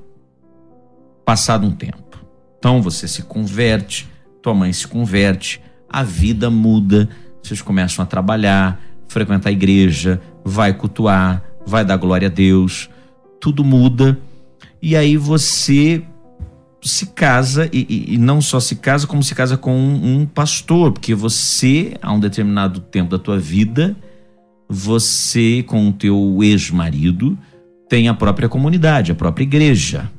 [1.24, 2.18] passado um tempo.
[2.58, 4.10] Então você se converte,
[4.42, 5.62] tua mãe se converte,
[5.98, 7.08] a vida muda,
[7.42, 12.88] vocês começam a trabalhar, frequentar a igreja, vai cultuar, vai dar glória a Deus,
[13.40, 14.18] tudo muda.
[14.82, 16.02] E aí você
[16.82, 20.26] se casa, e, e- e não só se casa, como se casa com um, um
[20.26, 23.96] pastor, porque você, a um determinado tempo da tua vida,
[24.68, 27.38] você com o teu ex-marido
[27.88, 30.10] tem a própria comunidade, a própria igreja.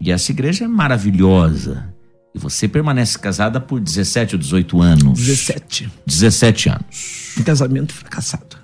[0.00, 1.94] E essa igreja é maravilhosa.
[2.38, 5.18] E você permanece casada por 17 ou 18 anos.
[5.18, 5.90] 17.
[6.06, 7.34] 17 anos.
[7.36, 8.56] Um casamento fracassado.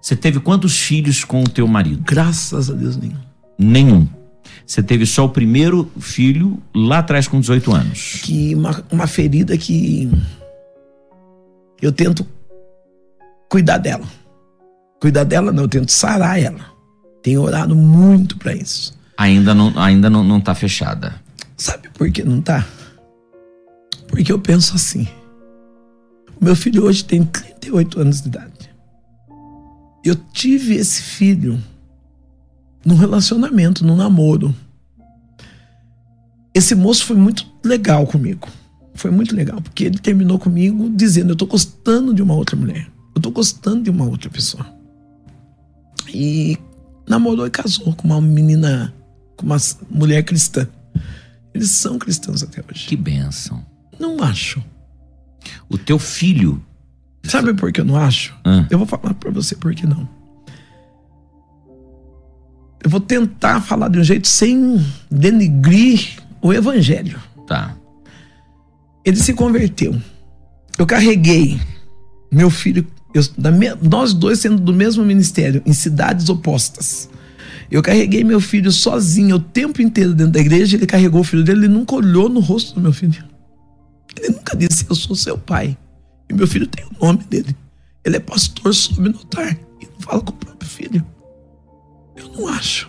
[0.00, 2.04] Você teve quantos filhos com o teu marido?
[2.06, 3.18] Graças a Deus nenhum.
[3.58, 4.08] Nenhum.
[4.64, 8.20] Você teve só o primeiro filho lá atrás com 18 anos.
[8.22, 10.08] que uma, uma ferida que
[11.82, 12.24] eu tento
[13.50, 14.06] cuidar dela.
[15.00, 16.64] Cuidar dela não, eu tento sarar ela.
[17.20, 18.96] Tenho orado muito para isso.
[19.18, 21.26] Ainda não, ainda não, não tá fechada.
[21.56, 22.66] Sabe por que não tá?
[24.16, 25.06] Porque eu penso assim.
[26.40, 28.70] O meu filho hoje tem 38 anos de idade.
[30.02, 31.62] Eu tive esse filho
[32.82, 34.54] num relacionamento, num namoro.
[36.54, 38.48] Esse moço foi muito legal comigo.
[38.94, 42.90] Foi muito legal, porque ele terminou comigo dizendo: Eu tô gostando de uma outra mulher.
[43.14, 44.66] Eu tô gostando de uma outra pessoa.
[46.08, 46.56] E
[47.06, 48.94] namorou e casou com uma menina,
[49.36, 49.58] com uma
[49.90, 50.66] mulher cristã.
[51.52, 52.86] Eles são cristãos até hoje.
[52.86, 53.75] Que bênção.
[53.98, 54.62] Não acho.
[55.68, 56.62] O teu filho.
[57.24, 58.34] Sabe por que eu não acho?
[58.44, 58.66] Ah.
[58.70, 60.08] Eu vou falar pra você por que não.
[62.82, 67.18] Eu vou tentar falar de um jeito sem denigrir o evangelho.
[67.46, 67.74] Tá.
[69.04, 69.96] Ele se converteu.
[70.78, 71.58] Eu carreguei
[72.30, 77.08] meu filho, eu- me- nós dois sendo do mesmo ministério, em cidades opostas.
[77.70, 80.76] Eu carreguei meu filho sozinho o tempo inteiro dentro da igreja.
[80.76, 83.24] Ele carregou o filho dele, ele nunca olhou no rosto do meu filho.
[84.16, 85.76] Ele nunca disse: Eu sou seu pai.
[86.28, 87.56] E meu filho tem o nome dele.
[88.04, 89.52] Ele é pastor sob notar.
[89.80, 91.04] E não fala com o próprio filho.
[92.16, 92.88] Eu não acho.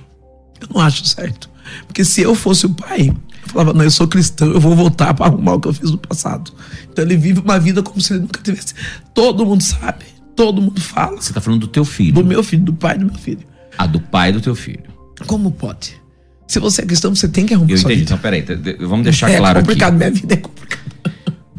[0.62, 1.50] Eu não acho certo.
[1.86, 5.14] Porque se eu fosse o pai, eu falava: Não, eu sou cristão, eu vou voltar
[5.14, 6.52] para arrumar o que eu fiz no passado.
[6.90, 8.74] Então ele vive uma vida como se ele nunca tivesse.
[9.14, 10.06] Todo mundo sabe,
[10.36, 11.22] todo mundo fala.
[11.22, 12.14] Você tá falando do teu filho.
[12.14, 13.46] Do meu filho, do pai do meu filho.
[13.78, 14.84] Ah, do pai do teu filho.
[15.26, 15.96] Como pode?
[16.48, 18.06] Se você é cristão, você tem que arrumar Eu sua entendi.
[18.06, 18.14] vida.
[18.14, 19.68] Então, peraí, vamos deixar é claro aqui.
[19.68, 20.87] complicado, minha vida é complicada.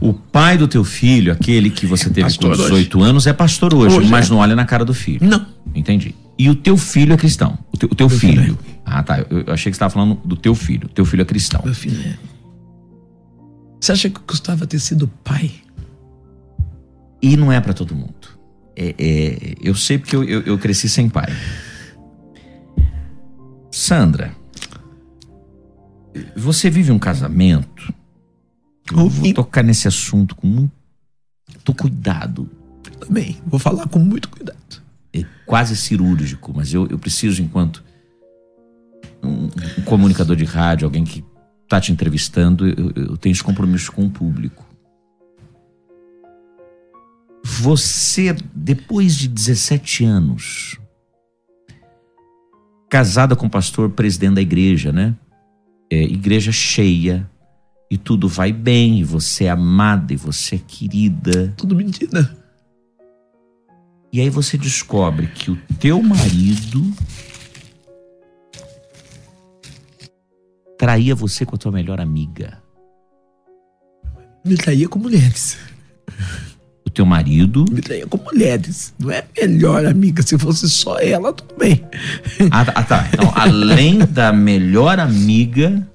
[0.00, 2.70] O pai do teu filho, aquele que você teve pastor com hoje.
[2.70, 4.30] 18 anos, é pastor hoje, Hoje mas é.
[4.30, 5.18] não olha na cara do filho.
[5.26, 5.44] Não.
[5.74, 6.14] Entendi.
[6.38, 7.58] E o teu filho é cristão.
[7.72, 8.58] O teu, o teu filho filho.
[8.84, 9.18] Ah, tá.
[9.28, 10.86] Eu, eu achei que você estava falando do teu filho.
[10.86, 11.60] O teu filho é cristão.
[11.64, 12.16] Meu filho é.
[13.80, 15.50] Você acha que custava ter sido pai?
[17.20, 18.14] E não é pra todo mundo.
[18.76, 21.32] É, é- eu sei porque eu, eu- eu cresci sem pai.
[23.70, 24.32] Sandra,
[26.36, 27.92] você vive um casamento.
[28.90, 30.72] Eu vou tocar nesse assunto com muito
[31.76, 32.48] cuidado.
[33.00, 33.38] Também.
[33.46, 34.58] Vou falar com muito cuidado.
[35.12, 37.84] É quase cirúrgico, mas eu, eu preciso, enquanto
[39.22, 39.48] um,
[39.78, 41.24] um comunicador de rádio, alguém que
[41.68, 44.66] tá te entrevistando, eu, eu tenho esse compromisso com o público.
[47.44, 50.78] Você, depois de 17 anos,
[52.88, 55.14] casada com o pastor presidente da igreja, né?
[55.90, 57.28] É, igreja cheia,
[57.90, 61.52] e tudo vai bem, e você é amada, e você é querida.
[61.56, 62.36] Tudo mentira.
[64.12, 66.82] E aí você descobre que o teu marido
[70.78, 72.62] traía você com a tua melhor amiga.
[74.44, 75.58] Me traía com mulheres.
[76.86, 77.66] O teu marido.
[77.70, 78.94] Me traía com mulheres.
[78.98, 80.22] Não é melhor amiga.
[80.22, 81.84] Se fosse só ela, tudo bem.
[82.50, 83.10] Ah, tá, tá.
[83.12, 85.86] Então, além da melhor amiga.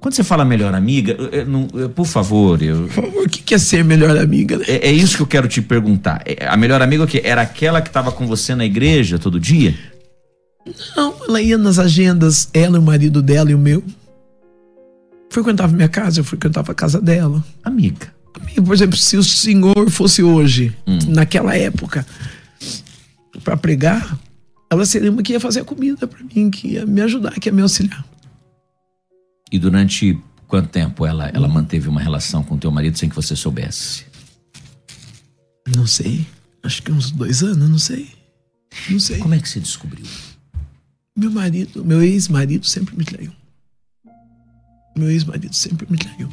[0.00, 3.28] Quando você fala melhor amiga, eu- eu não- eu- por favor, eu- Por favor, o
[3.28, 4.64] que é ser melhor amiga, né?
[4.66, 6.22] é, é isso que eu quero te perguntar.
[6.24, 7.20] É, A melhor amiga o quê?
[7.22, 9.74] Era aquela que estava com você na igreja todo dia?
[10.96, 13.82] Não, ela ia nas agendas, ela e o marido dela e o meu.
[15.30, 17.44] Frequentava minha casa, eu frequentava a casa dela.
[17.62, 18.12] Amiga.
[18.64, 20.74] Por exemplo, se o senhor fosse hoje,
[21.08, 22.06] naquela época,
[23.44, 24.18] para pregar,
[24.70, 27.48] ela seria uma que ia fazer a comida para mim, que ia me ajudar, que
[27.48, 28.04] ia me auxiliar.
[29.50, 33.34] E durante quanto tempo ela, ela manteve uma relação com teu marido sem que você
[33.34, 34.04] soubesse?
[35.74, 36.26] Não sei.
[36.62, 38.10] Acho que uns dois anos, não sei.
[38.88, 39.18] Não sei.
[39.18, 40.06] Como é que você descobriu?
[41.16, 43.32] Meu marido, meu ex-marido sempre me traiu.
[44.96, 46.28] Meu ex-marido sempre me traiu.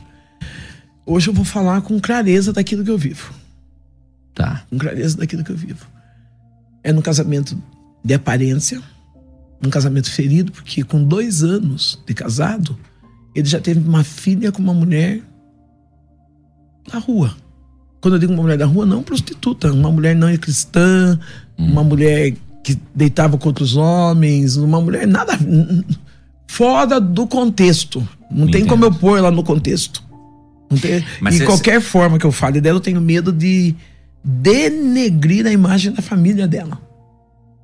[1.06, 3.34] Hoje eu vou falar com clareza daquilo que eu vivo.
[4.34, 4.66] Tá.
[4.70, 5.86] Com clareza daquilo que eu vivo.
[6.84, 7.62] É num casamento
[8.04, 8.82] de aparência,
[9.64, 12.78] um casamento ferido, porque com dois anos de casado,
[13.38, 15.22] ele já teve uma filha com uma mulher
[16.92, 17.36] na rua.
[18.02, 21.20] Quando eu digo uma mulher da rua, não prostituta, uma mulher não cristã,
[21.56, 22.34] uma mulher
[22.64, 25.38] que deitava com outros homens, uma mulher nada
[26.48, 28.00] fora do contexto.
[28.32, 28.70] Não tem Entendo.
[28.70, 30.04] como eu pôr ela no contexto.
[30.70, 33.76] Não tem, Mas e qualquer forma que eu fale dela, eu tenho medo de
[34.24, 36.82] denegrir a imagem da família dela.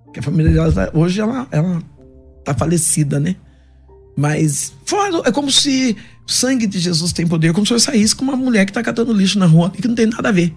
[0.06, 1.82] Porque a família dela, tá- hoje, ela, ela
[2.46, 3.36] tá falecida, né?
[4.16, 5.96] Mas fora, é como se
[6.28, 8.82] o sangue de Jesus tem poder, como se eu saísse com uma mulher que tá
[8.84, 10.54] catando lixo na rua e que não tem nada a ver.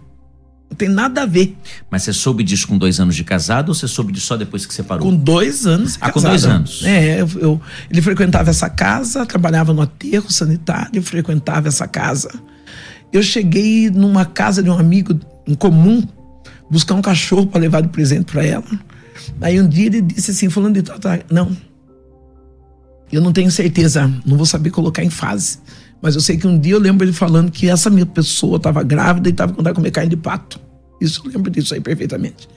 [0.69, 1.57] Não tem nada a ver.
[1.91, 4.66] Mas você soube disso com dois anos de casado ou você soube disso só depois
[4.66, 5.07] que separou?
[5.09, 5.93] Com dois anos.
[5.93, 6.28] de Ah, com casada.
[6.31, 6.83] dois anos.
[6.85, 7.61] É, eu, eu-
[7.91, 12.31] ele frequentava essa casa, trabalhava no aterro sanitário, frequentava essa casa.
[13.12, 16.03] Eu cheguei numa casa de um amigo em comum
[16.69, 18.65] buscar um cachorro para levar de presente para ela.
[19.41, 21.57] Aí um dia ele disse assim, falando de tal, tá, não.
[23.12, 25.59] Eu não tenho certeza, não vou saber colocar em fase.
[26.01, 28.83] Mas eu sei que um dia eu lembro ele falando que essa minha pessoa estava
[28.83, 30.61] grávida e estava com vontade de comer carne de pato.
[31.01, 32.49] Isso eu lembro disso aí perfeitamente.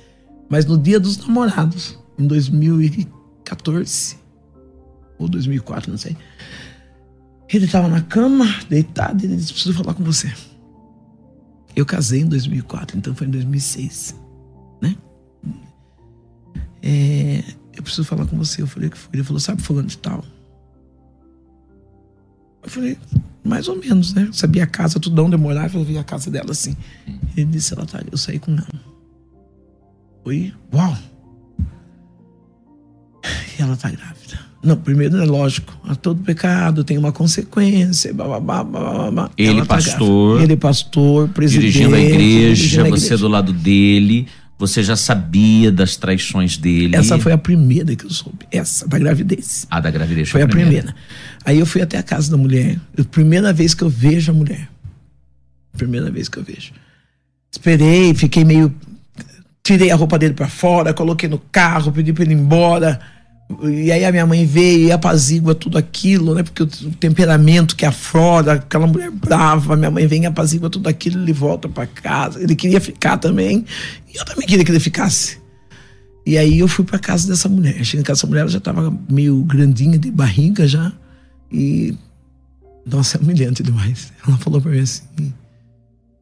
[0.49, 4.17] Mas no dia dos namorados, em 2014
[5.17, 6.17] ou 2004, não sei.
[7.51, 10.31] Ele estava na cama, deitado, e ele disse: Preciso falar com você.
[11.75, 14.15] Eu casei em 2004, então foi em 2006,
[14.81, 14.95] né?
[16.81, 17.43] É,
[17.75, 18.61] eu preciso falar com você.
[18.61, 19.11] Eu falei que foi.
[19.13, 20.23] Ele falou: Sabe, fulano de tal?
[22.63, 22.97] Eu falei:
[23.43, 24.25] Mais ou menos, né?
[24.27, 26.75] Eu sabia a casa, tudo onde eu morava, eu via a casa dela assim.
[27.35, 28.01] Ele disse: Ela tá.
[28.11, 28.67] Eu saí com ela.
[30.23, 30.53] Foi.
[30.73, 30.97] Uau!
[33.57, 34.39] E ela tá grávida.
[34.61, 38.09] Não, primeiro é lógico, a todo pecado tem uma consequência,
[39.37, 40.43] Ele Ela tá pastor, grávida.
[40.53, 43.17] ele pastor, presidente, Dirigindo a igreja, dirigindo a você igreja.
[43.23, 44.27] do lado dele,
[44.59, 46.95] você já sabia das traições dele.
[46.95, 49.65] Essa foi a primeira que eu soube, essa da gravidez.
[49.71, 50.29] a da gravidez.
[50.29, 50.93] Foi a primeira.
[51.45, 54.35] Aí eu fui até a casa da mulher, a primeira vez que eu vejo a
[54.35, 54.69] mulher.
[55.77, 56.73] Primeira vez que eu vejo.
[57.49, 58.75] Esperei, fiquei meio
[59.63, 62.99] tirei a roupa dele pra fora, coloquei no carro, pedi pra ele ir embora.
[63.63, 66.43] E aí a minha mãe veio e apazigua tudo aquilo, né?
[66.43, 71.19] Porque o temperamento que aflora, aquela mulher brava, minha mãe vem e apazigua tudo aquilo,
[71.19, 72.39] ele volta pra casa.
[72.39, 73.65] Ele queria ficar também,
[74.13, 75.39] e eu também queria que ele ficasse.
[76.25, 77.83] E aí eu fui pra casa dessa mulher.
[77.83, 80.93] Cheguei na casa dessa mulher, ela já tava meio grandinha de barriga já.
[81.51, 81.97] E.
[82.85, 84.13] Nossa, é humilhante demais.
[84.27, 85.33] Ela falou pra mim assim: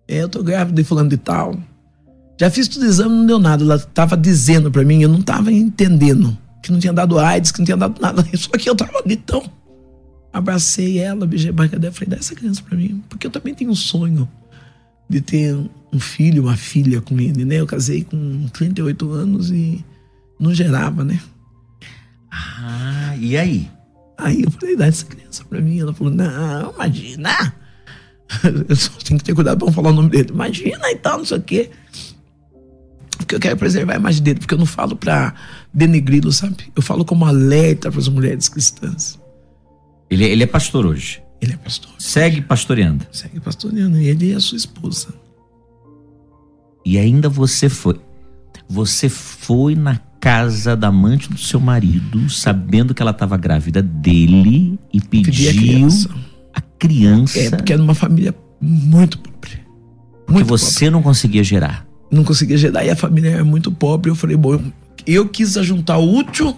[0.07, 1.59] É, eu tô grávida e falando de tal.
[2.39, 3.65] Já fiz todo o exame, não deu nada.
[3.65, 6.37] Ela tava dizendo pra mim, eu não tava entendendo.
[6.61, 8.25] Que não tinha dado AIDS, que não tinha dado nada.
[8.35, 9.43] Só que eu tava ali tão.
[10.31, 13.03] Abracei ela, beijei a barriga dela, falei, dá essa criança pra mim.
[13.09, 14.27] Porque eu também tenho um sonho
[15.09, 15.55] de ter
[15.91, 17.55] um filho, uma filha com ele, né?
[17.55, 19.83] Eu casei com 38 anos e
[20.39, 21.19] não gerava, né?
[22.29, 23.69] Ah, e aí?
[24.17, 25.79] Aí eu falei, dá essa criança pra mim.
[25.79, 27.53] Ela falou, não, imagina.
[28.67, 30.29] Eu só tenho que ter cuidado pra não falar o nome dele.
[30.29, 31.69] Imagina e tal, não sei o quê.
[33.27, 35.33] Porque eu quero preservar a imagem dele, porque eu não falo pra
[35.73, 36.71] denegri-lo, sabe?
[36.73, 39.19] Eu falo como alerta para as mulheres cristãs.
[40.09, 41.21] Ele, ele é pastor hoje.
[41.41, 41.91] Ele é pastor.
[41.99, 43.05] Segue pastoreando.
[43.11, 43.99] Segue pastoreando.
[43.99, 45.09] E ele é a sua esposa.
[46.85, 47.99] E ainda você foi.
[48.69, 54.79] Você foi na casa da amante do seu marido, sabendo que ela estava grávida dele
[54.93, 56.09] e Pedi a pediu criança.
[56.53, 59.59] a criança É, porque era uma família muito pobre.
[60.29, 61.86] Muito você não conseguia gerar.
[62.11, 64.09] Não conseguia gerar e a família era muito pobre.
[64.11, 64.61] Eu falei, bom, eu,
[65.05, 66.55] eu quis juntar o útil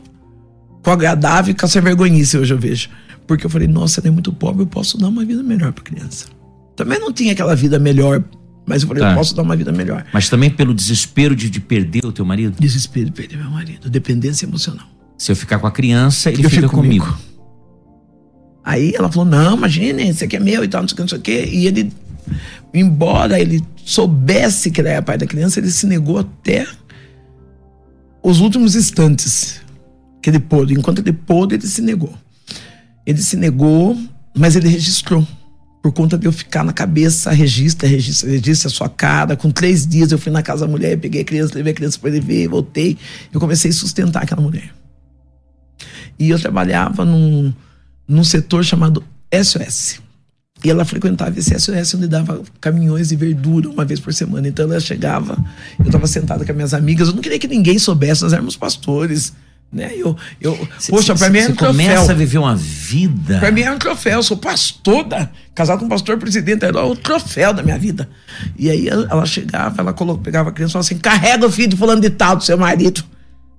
[0.83, 2.89] com o agradável e com a sem vergonhice, hoje eu vejo.
[3.27, 5.83] Porque eu falei, nossa, ela é muito pobre, eu posso dar uma vida melhor pra
[5.83, 6.27] criança.
[6.75, 8.23] Também não tinha aquela vida melhor,
[8.65, 9.11] mas eu falei, Tá.
[9.11, 10.05] eu posso dar uma vida melhor.
[10.13, 12.55] Mas também pelo desespero de, de perder o teu marido.
[12.59, 14.87] Desespero de perder meu marido, dependência emocional.
[15.17, 17.05] Se eu ficar com a criança, ele Eu fica comigo.
[17.05, 17.21] comigo.
[18.63, 21.01] Aí ela falou: não, imagine, esse aqui é meu e tal, não sei o que,
[21.01, 21.45] não sei o que.
[21.55, 21.91] E ele,
[22.73, 26.67] embora ele soubesse que ele era pai da criança, ele se negou até
[28.21, 29.61] os últimos instantes
[30.21, 30.73] que ele pôde.
[30.73, 32.13] Enquanto ele pôde, ele se negou.
[33.05, 33.97] Ele se negou,
[34.37, 35.25] mas ele registrou.
[35.81, 39.37] Por conta de eu ficar na cabeça, registra, registra, registra a sua cara.
[39.37, 41.97] Com três dias eu fui na casa da mulher, peguei a criança, levei a criança
[41.97, 42.97] para ele ver, voltei.
[43.33, 44.73] Eu comecei a sustentar aquela mulher.
[46.19, 47.53] E eu trabalhava num,
[48.05, 49.01] num setor chamado
[49.33, 50.01] SOS.
[50.63, 54.47] E ela frequentava esse SOS onde dava caminhões de verdura uma vez por semana.
[54.47, 55.37] Então ela chegava,
[55.79, 58.57] eu estava sentada com as minhas amigas, eu não queria que ninguém soubesse, nós éramos
[58.57, 59.33] pastores.
[59.71, 59.91] Né?
[59.95, 61.71] Eu, eu, poxa, para mim Você um troféu.
[61.71, 63.37] começa a viver uma vida.
[63.39, 66.83] Pra mim é um troféu, eu sou pastor, da, casado com um pastor presidente, era
[66.83, 68.09] o troféu da minha vida.
[68.57, 71.69] E aí ela chegava, ela colocava, pegava a criança e falava assim: carrega o filho
[71.69, 73.03] de fulano de tal do seu marido,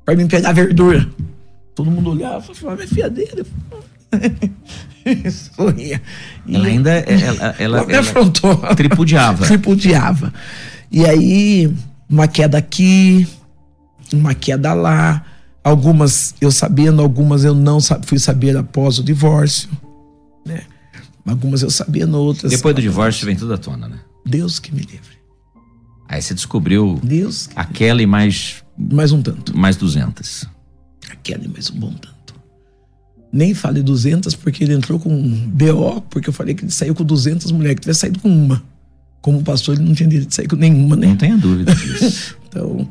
[0.04, 1.08] pra mim pegar verdura.
[1.76, 3.46] Todo mundo olhava e falava: "Ah, minha filha dele.
[5.30, 6.00] Sorria.
[6.46, 8.56] E Ela ainda ela, ela, ela afrontou.
[8.76, 9.44] tripudiava.
[9.48, 10.32] Tripudiava.
[10.90, 11.72] E aí,
[12.08, 13.26] uma queda aqui,
[14.12, 15.24] uma queda lá.
[15.62, 19.68] Algumas eu sabendo, algumas eu não fui saber após o divórcio.
[20.44, 20.62] Né?
[21.26, 22.50] Algumas eu sabia, outras.
[22.50, 24.00] Depois do divórcio vem tudo à tona, né?
[24.26, 25.20] Deus que me livre.
[26.08, 29.56] Aí você descobriu Deus, que- aquela e mais, mais um tanto.
[29.56, 30.46] mais 200.
[31.10, 32.09] Aquela e mais um bom tanto.
[33.32, 36.94] Nem fale 200 porque ele entrou com um BO, porque eu falei que ele saiu
[36.94, 38.62] com 200 mulheres, que tivesse saído com uma.
[39.20, 41.08] Como pastor, ele não tinha direito de sair com nenhuma, né?
[41.08, 42.36] Não tenha dúvida disso.
[42.50, 42.84] Então,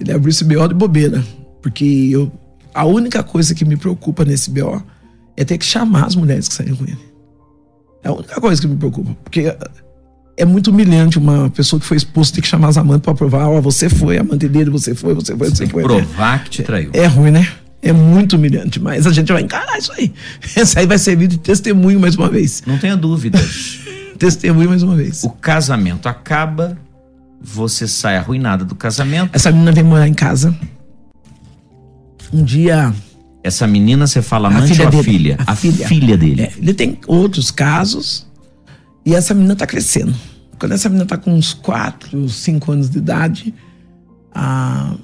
[0.00, 1.22] ele abriu esse BO de bobeira.
[1.60, 2.32] Porque eu,
[2.72, 4.82] a única coisa que me preocupa nesse BO
[5.36, 6.98] é ter que chamar as mulheres que saíram com ele.
[8.02, 9.14] É a única coisa que me preocupa.
[9.22, 9.54] Porque
[10.36, 13.48] é muito humilhante uma pessoa que foi expulsa ter que chamar as amantes para provar,
[13.48, 15.82] ó, você foi amante dele, você foi, você foi, você, Tem foi.
[15.82, 16.90] que provar que te traiu.
[16.92, 17.46] É ruim, né?
[17.82, 20.12] É muito humilhante, mas a gente vai encarar isso aí.
[20.56, 22.62] Isso aí vai servir de testemunho mais uma vez.
[22.64, 23.80] Não tenha dúvidas.
[24.18, 25.24] Testemunho mais uma vez.
[25.24, 26.78] o casamento acaba,
[27.40, 29.30] você sai arruinada do casamento.
[29.32, 30.56] Essa menina veio morar em casa.
[32.32, 32.94] Um dia.
[33.42, 35.02] Essa menina, você fala A amante filha ou a dele.
[35.04, 35.38] filha?
[35.44, 35.88] A A filha.
[35.88, 36.42] filha dele.
[36.42, 38.26] É, ele tem outros casos
[39.04, 40.14] e essa menina tá crescendo.
[40.58, 43.52] Quando essa menina tá com uns 4, 5 anos de idade,
[44.32, 44.94] a,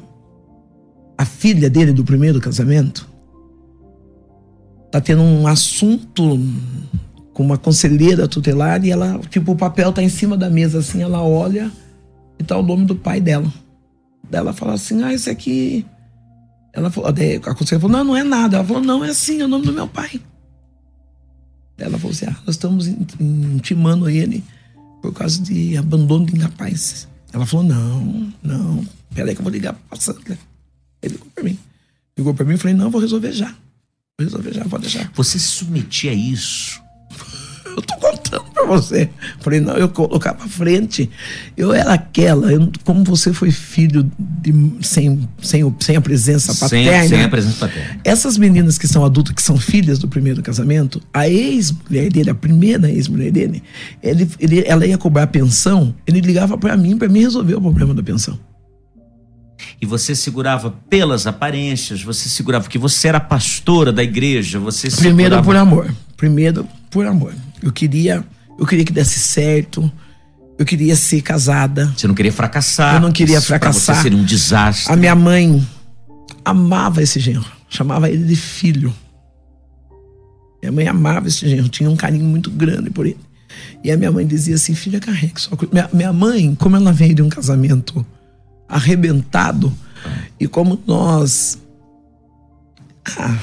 [1.19, 3.09] a filha dele do primeiro casamento
[4.91, 6.39] tá tendo um assunto
[7.35, 11.03] com uma conselheira tutelar e ela, tipo, o papel tá em cima da mesa assim,
[11.03, 11.71] ela olha
[12.39, 13.53] e tá o nome do pai dela.
[14.31, 15.85] Daí ela fala assim: "Ah, esse aqui
[16.73, 18.57] ela falou, daí a conselheira falou: "Não, não é nada".
[18.59, 20.21] Ela falou: "Não, é assim, é o nome do meu pai".
[21.77, 24.43] Ela falou assim: ah, nós estamos in- intimando ele
[25.03, 27.09] por causa de abandono de incapaz.
[27.33, 30.39] Ela falou: não, não, peraí que eu vou ligar pra Sandra.
[31.03, 31.59] Ele ligou pra mim.
[32.17, 33.49] Ligou pra mim e falei: não, vou resolver já.
[34.19, 35.11] Vou resolver já, pode deixar.
[35.15, 36.81] Você se submetia a isso.
[37.77, 39.09] Eu tô contando pra você.
[39.39, 41.09] Falei: não, eu colocar pra frente.
[41.57, 44.53] Eu era aquela, eu- como você foi filho de,
[44.85, 47.09] sem, sem, sem a presença Sem, paterna.
[47.09, 48.01] sem a presença paterna.
[48.03, 52.35] Essas meninas que são adultas, que são filhas do primeiro casamento, a ex-mulher dele, a
[52.35, 53.63] primeira ex-mulher dele,
[54.03, 57.95] ele, ele- ela ia cobrar pensão, ele ligava pra mim, pra mim resolver o problema
[57.95, 58.37] da pensão.
[59.81, 65.37] E você segurava pelas aparências, você segurava que você era pastora da igreja, você Primeiro
[65.37, 65.45] segurava...
[65.45, 65.95] por amor.
[66.17, 67.35] Primeiro por amor.
[67.63, 68.25] Eu queria,
[68.59, 69.91] eu queria que desse certo.
[70.59, 71.93] Eu queria ser casada.
[71.97, 72.97] Você não queria fracassar.
[72.97, 73.97] Eu não queria Isso pra fracassar.
[73.97, 74.93] você seria um desastre.
[74.93, 75.65] A minha mãe
[76.45, 78.93] amava esse genro, chamava ele de filho.
[80.61, 83.19] Minha mãe amava esse genro, tinha um carinho muito grande por ele.
[83.85, 85.55] E a minha mãe dizia assim: filha, carregue só.
[85.55, 85.69] cu-".
[85.73, 88.05] Minha, minha mãe, como ela veio de um casamento
[88.69, 89.73] arrebentado,
[90.39, 91.59] e como nós.
[93.19, 93.37] Ah,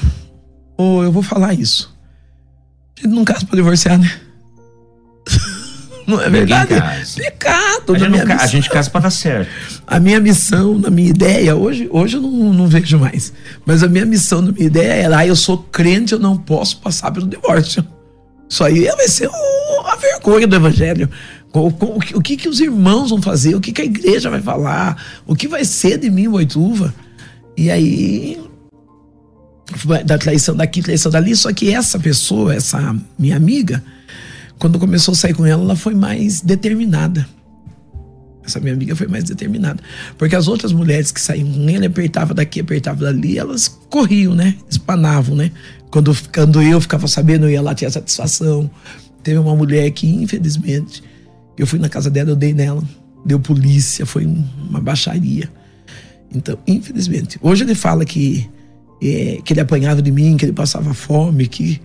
[0.76, 1.94] ou eu vou falar isso.
[2.96, 4.10] A gente não casa pra divorciar, né?
[6.06, 6.68] Não é verdade?
[6.78, 7.16] casa.
[7.16, 9.50] Pecado, A gente, não a gente casa pra dar certo.
[9.84, 13.32] a minha missão, na minha ideia, hoje, hoje eu não, não vejo mais,
[13.64, 16.78] mas a minha missão, na minha ideia era, ah, eu sou crente, eu não posso
[16.78, 17.84] passar pelo divórcio.
[18.48, 21.10] Isso aí vai ser o- a vergonha do evangelho.
[21.52, 23.54] O, que, que os irmãos vão fazer?
[23.54, 25.02] O que, que a igreja vai falar?
[25.26, 26.94] O que vai ser de mim, Boituva?
[27.56, 28.38] E aí,
[30.04, 33.82] da traição daqui, traição dali, só que essa pessoa, essa minha amiga,
[34.58, 37.26] quando começou a sair com ela, ela foi mais determinada.
[38.44, 39.82] Essa minha amiga foi mais determinada.
[40.16, 44.54] Porque as outras mulheres que saíam com ele, apertava daqui, apertava dali, elas corriam, né?
[44.70, 45.50] Espanavam, né?
[45.90, 48.70] Quando, quando eu ficava sabendo, eu ia lá, tinha satisfação.
[49.22, 51.02] Teve uma mulher que, infelizmente,
[51.58, 52.82] eu fui na casa dela, eu dei nela.
[53.24, 55.50] Deu polícia, foi um- uma baixaria.
[56.34, 57.38] Então, infelizmente.
[57.42, 58.48] Hoje ele fala que,
[59.02, 61.80] é, que ele apanhava de mim, que ele passava fome, que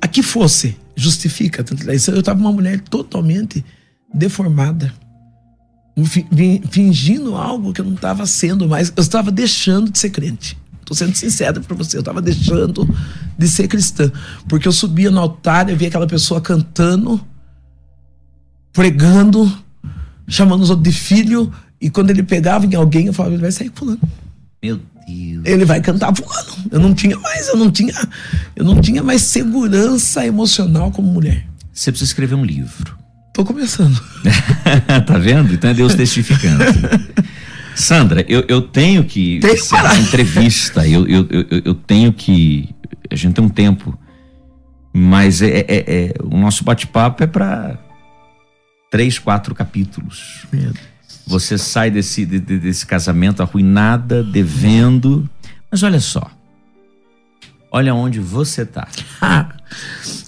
[0.00, 1.64] a que fosse justifica.
[2.08, 3.64] Eu estava uma mulher totalmente
[4.12, 4.92] deformada.
[6.70, 8.92] Fingindo algo que eu não estava sendo mais.
[8.96, 10.58] Eu estava deixando de ser crente.
[10.80, 11.96] Estou sendo sincero para você.
[11.96, 12.86] Eu estava deixando
[13.38, 14.10] de ser cristã.
[14.48, 17.24] Porque eu subia no altar, eu via aquela pessoa cantando,
[18.74, 19.50] pregando,
[20.28, 21.50] chamando os outros de filho.
[21.80, 24.00] E quando ele pegava em alguém, eu falava, ele vai sair pulando
[24.62, 24.76] Meu
[25.06, 25.42] Deus.
[25.46, 26.68] ele vai cantar fulano.
[26.70, 27.94] Eu não tinha mais, eu não tinha,
[28.56, 31.46] eu não tinha mais segurança emocional como mulher.
[31.72, 32.96] Você precisa escrever um livro.
[33.32, 34.00] Tô começando.
[35.06, 35.52] tá vendo?
[35.54, 36.62] Então é Deus testificando.
[37.74, 39.98] Sandra, eu, eu tenho que Tem que parar.
[39.98, 40.86] entrevista.
[40.86, 42.68] Eu, eu, eu, eu tenho que.
[43.10, 43.98] A gente tem um tempo.
[44.92, 47.76] Mas é, é- é- o nosso bate-papo é para
[48.94, 50.46] três, quatro capítulos.
[51.26, 55.28] Você sai desse, de- de- desse casamento arruinada, devendo.
[55.68, 56.30] Mas olha só.
[57.72, 58.86] Olha onde você tá.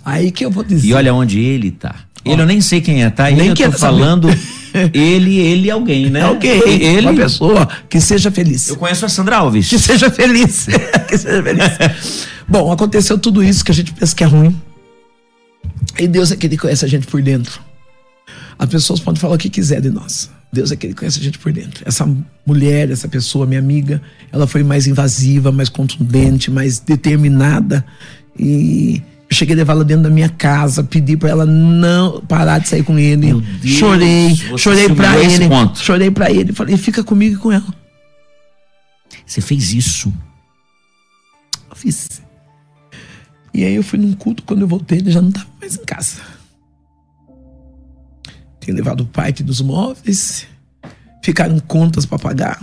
[0.05, 0.89] Aí que eu vou dizer.
[0.89, 1.95] E olha onde ele tá.
[2.25, 3.31] Ele eu nem sei quem é, tá?
[3.31, 3.79] E Nem eu tô saber.
[3.79, 4.29] falando
[4.93, 6.19] ele, ele alguém, né?
[6.19, 7.07] é alguém, Ele.
[7.07, 8.69] uma pessoa que seja feliz.
[8.69, 9.69] Eu conheço a Sandra Alves.
[9.69, 10.67] Que seja feliz.
[11.07, 12.27] que seja feliz.
[12.49, 14.61] Bom, aconteceu tudo isso que a gente pensa que é ruim.
[15.97, 17.61] E Deus é que ele conhece a gente por dentro.
[18.59, 20.31] As pessoas podem falar o que quiser de nós.
[20.53, 21.83] Deus é que ele conhece a gente por dentro.
[21.87, 22.09] Essa
[22.47, 24.01] mulher, essa pessoa, minha amiga,
[24.33, 27.85] ela foi mais invasiva, mais contundente, mais determinada.
[28.39, 32.69] E eu cheguei a levá-la dentro da minha casa, pedi pra ela não parar de
[32.69, 33.27] sair com ele.
[33.27, 35.49] Meu Deus, chorei, chorei se pra humilhou a esse ele.
[35.49, 35.79] ponto.
[35.79, 37.75] Chorei pra ele, falei, fica comigo e com ela.
[39.27, 40.13] Você fez isso.
[41.69, 42.23] Eu fiz.
[43.53, 45.85] E aí eu fui num culto, quando eu voltei, ele já não estava mais em
[45.85, 46.21] casa.
[48.67, 50.45] Tem levado parte dos móveis,
[51.23, 52.59] ficaram contas para pagar.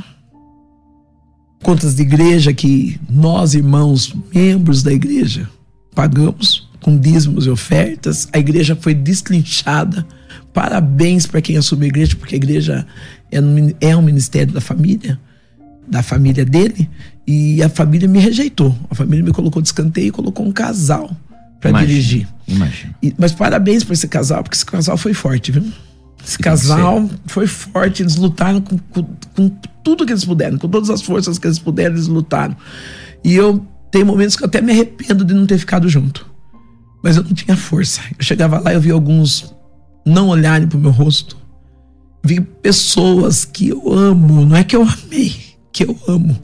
[1.64, 5.50] Contas de igreja que nós, irmãos, membros da igreja,
[5.96, 8.28] pagamos com dízimos e ofertas.
[8.34, 10.06] A igreja foi destrinchada.
[10.54, 12.86] Parabéns para quem assumiu a igreja, porque a igreja
[13.32, 13.38] é,
[13.80, 15.18] é um ministério da família,
[15.88, 16.90] da família dele,
[17.26, 18.78] e a família me rejeitou.
[18.90, 21.16] A família me colocou de escanteio e colocou um casal
[21.62, 22.28] para dirigir.
[22.46, 22.94] Imagina.
[23.02, 25.64] E, mas parabéns por esse casal, porque esse casal foi forte, viu?
[26.26, 29.04] Esse casal foi forte, eles lutaram com, com,
[29.36, 29.50] com,
[29.84, 32.56] tudo que eles puderam, com todas as forças que eles puderam, eles lutaram.
[33.24, 36.26] E eu tenho momentos que eu até me arrependo de não ter ficado junto.
[37.04, 38.00] Mas eu não tinha força.
[38.18, 39.54] Eu chegava lá e eu vi alguns
[40.06, 41.38] não olharem pro meu rosto.
[42.24, 45.36] Vi pessoas que eu amo, não é que eu amei,
[45.74, 46.42] que eu amo.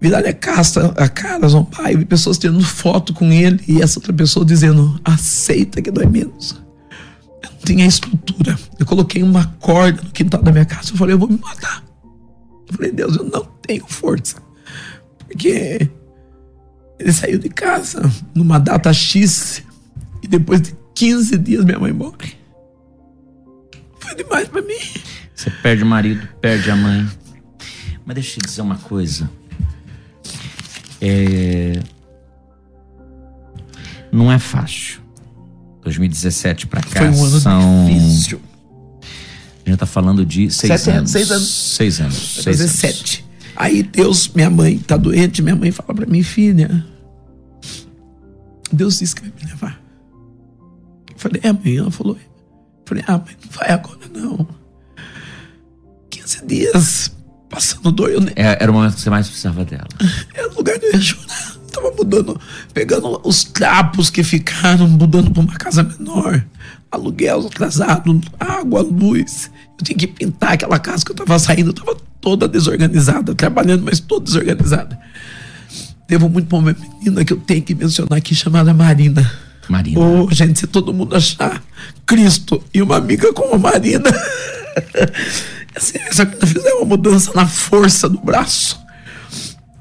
[0.00, 3.98] Virarem a, casta, a cara, zombar, eu vi pessoas tirando foto com ele e essa
[3.98, 6.67] outra pessoa dizendo: aceita que dói menos
[7.64, 8.58] tinha estrutura.
[8.78, 10.92] Eu coloquei uma corda no quintal da minha casa.
[10.92, 11.84] Eu falei, eu vou me matar.
[12.68, 14.36] Eu falei, Deus, eu não tenho força.
[15.18, 15.88] Porque
[16.98, 18.02] ele saiu de casa
[18.34, 19.62] numa data X
[20.22, 22.36] e depois de 15 dias minha mãe morre.
[24.00, 24.78] Foi demais para mim.
[25.34, 27.08] Você perde o marido, perde a mãe.
[28.04, 29.30] Mas deixa eu te dizer uma coisa.
[31.00, 31.80] É...
[34.10, 35.00] Não é fácil.
[35.88, 37.86] 2017 para cá Foi um ano são...
[37.86, 38.40] difícil.
[39.64, 41.10] A gente tá falando de seis Sete anos.
[41.10, 41.48] seis anos.
[41.48, 42.34] Seis anos.
[42.44, 43.24] Vai Seis anos.
[43.56, 46.86] Aí Deus, minha mãe tá doente, minha mãe fala pra mim, filha,
[48.72, 49.80] Deus disse que vai me levar.
[51.10, 52.16] Eu falei, é mãe, ela falou.
[52.86, 54.46] Falei, ah, mãe, não vai agora não.
[56.10, 57.12] 15 dias
[57.48, 59.88] passando dor, eu É, Era o momento que você mais precisava dela.
[60.34, 61.27] era o lugar de eu ia chorar.
[61.78, 62.40] Eu tava mudando,
[62.74, 66.44] pegando os trapos que ficaram, mudando pra uma casa menor.
[66.90, 69.50] Aluguel atrasado, água, luz.
[69.78, 73.84] Eu tinha que pintar aquela casa que eu tava saindo, eu tava toda desorganizada, trabalhando,
[73.84, 74.98] mas toda desorganizada.
[76.08, 79.30] Devo muito pra uma menina que eu tenho que mencionar aqui, chamada Marina.
[79.68, 80.00] Marina.
[80.00, 81.62] Ô, gente, se todo mundo achar
[82.06, 84.10] Cristo e uma amiga como a Marina,
[85.74, 88.87] essa menina fizer uma mudança na força do braço.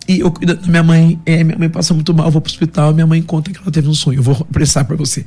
[0.08, 2.50] E eu cuidando da minha mãe, é, minha mãe passa muito mal, eu vou pro
[2.50, 5.26] hospital, minha mãe conta que ela teve um sonho, eu vou prestar pra você.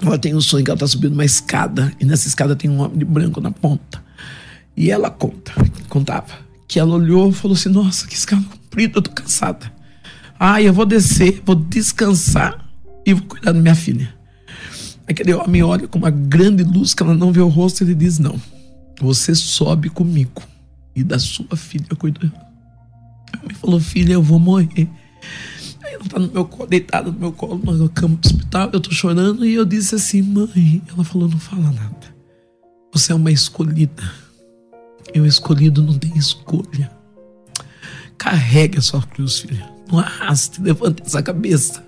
[0.00, 2.80] Ela tem um sonho que ela tá subindo uma escada, e nessa escada tem um
[2.80, 4.00] homem de branco na ponta.
[4.76, 5.52] E ela conta,
[5.88, 6.34] contava,
[6.68, 9.72] que ela olhou e falou assim: Nossa, que escada comprida, eu tô cansada.
[10.38, 12.64] Ah, eu vou descer, vou descansar
[13.04, 14.14] e vou cuidar da minha filha.
[15.08, 18.20] Aquele homem olha com uma grande luz que ela não vê o rosto, ele diz:
[18.20, 18.40] Não,
[19.00, 20.42] você sobe comigo
[20.94, 22.30] e da sua filha eu cuido.
[23.32, 24.88] Minha mãe falou: Filha, eu vou morrer.
[25.84, 28.80] Aí ela tá no meu colo, deitada no meu colo, na cama do hospital, eu
[28.80, 32.14] tô chorando e eu disse assim: Mãe, ela falou: Não fala nada.
[32.92, 34.02] Você é uma escolhida.
[35.14, 36.90] E o escolhido não tem escolha.
[38.16, 39.70] Carregue a sua cruz, filha.
[39.90, 41.84] Não arraste, levante essa cabeça.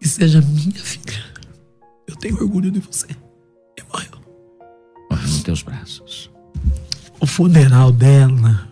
[0.00, 1.22] E seja minha filha.
[2.06, 3.08] Eu tenho orgulho de você.
[3.78, 4.20] E morreu.
[5.10, 6.30] Morreu nos teus braços.
[7.20, 8.68] O funeral dela,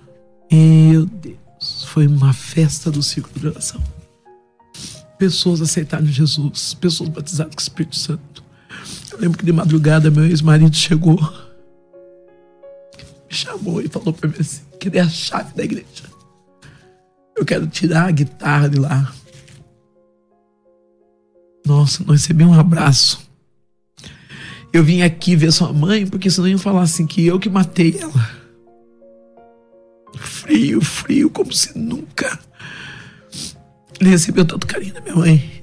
[0.51, 1.38] meu Deus,
[1.99, 3.83] foi uma festa do ciclo de oração.
[5.19, 8.45] Pessoas aceitaram Jesus, pessoas batizadas com o Espírito Santo.
[9.11, 11.21] Eu lembro que de madrugada meu ex-marido chegou,
[13.29, 16.05] me chamou e falou para mim assim: que dê a chave da igreja.
[17.37, 19.13] Eu quero tirar a guitarra de lá.
[21.67, 23.29] Nossa, não recebi um abraço.
[24.73, 27.99] Eu vim aqui ver sua mãe, porque senão iam falar assim que eu que matei
[27.99, 28.38] ela.
[30.49, 32.39] Frio, frio, como se nunca.
[34.01, 35.63] Ele recebeu tanto carinho da minha mãe.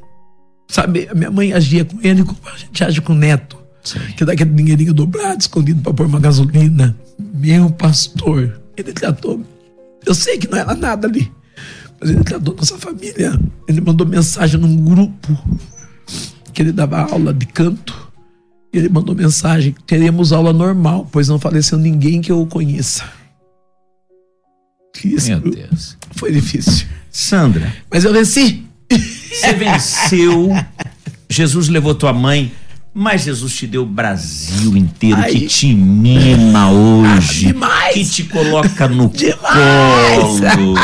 [0.67, 3.57] Sabe, a minha mãe agia com ele como a gente age com o neto.
[4.15, 6.95] Que dá aquele dinheirinho dobrado, escondido para pôr uma gasolina.
[7.33, 9.43] Meu pastor, ele tratou.
[10.05, 11.31] Eu sei que não era nada ali,
[11.99, 13.39] mas ele tratou nossa família.
[13.67, 15.35] Ele mandou mensagem num grupo
[16.53, 18.11] que ele dava aula de canto.
[18.71, 23.03] E ele mandou mensagem: teremos aula normal, pois não faleceu ninguém que eu conheça.
[25.03, 25.97] Isso Meu Deus.
[26.11, 26.87] foi difícil.
[27.11, 28.63] Sandra, Mas eu venci.
[28.89, 30.49] você venceu.
[31.29, 32.51] Jesus levou tua mãe.
[32.97, 35.31] Mas Jesus te deu o Brasil inteiro, Ai.
[35.31, 37.47] que te mima hoje.
[37.47, 37.93] Ah, demais.
[37.93, 39.41] Que te coloca no Demais.
[40.55, 40.75] colo.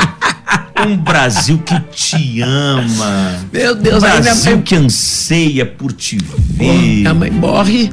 [0.86, 3.40] Um Brasil que te ama.
[3.54, 6.64] Meu Um Deus, minha Brasil mãe, que anseia por te ver.
[6.74, 7.90] minha mãe morre.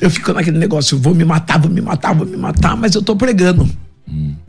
[0.00, 3.02] Eu fico naquele negócio, vou me matar, vou me matar, vou me matar, mas eu
[3.02, 3.68] tô pregando.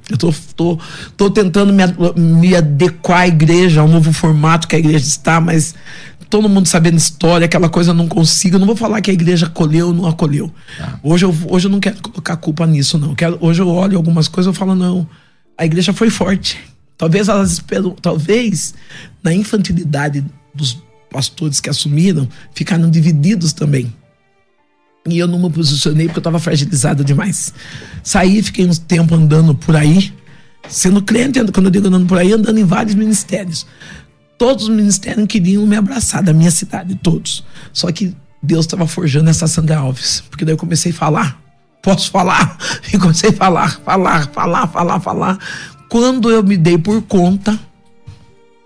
[0.09, 0.79] Eu tô, tô,
[1.15, 1.83] tô tentando me,
[2.17, 5.75] me adequar à igreja, ao novo formato que a igreja está, mas
[6.29, 8.55] todo mundo sabendo história, aquela coisa eu não consigo.
[8.55, 10.51] Eu não vou falar que a igreja acolheu ou não acolheu.
[11.03, 13.13] Hoje, eu, hoje eu não quero colocar culpa nisso, não.
[13.13, 15.07] Quero, hoje eu olho algumas coisas e falo, não,
[15.57, 16.59] a igreja foi forte.
[16.97, 18.73] Talvez elas esperam, talvez
[19.23, 20.81] na infantilidade dos
[21.11, 23.93] pastores que assumiram, ficaram divididos também.
[25.07, 27.53] E eu não me posicionei porque eu estava fragilizada demais.
[28.03, 30.13] Saí, fiquei um tempo andando por aí,
[30.67, 33.65] sendo crente, quando eu digo andando por aí, andando em vários ministérios.
[34.37, 37.43] Todos os ministérios queriam me abraçar da minha cidade, todos.
[37.73, 41.41] Só que Deus estava forjando essa Sandra Alves, porque daí eu comecei a falar.
[41.81, 42.57] Posso falar?
[42.93, 45.39] E comecei a falar, falar, falar, falar, falar.
[45.89, 47.57] Quando eu me dei por conta,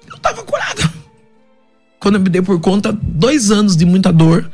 [0.08, 0.92] eu estava curada.
[2.00, 4.50] Quando eu me dei por conta, dois anos de muita dor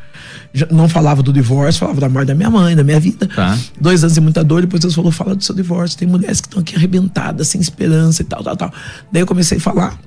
[0.72, 3.28] não falava do divórcio, falava da morte da minha mãe, da minha vida.
[3.28, 3.58] Tá.
[3.80, 5.98] Dois anos de muita dor, depois Deus falou: fala do seu divórcio.
[5.98, 8.74] Tem mulheres que estão aqui arrebentadas, sem esperança e tal, tal, tal.
[9.12, 10.00] Daí eu comecei a falar.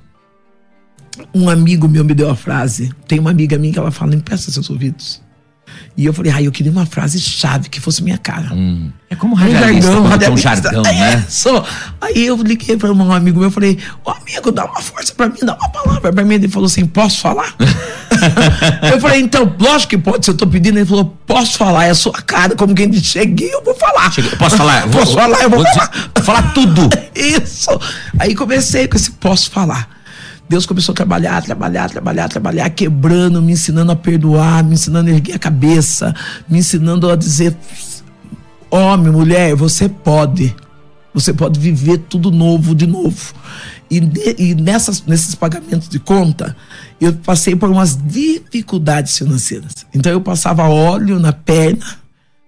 [1.35, 2.91] Um amigo meu me deu a frase.
[3.07, 5.23] Tem uma amiga minha que ela fala: empresta seus ouvidos.
[5.95, 8.49] E eu falei, ah, eu queria uma frase chave que fosse minha cara.
[9.11, 11.25] É como Um jargão, um jargão, É né?
[11.29, 11.49] Isso.
[12.01, 15.29] Aí eu liguei para um amigo meu, eu falei, ô amigo, dá uma força para
[15.29, 16.35] mim, dá uma palavra para mim.
[16.37, 17.55] Ele falou assim, posso falar?
[18.91, 20.79] eu falei, então, lógico que pode, se eu tô pedindo.
[20.79, 24.11] Ele falou, posso falar, é a sua cara, como quem diz, cheguei, eu vou falar.
[24.11, 24.87] Cheguei- Posso falar?
[24.89, 25.91] Vou- Posso falar, eu vou, vou falar.
[26.15, 26.89] vou falar tudo.
[27.15, 27.69] Isso.
[28.19, 29.89] Aí comecei com esse posso falar.
[30.53, 35.13] Deus começou a trabalhar, trabalhar, trabalhar, trabalhar, quebrando, me ensinando a perdoar, me ensinando a
[35.15, 36.15] erguer a cabeça,
[36.47, 37.57] me ensinando a dizer:
[38.71, 40.55] homem, mulher, você pode.
[41.15, 43.33] Você pode viver tudo novo de novo.
[43.91, 43.97] E,
[44.39, 46.55] e nessas, nesses pagamentos de conta,
[47.01, 49.87] eu passei por umas dificuldades financeiras.
[49.95, 51.85] Então eu passava óleo na perna,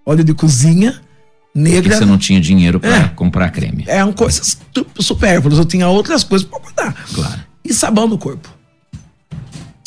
[0.04, 1.96] óleo de cozinha, Porque negra.
[1.98, 3.08] você não tinha dinheiro pra É.
[3.08, 3.84] comprar creme.
[3.86, 5.58] Eram coisas tu- supérfluas.
[5.58, 6.94] Eu tinha outras coisas para guardar.
[7.14, 7.53] Claro.
[7.64, 8.52] E sabão no corpo.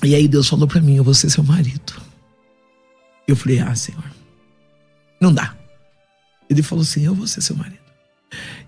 [0.03, 1.93] E aí Deus falou para mim: Eu vou ser seu marido.
[3.27, 4.03] Eu falei: Ah, Senhor,
[5.21, 5.55] não dá.
[6.49, 7.77] Ele falou assim: Eu vou ser seu marido.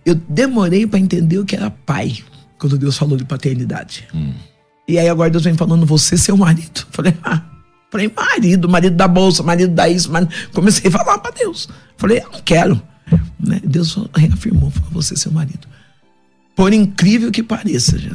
[0.05, 2.23] Eu demorei para entender o que era pai
[2.57, 4.07] quando Deus falou de paternidade.
[4.87, 6.81] E aí agora Deus vem falando: Você seu marido.
[6.81, 7.45] Eu falei: Ah.
[7.91, 10.31] Falei, marido, marido da bolsa, marido da isso, marido.
[10.53, 11.67] Comecei a falar para Deus.
[11.97, 12.79] Falei, eu não quero.
[13.39, 13.59] Né?
[13.63, 15.67] Deus reafirmou, falou, você seu marido.
[16.55, 18.11] Por incrível que pareça, já,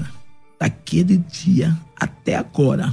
[0.60, 2.92] daquele dia até agora,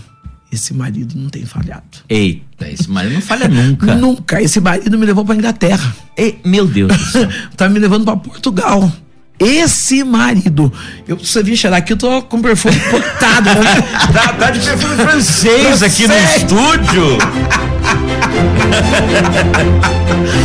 [0.51, 1.83] esse marido não tem falhado.
[2.09, 3.95] Eita, esse marido não falha nunca.
[3.95, 4.41] Nunca.
[4.41, 5.95] Esse marido me levou pra Inglaterra.
[6.17, 7.29] Ei, meu Deus do céu.
[7.55, 8.91] tá me levando pra Portugal.
[9.39, 10.71] Esse marido,
[11.07, 13.49] eu, você vir cheirar aqui, eu tô com perfume importado.
[13.49, 13.81] Né?
[14.13, 16.43] Tá, tá de perfume francês aqui no Francês.
[16.43, 17.17] estúdio.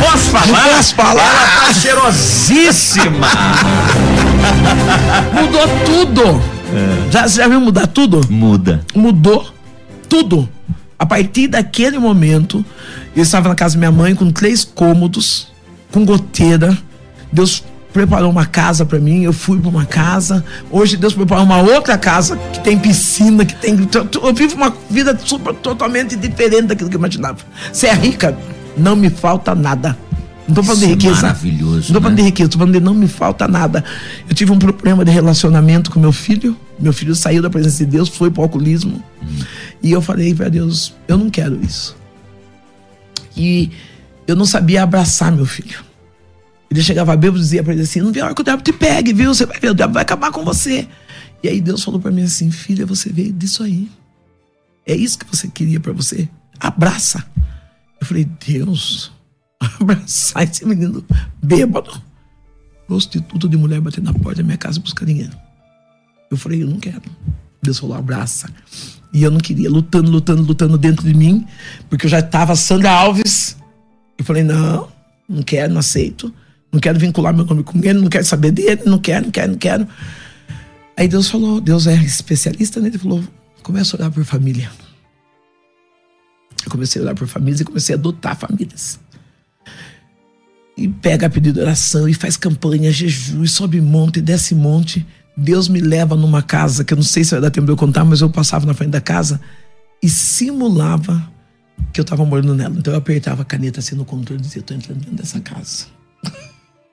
[0.01, 0.63] Posso falar?
[0.69, 1.21] Posso falar?
[1.21, 3.27] Ela tá cheirosíssima.
[5.33, 6.56] Mudou tudo.
[7.11, 8.21] Já, você já viu mudar tudo?
[8.29, 8.81] Muda.
[8.93, 9.47] mudou
[10.09, 10.47] tudo.
[10.99, 12.65] A partir daquele momento,
[13.15, 15.47] eu estava na casa da minha mãe com três cômodos,
[15.91, 16.75] com goteira.
[17.31, 17.63] Deus
[17.93, 20.43] preparou uma casa para mim, eu fui para uma casa.
[20.71, 23.75] Hoje Deus preparou uma outra casa que tem piscina, que tem.
[24.21, 27.37] Eu vivo uma vida super, totalmente diferente daquilo que eu imaginava.
[27.71, 28.37] Você é rica,
[28.75, 29.97] não me falta nada.
[30.47, 31.15] Não tô falando de é riqueza.
[31.15, 32.23] maravilhoso, Não tô falando né?
[32.23, 33.83] de riqueza, tô falando de não me falta nada.
[34.29, 36.55] Eu tive um problema de relacionamento com meu filho.
[36.79, 39.03] Meu filho saiu da presença de Deus, foi pro alcoolismo.
[39.83, 41.95] E eu falei para Deus, eu não quero isso.
[43.35, 43.71] E
[44.25, 45.79] eu não sabia abraçar meu filho.
[46.69, 48.61] Ele chegava bêbado e dizia pra ele assim: Não vê a hora que o diabo
[48.61, 49.33] te pegue, viu?
[49.33, 50.87] Você vai ver, o diabo vai acabar com você.
[51.43, 53.89] E aí Deus falou pra mim assim: Filha, você veio disso aí.
[54.85, 56.27] É isso que você queria pra você?
[56.59, 57.23] Abraça.
[58.01, 59.11] Eu falei: Deus,
[59.59, 61.05] abraçar esse menino
[61.41, 62.01] bêbado.
[62.87, 65.35] Prostituta de mulher bater na porta da minha casa buscar dinheiro.
[66.31, 67.03] Eu falei: Eu não quero.
[67.61, 68.49] Deus falou: Abraça.
[69.13, 71.45] E eu não queria, lutando, lutando, lutando dentro de mim,
[71.89, 73.57] porque eu já tava Sandra Alves.
[74.17, 74.87] Eu falei: Não,
[75.27, 76.33] não quero, não aceito.
[76.71, 79.51] Não quero vincular meu nome com ele, não quero saber dele, não quero, não quero,
[79.51, 79.87] não quero.
[80.97, 82.87] Aí Deus falou, Deus é especialista, né?
[82.87, 83.23] Ele falou,
[83.63, 84.69] começa a orar por família.
[86.65, 88.99] Eu comecei a orar por famílias e comecei a adotar famílias.
[90.77, 95.05] E pega pedido de oração e faz campanha, jejum, e sobe monte, desce monte.
[95.35, 97.77] Deus me leva numa casa, que eu não sei se vai dar tempo de eu
[97.77, 99.41] contar, mas eu passava na frente da casa
[100.01, 101.31] e simulava
[101.91, 102.75] que eu tava morando nela.
[102.77, 105.96] Então eu apertava a caneta assim no controle e dizia, tô entrando dentro dessa casa.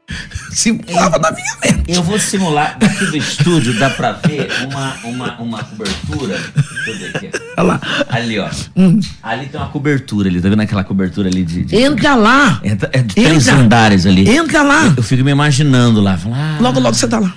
[0.52, 1.92] simulava na minha mente.
[1.92, 6.38] Eu vou simular, daqui do estúdio dá pra ver uma, uma, uma cobertura.
[6.54, 7.30] Deixa eu ver aqui.
[7.56, 7.80] Olha lá.
[8.08, 8.48] Ali, ó.
[8.76, 9.00] Hum.
[9.22, 11.64] Ali tem uma cobertura ali, tá vendo aquela cobertura ali de.
[11.64, 12.60] de- Entra lá.
[12.62, 13.60] É, é de três Entra.
[13.60, 14.28] andares ali.
[14.28, 14.92] Entra lá.
[14.96, 16.16] Eu fico me imaginando lá.
[16.16, 17.32] falar, ah, Logo, logo você tá lá.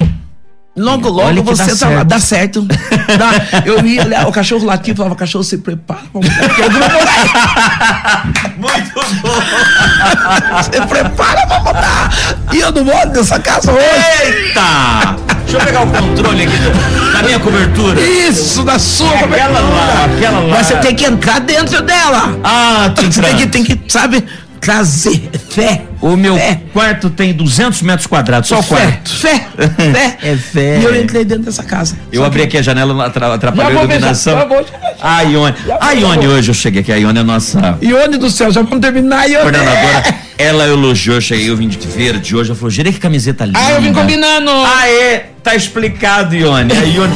[0.78, 1.96] Logo, logo você dá tá certo.
[1.96, 2.62] lá, dá certo.
[3.18, 3.62] Dá.
[3.66, 6.80] Eu ia olhar o cachorro latir falava, cachorro, se prepara pra mudar, porque eu não
[6.80, 8.28] vou mudar.
[8.58, 10.64] Muito bom!
[10.64, 12.10] Se prepara pra mudar.
[12.54, 13.82] E eu não moro nessa casa hoje.
[14.26, 15.16] Eita!
[15.44, 18.02] Deixa eu pegar o controle aqui do- da minha cobertura.
[18.02, 20.48] Isso, da sua É aquela lá, aquela lá.
[20.58, 22.38] Mas você tem que entrar dentro dela.
[22.44, 24.26] Ah, tem Você tem que, tem que, sabe,
[24.60, 25.84] trazer fé.
[26.00, 26.62] O meu Fé.
[26.74, 29.10] quarto tem 200 metros quadrados, só o quarto.
[29.10, 30.18] fé, fé.
[30.22, 30.80] É fé.
[30.80, 31.98] E eu entrei dentro dessa casa.
[32.12, 34.38] Eu abri aqui a janela, atrapalhou Já a já- iluminação.
[34.38, 34.96] já vou, já vou.
[35.02, 35.56] A Ione.
[35.82, 36.92] A Ione hoje eu cheguei aqui.
[36.92, 38.52] A Ione é nossa E onde do céu?
[38.52, 39.42] Já vamos terminar e eu.
[39.42, 40.16] coordenadora.
[40.38, 42.52] Ela elogiou, eu cheguei, eu vim de verde hoje.
[42.52, 43.60] Ela falou, Gerê, que camiseta linda.
[43.60, 44.52] Ah, eu vim combinando.
[44.52, 46.72] Aê, tá explicado, Ione.
[46.74, 47.14] A Ione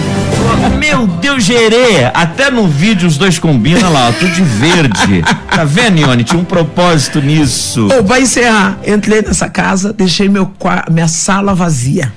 [0.70, 2.06] meu Deus, Gerê.
[2.14, 5.22] Até no vídeo os dois combinam lá, ó, tudo de verde.
[5.50, 6.24] Tá vendo, Ione?
[6.24, 7.88] Tinha um propósito nisso.
[7.88, 8.80] Ô, vai encerrar.
[8.86, 10.52] Entrei nessa casa, deixei meu
[10.92, 12.14] minha sala vazia.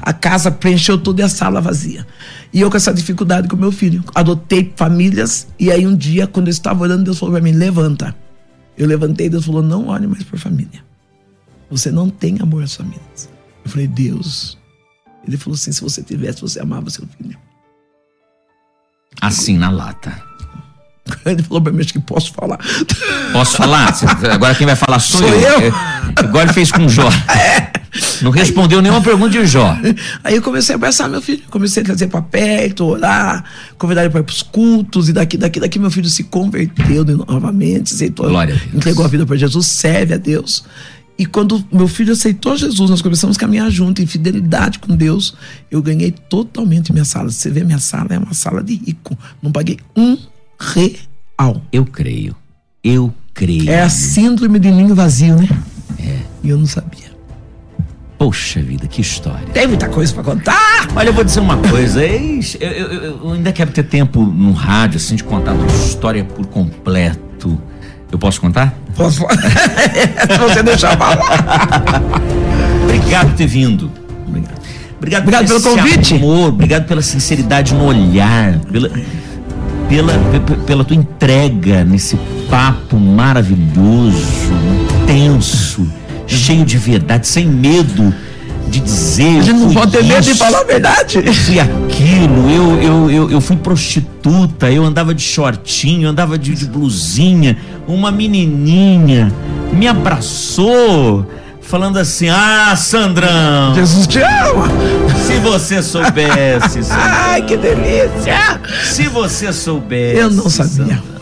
[0.00, 2.06] A casa preencheu toda a sala vazia.
[2.52, 4.02] E eu com essa dificuldade com meu filho.
[4.14, 8.14] Adotei famílias e aí um dia, quando eu estava orando, Deus falou pra mim, levanta.
[8.78, 10.84] Eu levantei, Deus falou, não olhe mais por família.
[11.70, 13.28] Você não tem amor às famílias.
[13.64, 14.56] Eu falei, Deus.
[15.26, 17.36] Ele falou assim, se você tivesse, você amava seu filho.
[19.20, 20.12] Assim, na lata.
[21.24, 22.58] Ele falou pra mim, acho que posso falar.
[23.32, 23.94] Posso falar?
[24.32, 25.60] Agora quem vai falar sou, Sou eu?
[25.62, 27.08] É, Igual ele fez com o Jó.
[28.20, 29.76] Não respondeu nenhuma pergunta de Jó.
[30.24, 33.44] Aí eu comecei a abraçar meu filho, comecei a trazer pra perto, orar,
[33.78, 37.94] convidar ele para ir pros cultos, e daqui, daqui, daqui meu filho se converteu novamente,
[37.94, 38.74] aceitou, Glória a Deus.
[38.74, 40.64] entregou a vida para Jesus, serve a Deus.
[41.18, 45.34] E quando meu filho aceitou Jesus, nós começamos a caminhar junto em fidelidade com Deus,
[45.70, 47.30] eu ganhei totalmente minha sala.
[47.30, 49.16] Você vê, minha sala é uma sala de rico.
[49.42, 50.18] Não paguei um
[50.58, 51.62] real.
[51.72, 52.36] Eu creio.
[52.84, 53.70] Eu creio.
[53.70, 55.48] É a síndrome de ninho vazio, né?
[55.98, 56.18] É.
[56.44, 57.06] E eu não sabia.
[58.18, 59.46] Poxa vida, que história.
[59.52, 60.88] Tem muita coisa para contar.
[60.96, 62.02] Olha, eu vou dizer uma coisa.
[62.04, 66.24] Eu, eu- eu- ainda quero ter tempo no rádio, assim, de contar a tua história
[66.24, 67.60] por completo.
[68.10, 68.74] Eu posso contar?
[68.94, 69.26] Posso?
[70.30, 72.02] Se você deixar falar.
[72.84, 73.90] Obrigado por ter vindo.
[74.26, 74.56] Obrigado.
[74.98, 76.14] Obrigado, Obrigado por pelo convite.
[76.14, 78.90] Amor, obrigado pela sinceridade no olhar, pela,
[79.88, 82.16] pela, pe- pela tua entrega nesse
[82.48, 84.52] papo maravilhoso,
[85.02, 85.86] intenso,
[86.26, 88.12] cheio de verdade, sem medo
[88.68, 89.38] de dizer.
[89.38, 91.22] A gente não "Fui pode ter medo de falar a verdade.
[91.24, 96.54] eu fui aquilo, eu, eu, eu, eu fui prostituta, eu andava de shortinho, andava de,
[96.54, 97.56] de blusinha,
[97.86, 99.32] uma menininha
[99.72, 101.26] me abraçou,
[101.60, 104.68] falando assim: Ah, Sandrão, Jesus te ama.
[105.26, 108.60] se você soubesse, Sandrão, Ai, que delícia.
[108.84, 110.18] se você soubesse.
[110.20, 110.72] Eu não sabia.
[110.74, 111.16] Sandrão."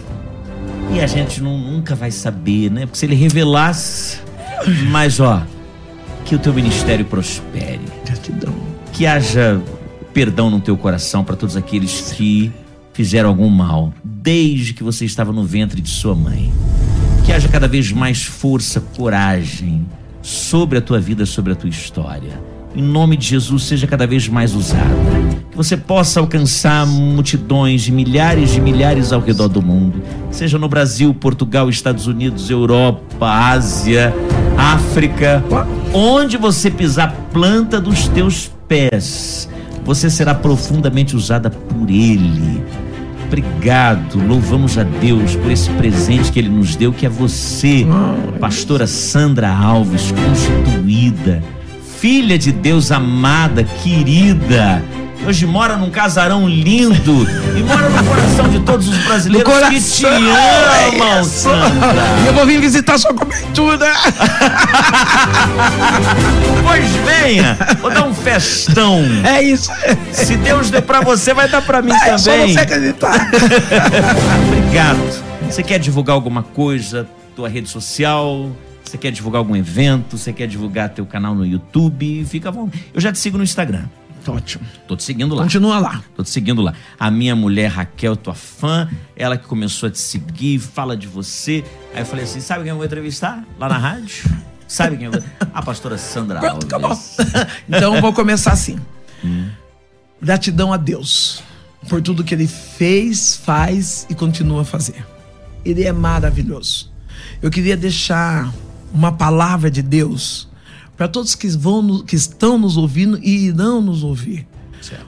[0.93, 2.83] E a gente não- nunca vai saber, né?
[2.83, 4.19] Porque se ele revelasse.
[4.91, 5.43] Mas, ó,
[6.25, 8.55] que o teu ministério prospere Gratidão.
[8.93, 9.61] que haja
[10.13, 12.53] perdão no teu coração para todos aqueles que
[12.93, 16.53] fizeram algum mal, desde que você estava no ventre de sua mãe.
[17.25, 19.85] Que haja cada vez mais força, coragem
[20.23, 22.41] sobre a tua vida, sobre a tua história.
[22.77, 24.95] Em nome de Jesus, seja cada vez mais usada.
[25.51, 30.03] Que você possa alcançar multidões de milhares de milhares ao redor do mundo.
[30.31, 34.15] Seja no Brasil, Portugal, Estados Unidos, Europa, Ásia,
[34.57, 35.45] África.
[35.97, 39.49] Onde você pisar planta dos teus pés,
[39.85, 42.61] você será profundamente usada por Ele.
[43.29, 47.87] Obrigado, louvamos a Deus por esse presente que Ele nos deu, que é você,
[48.41, 51.41] pastora Sandra Alves, constituída,
[52.01, 54.83] filha de Deus amada, querida.
[55.27, 57.27] Hoje mora num casarão lindo
[57.57, 61.97] e mora no coração de todos os brasileiros que te amam, E Sandra.
[62.27, 63.93] eu vou vir visitar sua cobertura.
[66.67, 69.01] Pois venha, vou dar um festão.
[69.25, 69.71] É isso.
[70.13, 72.53] Se Deus deu pra você, vai dar pra mim É só também.
[72.53, 73.29] você acreditar.
[74.49, 75.23] Obrigado.
[75.49, 77.07] Você quer divulgar alguma coisa,
[77.37, 78.51] tua rede social?
[78.83, 80.17] Você quer divulgar algum evento?
[80.19, 82.25] Você quer divulgar teu canal no YouTube?
[82.29, 82.69] Fica bom.
[82.93, 83.85] Eu já te sigo no Instagram.
[84.27, 84.65] Ótimo.
[84.89, 85.43] Tô te seguindo lá.
[85.43, 86.03] Continua lá.
[86.17, 86.75] Tô te seguindo lá.
[86.99, 91.65] A minha mulher Raquel, tua fã, ela que começou a te seguir, fala de você.
[91.95, 93.45] Aí eu falei assim: sabe quem eu vou entrevistar?
[93.59, 94.25] Lá na rádio?
[94.67, 95.23] Sabe quem eu vou?
[95.53, 96.91] A pastora Sandra Pronto, acabou.
[96.91, 97.17] Alves.
[97.69, 98.79] Então vou começar assim.
[100.21, 101.43] Gratidão a Deus
[101.89, 105.05] por tudo que Ele fez, faz e continua a fazer.
[105.65, 106.93] Ele é maravilhoso.
[107.43, 108.53] Eu queria deixar
[108.93, 110.49] uma palavra de Deus
[110.97, 114.47] para todos que, vão, que estão nos ouvindo e irão nos ouvir.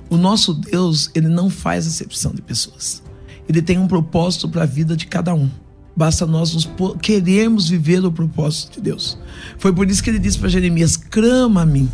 [0.09, 3.03] O nosso Deus, ele não faz acepção de pessoas.
[3.49, 5.51] Ele tem um propósito para a vida de cada um.
[5.95, 6.69] Basta nós nos
[7.01, 9.19] querermos viver o propósito de Deus.
[9.59, 11.91] Foi por isso que ele disse para Jeremias: clama a mim,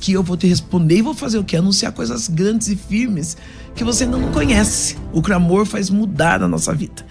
[0.00, 1.56] que eu vou te responder e vou fazer o que?
[1.56, 3.36] Anunciar coisas grandes e firmes
[3.74, 4.96] que você ainda não conhece.
[5.12, 7.04] O clamor faz mudar a nossa vida.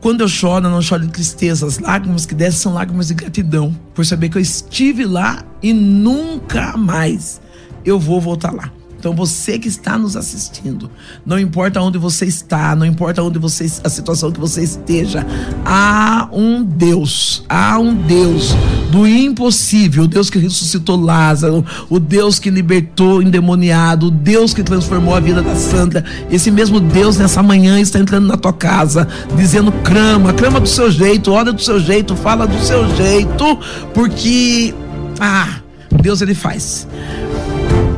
[0.00, 1.66] Quando eu choro, não choro de tristeza.
[1.66, 3.76] As lágrimas que descem são lágrimas de gratidão.
[3.94, 7.40] Por saber que eu estive lá e nunca mais
[7.84, 8.72] eu vou voltar lá.
[9.00, 10.90] Então você que está nos assistindo,
[11.24, 15.26] não importa onde você está, não importa onde você a situação que você esteja,
[15.64, 18.54] há um Deus, há um Deus
[18.90, 24.52] do impossível, o Deus que ressuscitou Lázaro, o Deus que libertou o endemoniado, o Deus
[24.52, 26.04] que transformou a vida da Sandra.
[26.30, 30.90] Esse mesmo Deus nessa manhã está entrando na tua casa, dizendo: "Clama, clama do seu
[30.90, 33.58] jeito, ora do seu jeito, fala do seu jeito",
[33.94, 34.74] porque
[35.18, 35.60] ah,
[36.02, 36.86] Deus ele faz.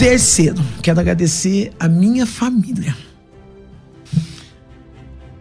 [0.02, 2.96] Terceiro, quero agradecer a minha família.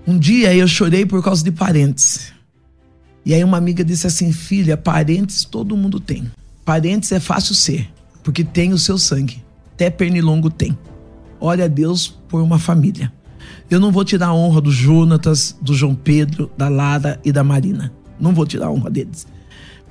[0.05, 2.31] Um dia eu chorei por causa de parentes.
[3.25, 6.31] E aí uma amiga disse assim: "Filha, parentes todo mundo tem.
[6.63, 7.89] Parentes é fácil ser,
[8.21, 9.43] porque tem o seu sangue.
[9.73, 10.77] Até pernilongo tem.
[11.39, 13.11] Olha a Deus por uma família.
[13.67, 17.43] Eu não vou tirar a honra do Jonatas, do João Pedro, da Lara e da
[17.43, 17.91] Marina.
[18.19, 19.25] Não vou tirar a honra deles.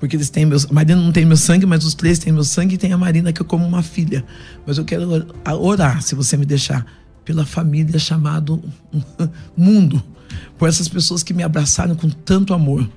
[0.00, 0.64] Porque eles têm meus.
[0.64, 2.98] A Marina não tem meu sangue, mas os três têm meu sangue e tem a
[2.98, 4.24] Marina que eu como uma filha.
[4.66, 5.26] Mas eu quero
[5.60, 6.86] orar, se você me deixar,
[7.22, 8.62] pela família chamado
[9.54, 10.02] mundo.
[10.58, 12.88] Por essas pessoas que me abraçaram com tanto amor.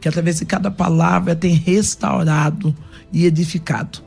[0.00, 2.74] Que através de cada palavra tem restaurado
[3.12, 3.98] e edificado.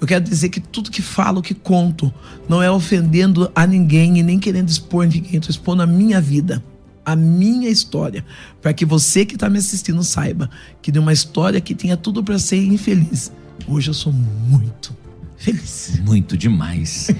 [0.00, 2.12] Eu quero dizer que tudo que falo, que conto,
[2.48, 6.62] não é ofendendo a ninguém e nem querendo expor ninguém, estou expondo a minha vida
[7.04, 8.24] a minha história,
[8.60, 10.50] para que você que está me assistindo saiba
[10.82, 13.32] que de uma história que tinha tudo para ser infeliz,
[13.66, 14.96] hoje eu sou muito
[15.36, 16.00] feliz.
[16.04, 17.10] Muito demais.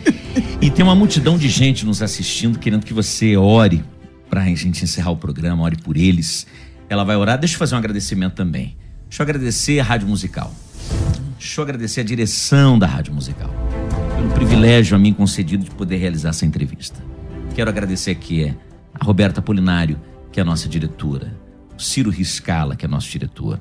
[0.61, 3.83] e tem uma multidão de gente nos assistindo querendo que você ore
[4.29, 6.47] para a gente encerrar o programa, ore por eles.
[6.89, 7.39] Ela vai orar.
[7.39, 8.77] Deixa eu fazer um agradecimento também.
[9.09, 10.55] Deixa eu agradecer a Rádio Musical.
[11.39, 13.53] Deixa eu agradecer a direção da Rádio Musical
[14.21, 17.03] pelo privilégio a mim concedido de poder realizar essa entrevista.
[17.55, 18.55] Quero agradecer aqui é,
[19.01, 19.99] a Roberta Polinário,
[20.31, 21.35] que é a nossa diretora,
[21.77, 23.59] o Ciro Riscala, que é nosso diretor,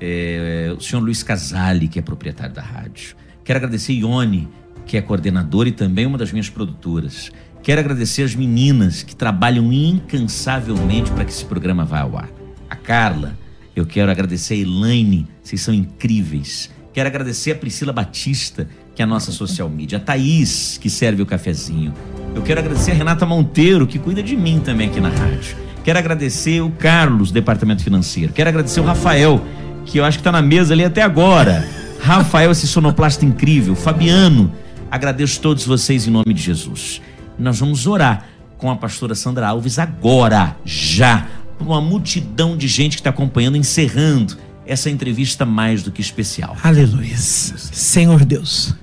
[0.00, 3.16] é, o senhor Luiz Casale, que é proprietário da rádio.
[3.42, 4.48] Quero agradecer Ione,
[4.86, 7.32] que é coordenadora e também uma das minhas produtoras.
[7.62, 12.30] Quero agradecer as meninas que trabalham incansavelmente para que esse programa vá ao ar.
[12.70, 13.36] A Carla,
[13.74, 16.70] eu quero agradecer a Elaine, vocês são incríveis.
[16.92, 21.20] Quero agradecer a Priscila Batista, que é a nossa social media, a Thaís, que serve
[21.20, 21.92] o cafezinho.
[22.34, 25.54] Eu quero agradecer a Renata Monteiro, que cuida de mim também aqui na rádio.
[25.84, 28.32] Quero agradecer o Carlos, departamento financeiro.
[28.32, 29.44] Quero agradecer o Rafael,
[29.84, 31.68] que eu acho que está na mesa ali até agora.
[32.00, 33.76] Rafael, esse sonoplasta incrível.
[33.76, 34.50] Fabiano,
[34.90, 37.02] agradeço todos vocês em nome de Jesus.
[37.38, 38.24] Nós vamos orar
[38.56, 41.26] com a pastora Sandra Alves agora, já,
[41.58, 46.56] por uma multidão de gente que está acompanhando, encerrando essa entrevista mais do que especial.
[46.62, 47.16] Aleluia.
[47.16, 48.74] Senhor Deus,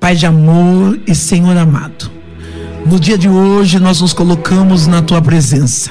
[0.00, 2.10] Pai de amor e Senhor amado,
[2.86, 5.90] no dia de hoje nós nos colocamos na tua presença.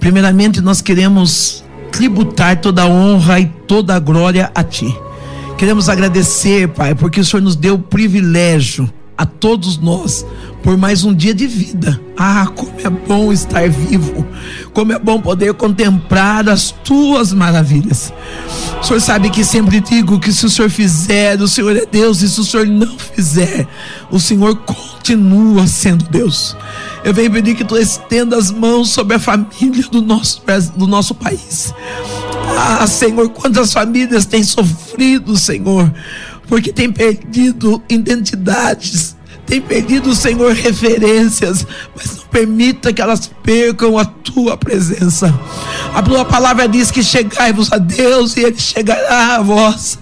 [0.00, 4.92] Primeiramente, nós queremos tributar toda a honra e toda a glória a ti.
[5.58, 10.24] Queremos agradecer, Pai, porque o Senhor nos deu o privilégio a todos nós
[10.66, 12.00] por mais um dia de vida.
[12.16, 14.26] Ah, como é bom estar vivo,
[14.72, 18.12] como é bom poder contemplar as tuas maravilhas.
[18.82, 22.20] O Senhor sabe que sempre digo que se o Senhor fizer, o Senhor é Deus,
[22.20, 23.64] e se o Senhor não fizer,
[24.10, 26.56] o Senhor continua sendo Deus.
[27.04, 30.42] Eu venho pedir que tu estenda as mãos sobre a família do nosso,
[30.76, 31.72] do nosso país.
[32.58, 35.94] Ah, Senhor, quantas famílias têm sofrido, Senhor,
[36.48, 39.15] porque têm perdido identidades
[39.46, 45.32] tem perdido, Senhor, referências, mas não permita que elas percam a tua presença.
[45.94, 49.98] A tua palavra diz que chegai-vos a Deus e ele chegará a vós.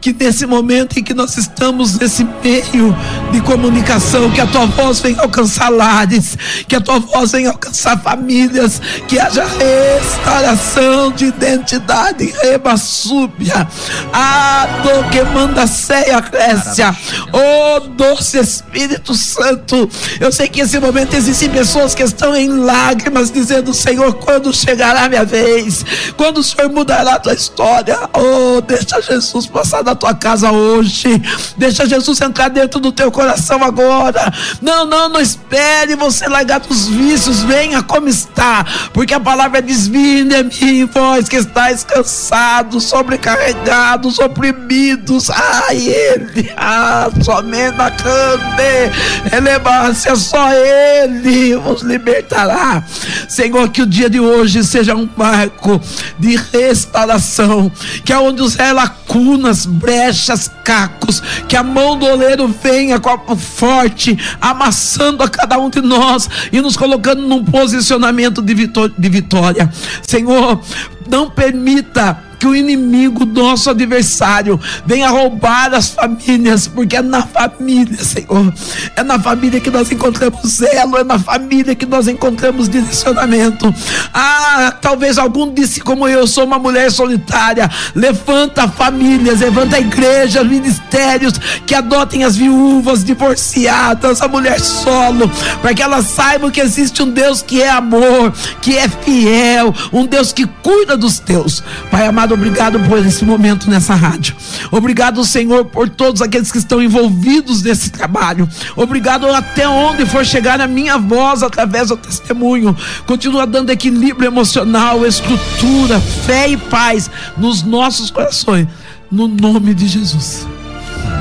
[0.00, 2.96] Que nesse momento em que nós estamos nesse meio
[3.32, 7.98] de comunicação, que a tua voz venha alcançar lares, que a tua voz venha alcançar
[8.00, 13.66] famílias, que haja restauração de identidade, reba súbia,
[14.12, 16.94] a do que manda ceia crescia,
[17.32, 19.88] oh doce Espírito Santo,
[20.20, 25.06] eu sei que nesse momento existem pessoas que estão em lágrimas, dizendo, Senhor, quando chegará
[25.06, 25.84] a minha vez,
[26.16, 31.20] quando o Senhor mudará a tua história, oh, deixa Jesus passar da tua casa hoje.
[31.56, 34.32] Deixa Jesus entrar dentro do teu coração agora.
[34.62, 37.42] Não, não, não espere você largar dos vícios.
[37.42, 44.20] Venha como está, porque a palavra diz: Vinde a mim, vós que estáis cansados, sobrecarregados,
[44.20, 45.28] oprimidos.
[45.28, 52.84] Ai, Ele, ah, somente a cande, eleva-se, é só Ele vos libertará.
[53.28, 55.80] Senhor, que o dia de hoje seja um marco
[56.18, 57.72] de restauração,
[58.04, 63.36] que é onde os lacunas brechas, cacos, que a mão do oleiro venha com a
[63.36, 69.70] forte, amassando a cada um de nós e nos colocando num posicionamento de vitória.
[70.02, 70.60] Senhor,
[71.08, 78.04] não permita que o inimigo, nosso adversário, venha roubar as famílias, porque é na família,
[78.04, 78.52] Senhor.
[78.94, 83.74] É na família que nós encontramos zelo, é na família que nós encontramos direcionamento.
[84.12, 87.70] Ah, talvez algum disse, como eu sou uma mulher solitária.
[87.94, 95.30] Levanta famílias, levanta igrejas, ministérios que adotem as viúvas, divorciadas, a mulher solo,
[95.62, 100.04] para que elas saibam que existe um Deus que é amor, que é fiel, um
[100.04, 101.64] Deus que cuida dos teus.
[101.90, 104.36] Pai amado, obrigado por esse momento nessa rádio.
[104.70, 108.48] Obrigado, Senhor, por todos aqueles que estão envolvidos nesse trabalho.
[108.76, 112.76] Obrigado até onde for chegar a minha voz através do testemunho.
[113.06, 118.66] Continua dando equilíbrio emocional, estrutura, fé e paz nos nossos corações.
[119.10, 120.46] No nome de Jesus.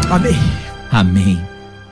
[0.10, 0.38] Amém.
[0.92, 1.42] Amém.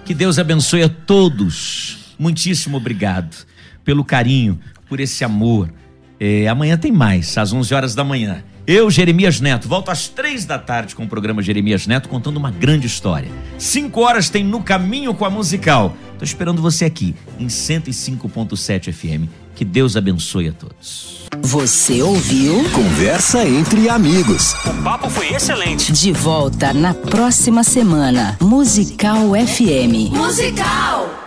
[0.03, 2.13] Que Deus abençoe a todos.
[2.19, 3.35] Muitíssimo obrigado
[3.83, 5.71] pelo carinho, por esse amor.
[6.19, 8.43] É, amanhã tem mais, às 11 horas da manhã.
[8.67, 12.51] Eu, Jeremias Neto, volto às três da tarde com o programa Jeremias Neto contando uma
[12.51, 13.29] grande história.
[13.57, 15.95] Cinco horas tem No Caminho com a Musical.
[16.19, 19.29] Tô esperando você aqui em 105.7 FM.
[19.55, 21.27] Que Deus abençoe a todos.
[21.41, 22.63] Você ouviu?
[22.71, 24.53] Conversa entre amigos.
[24.65, 25.91] O papo foi excelente.
[25.91, 28.37] De volta na próxima semana.
[28.39, 30.11] Musical FM.
[30.11, 31.20] Musical!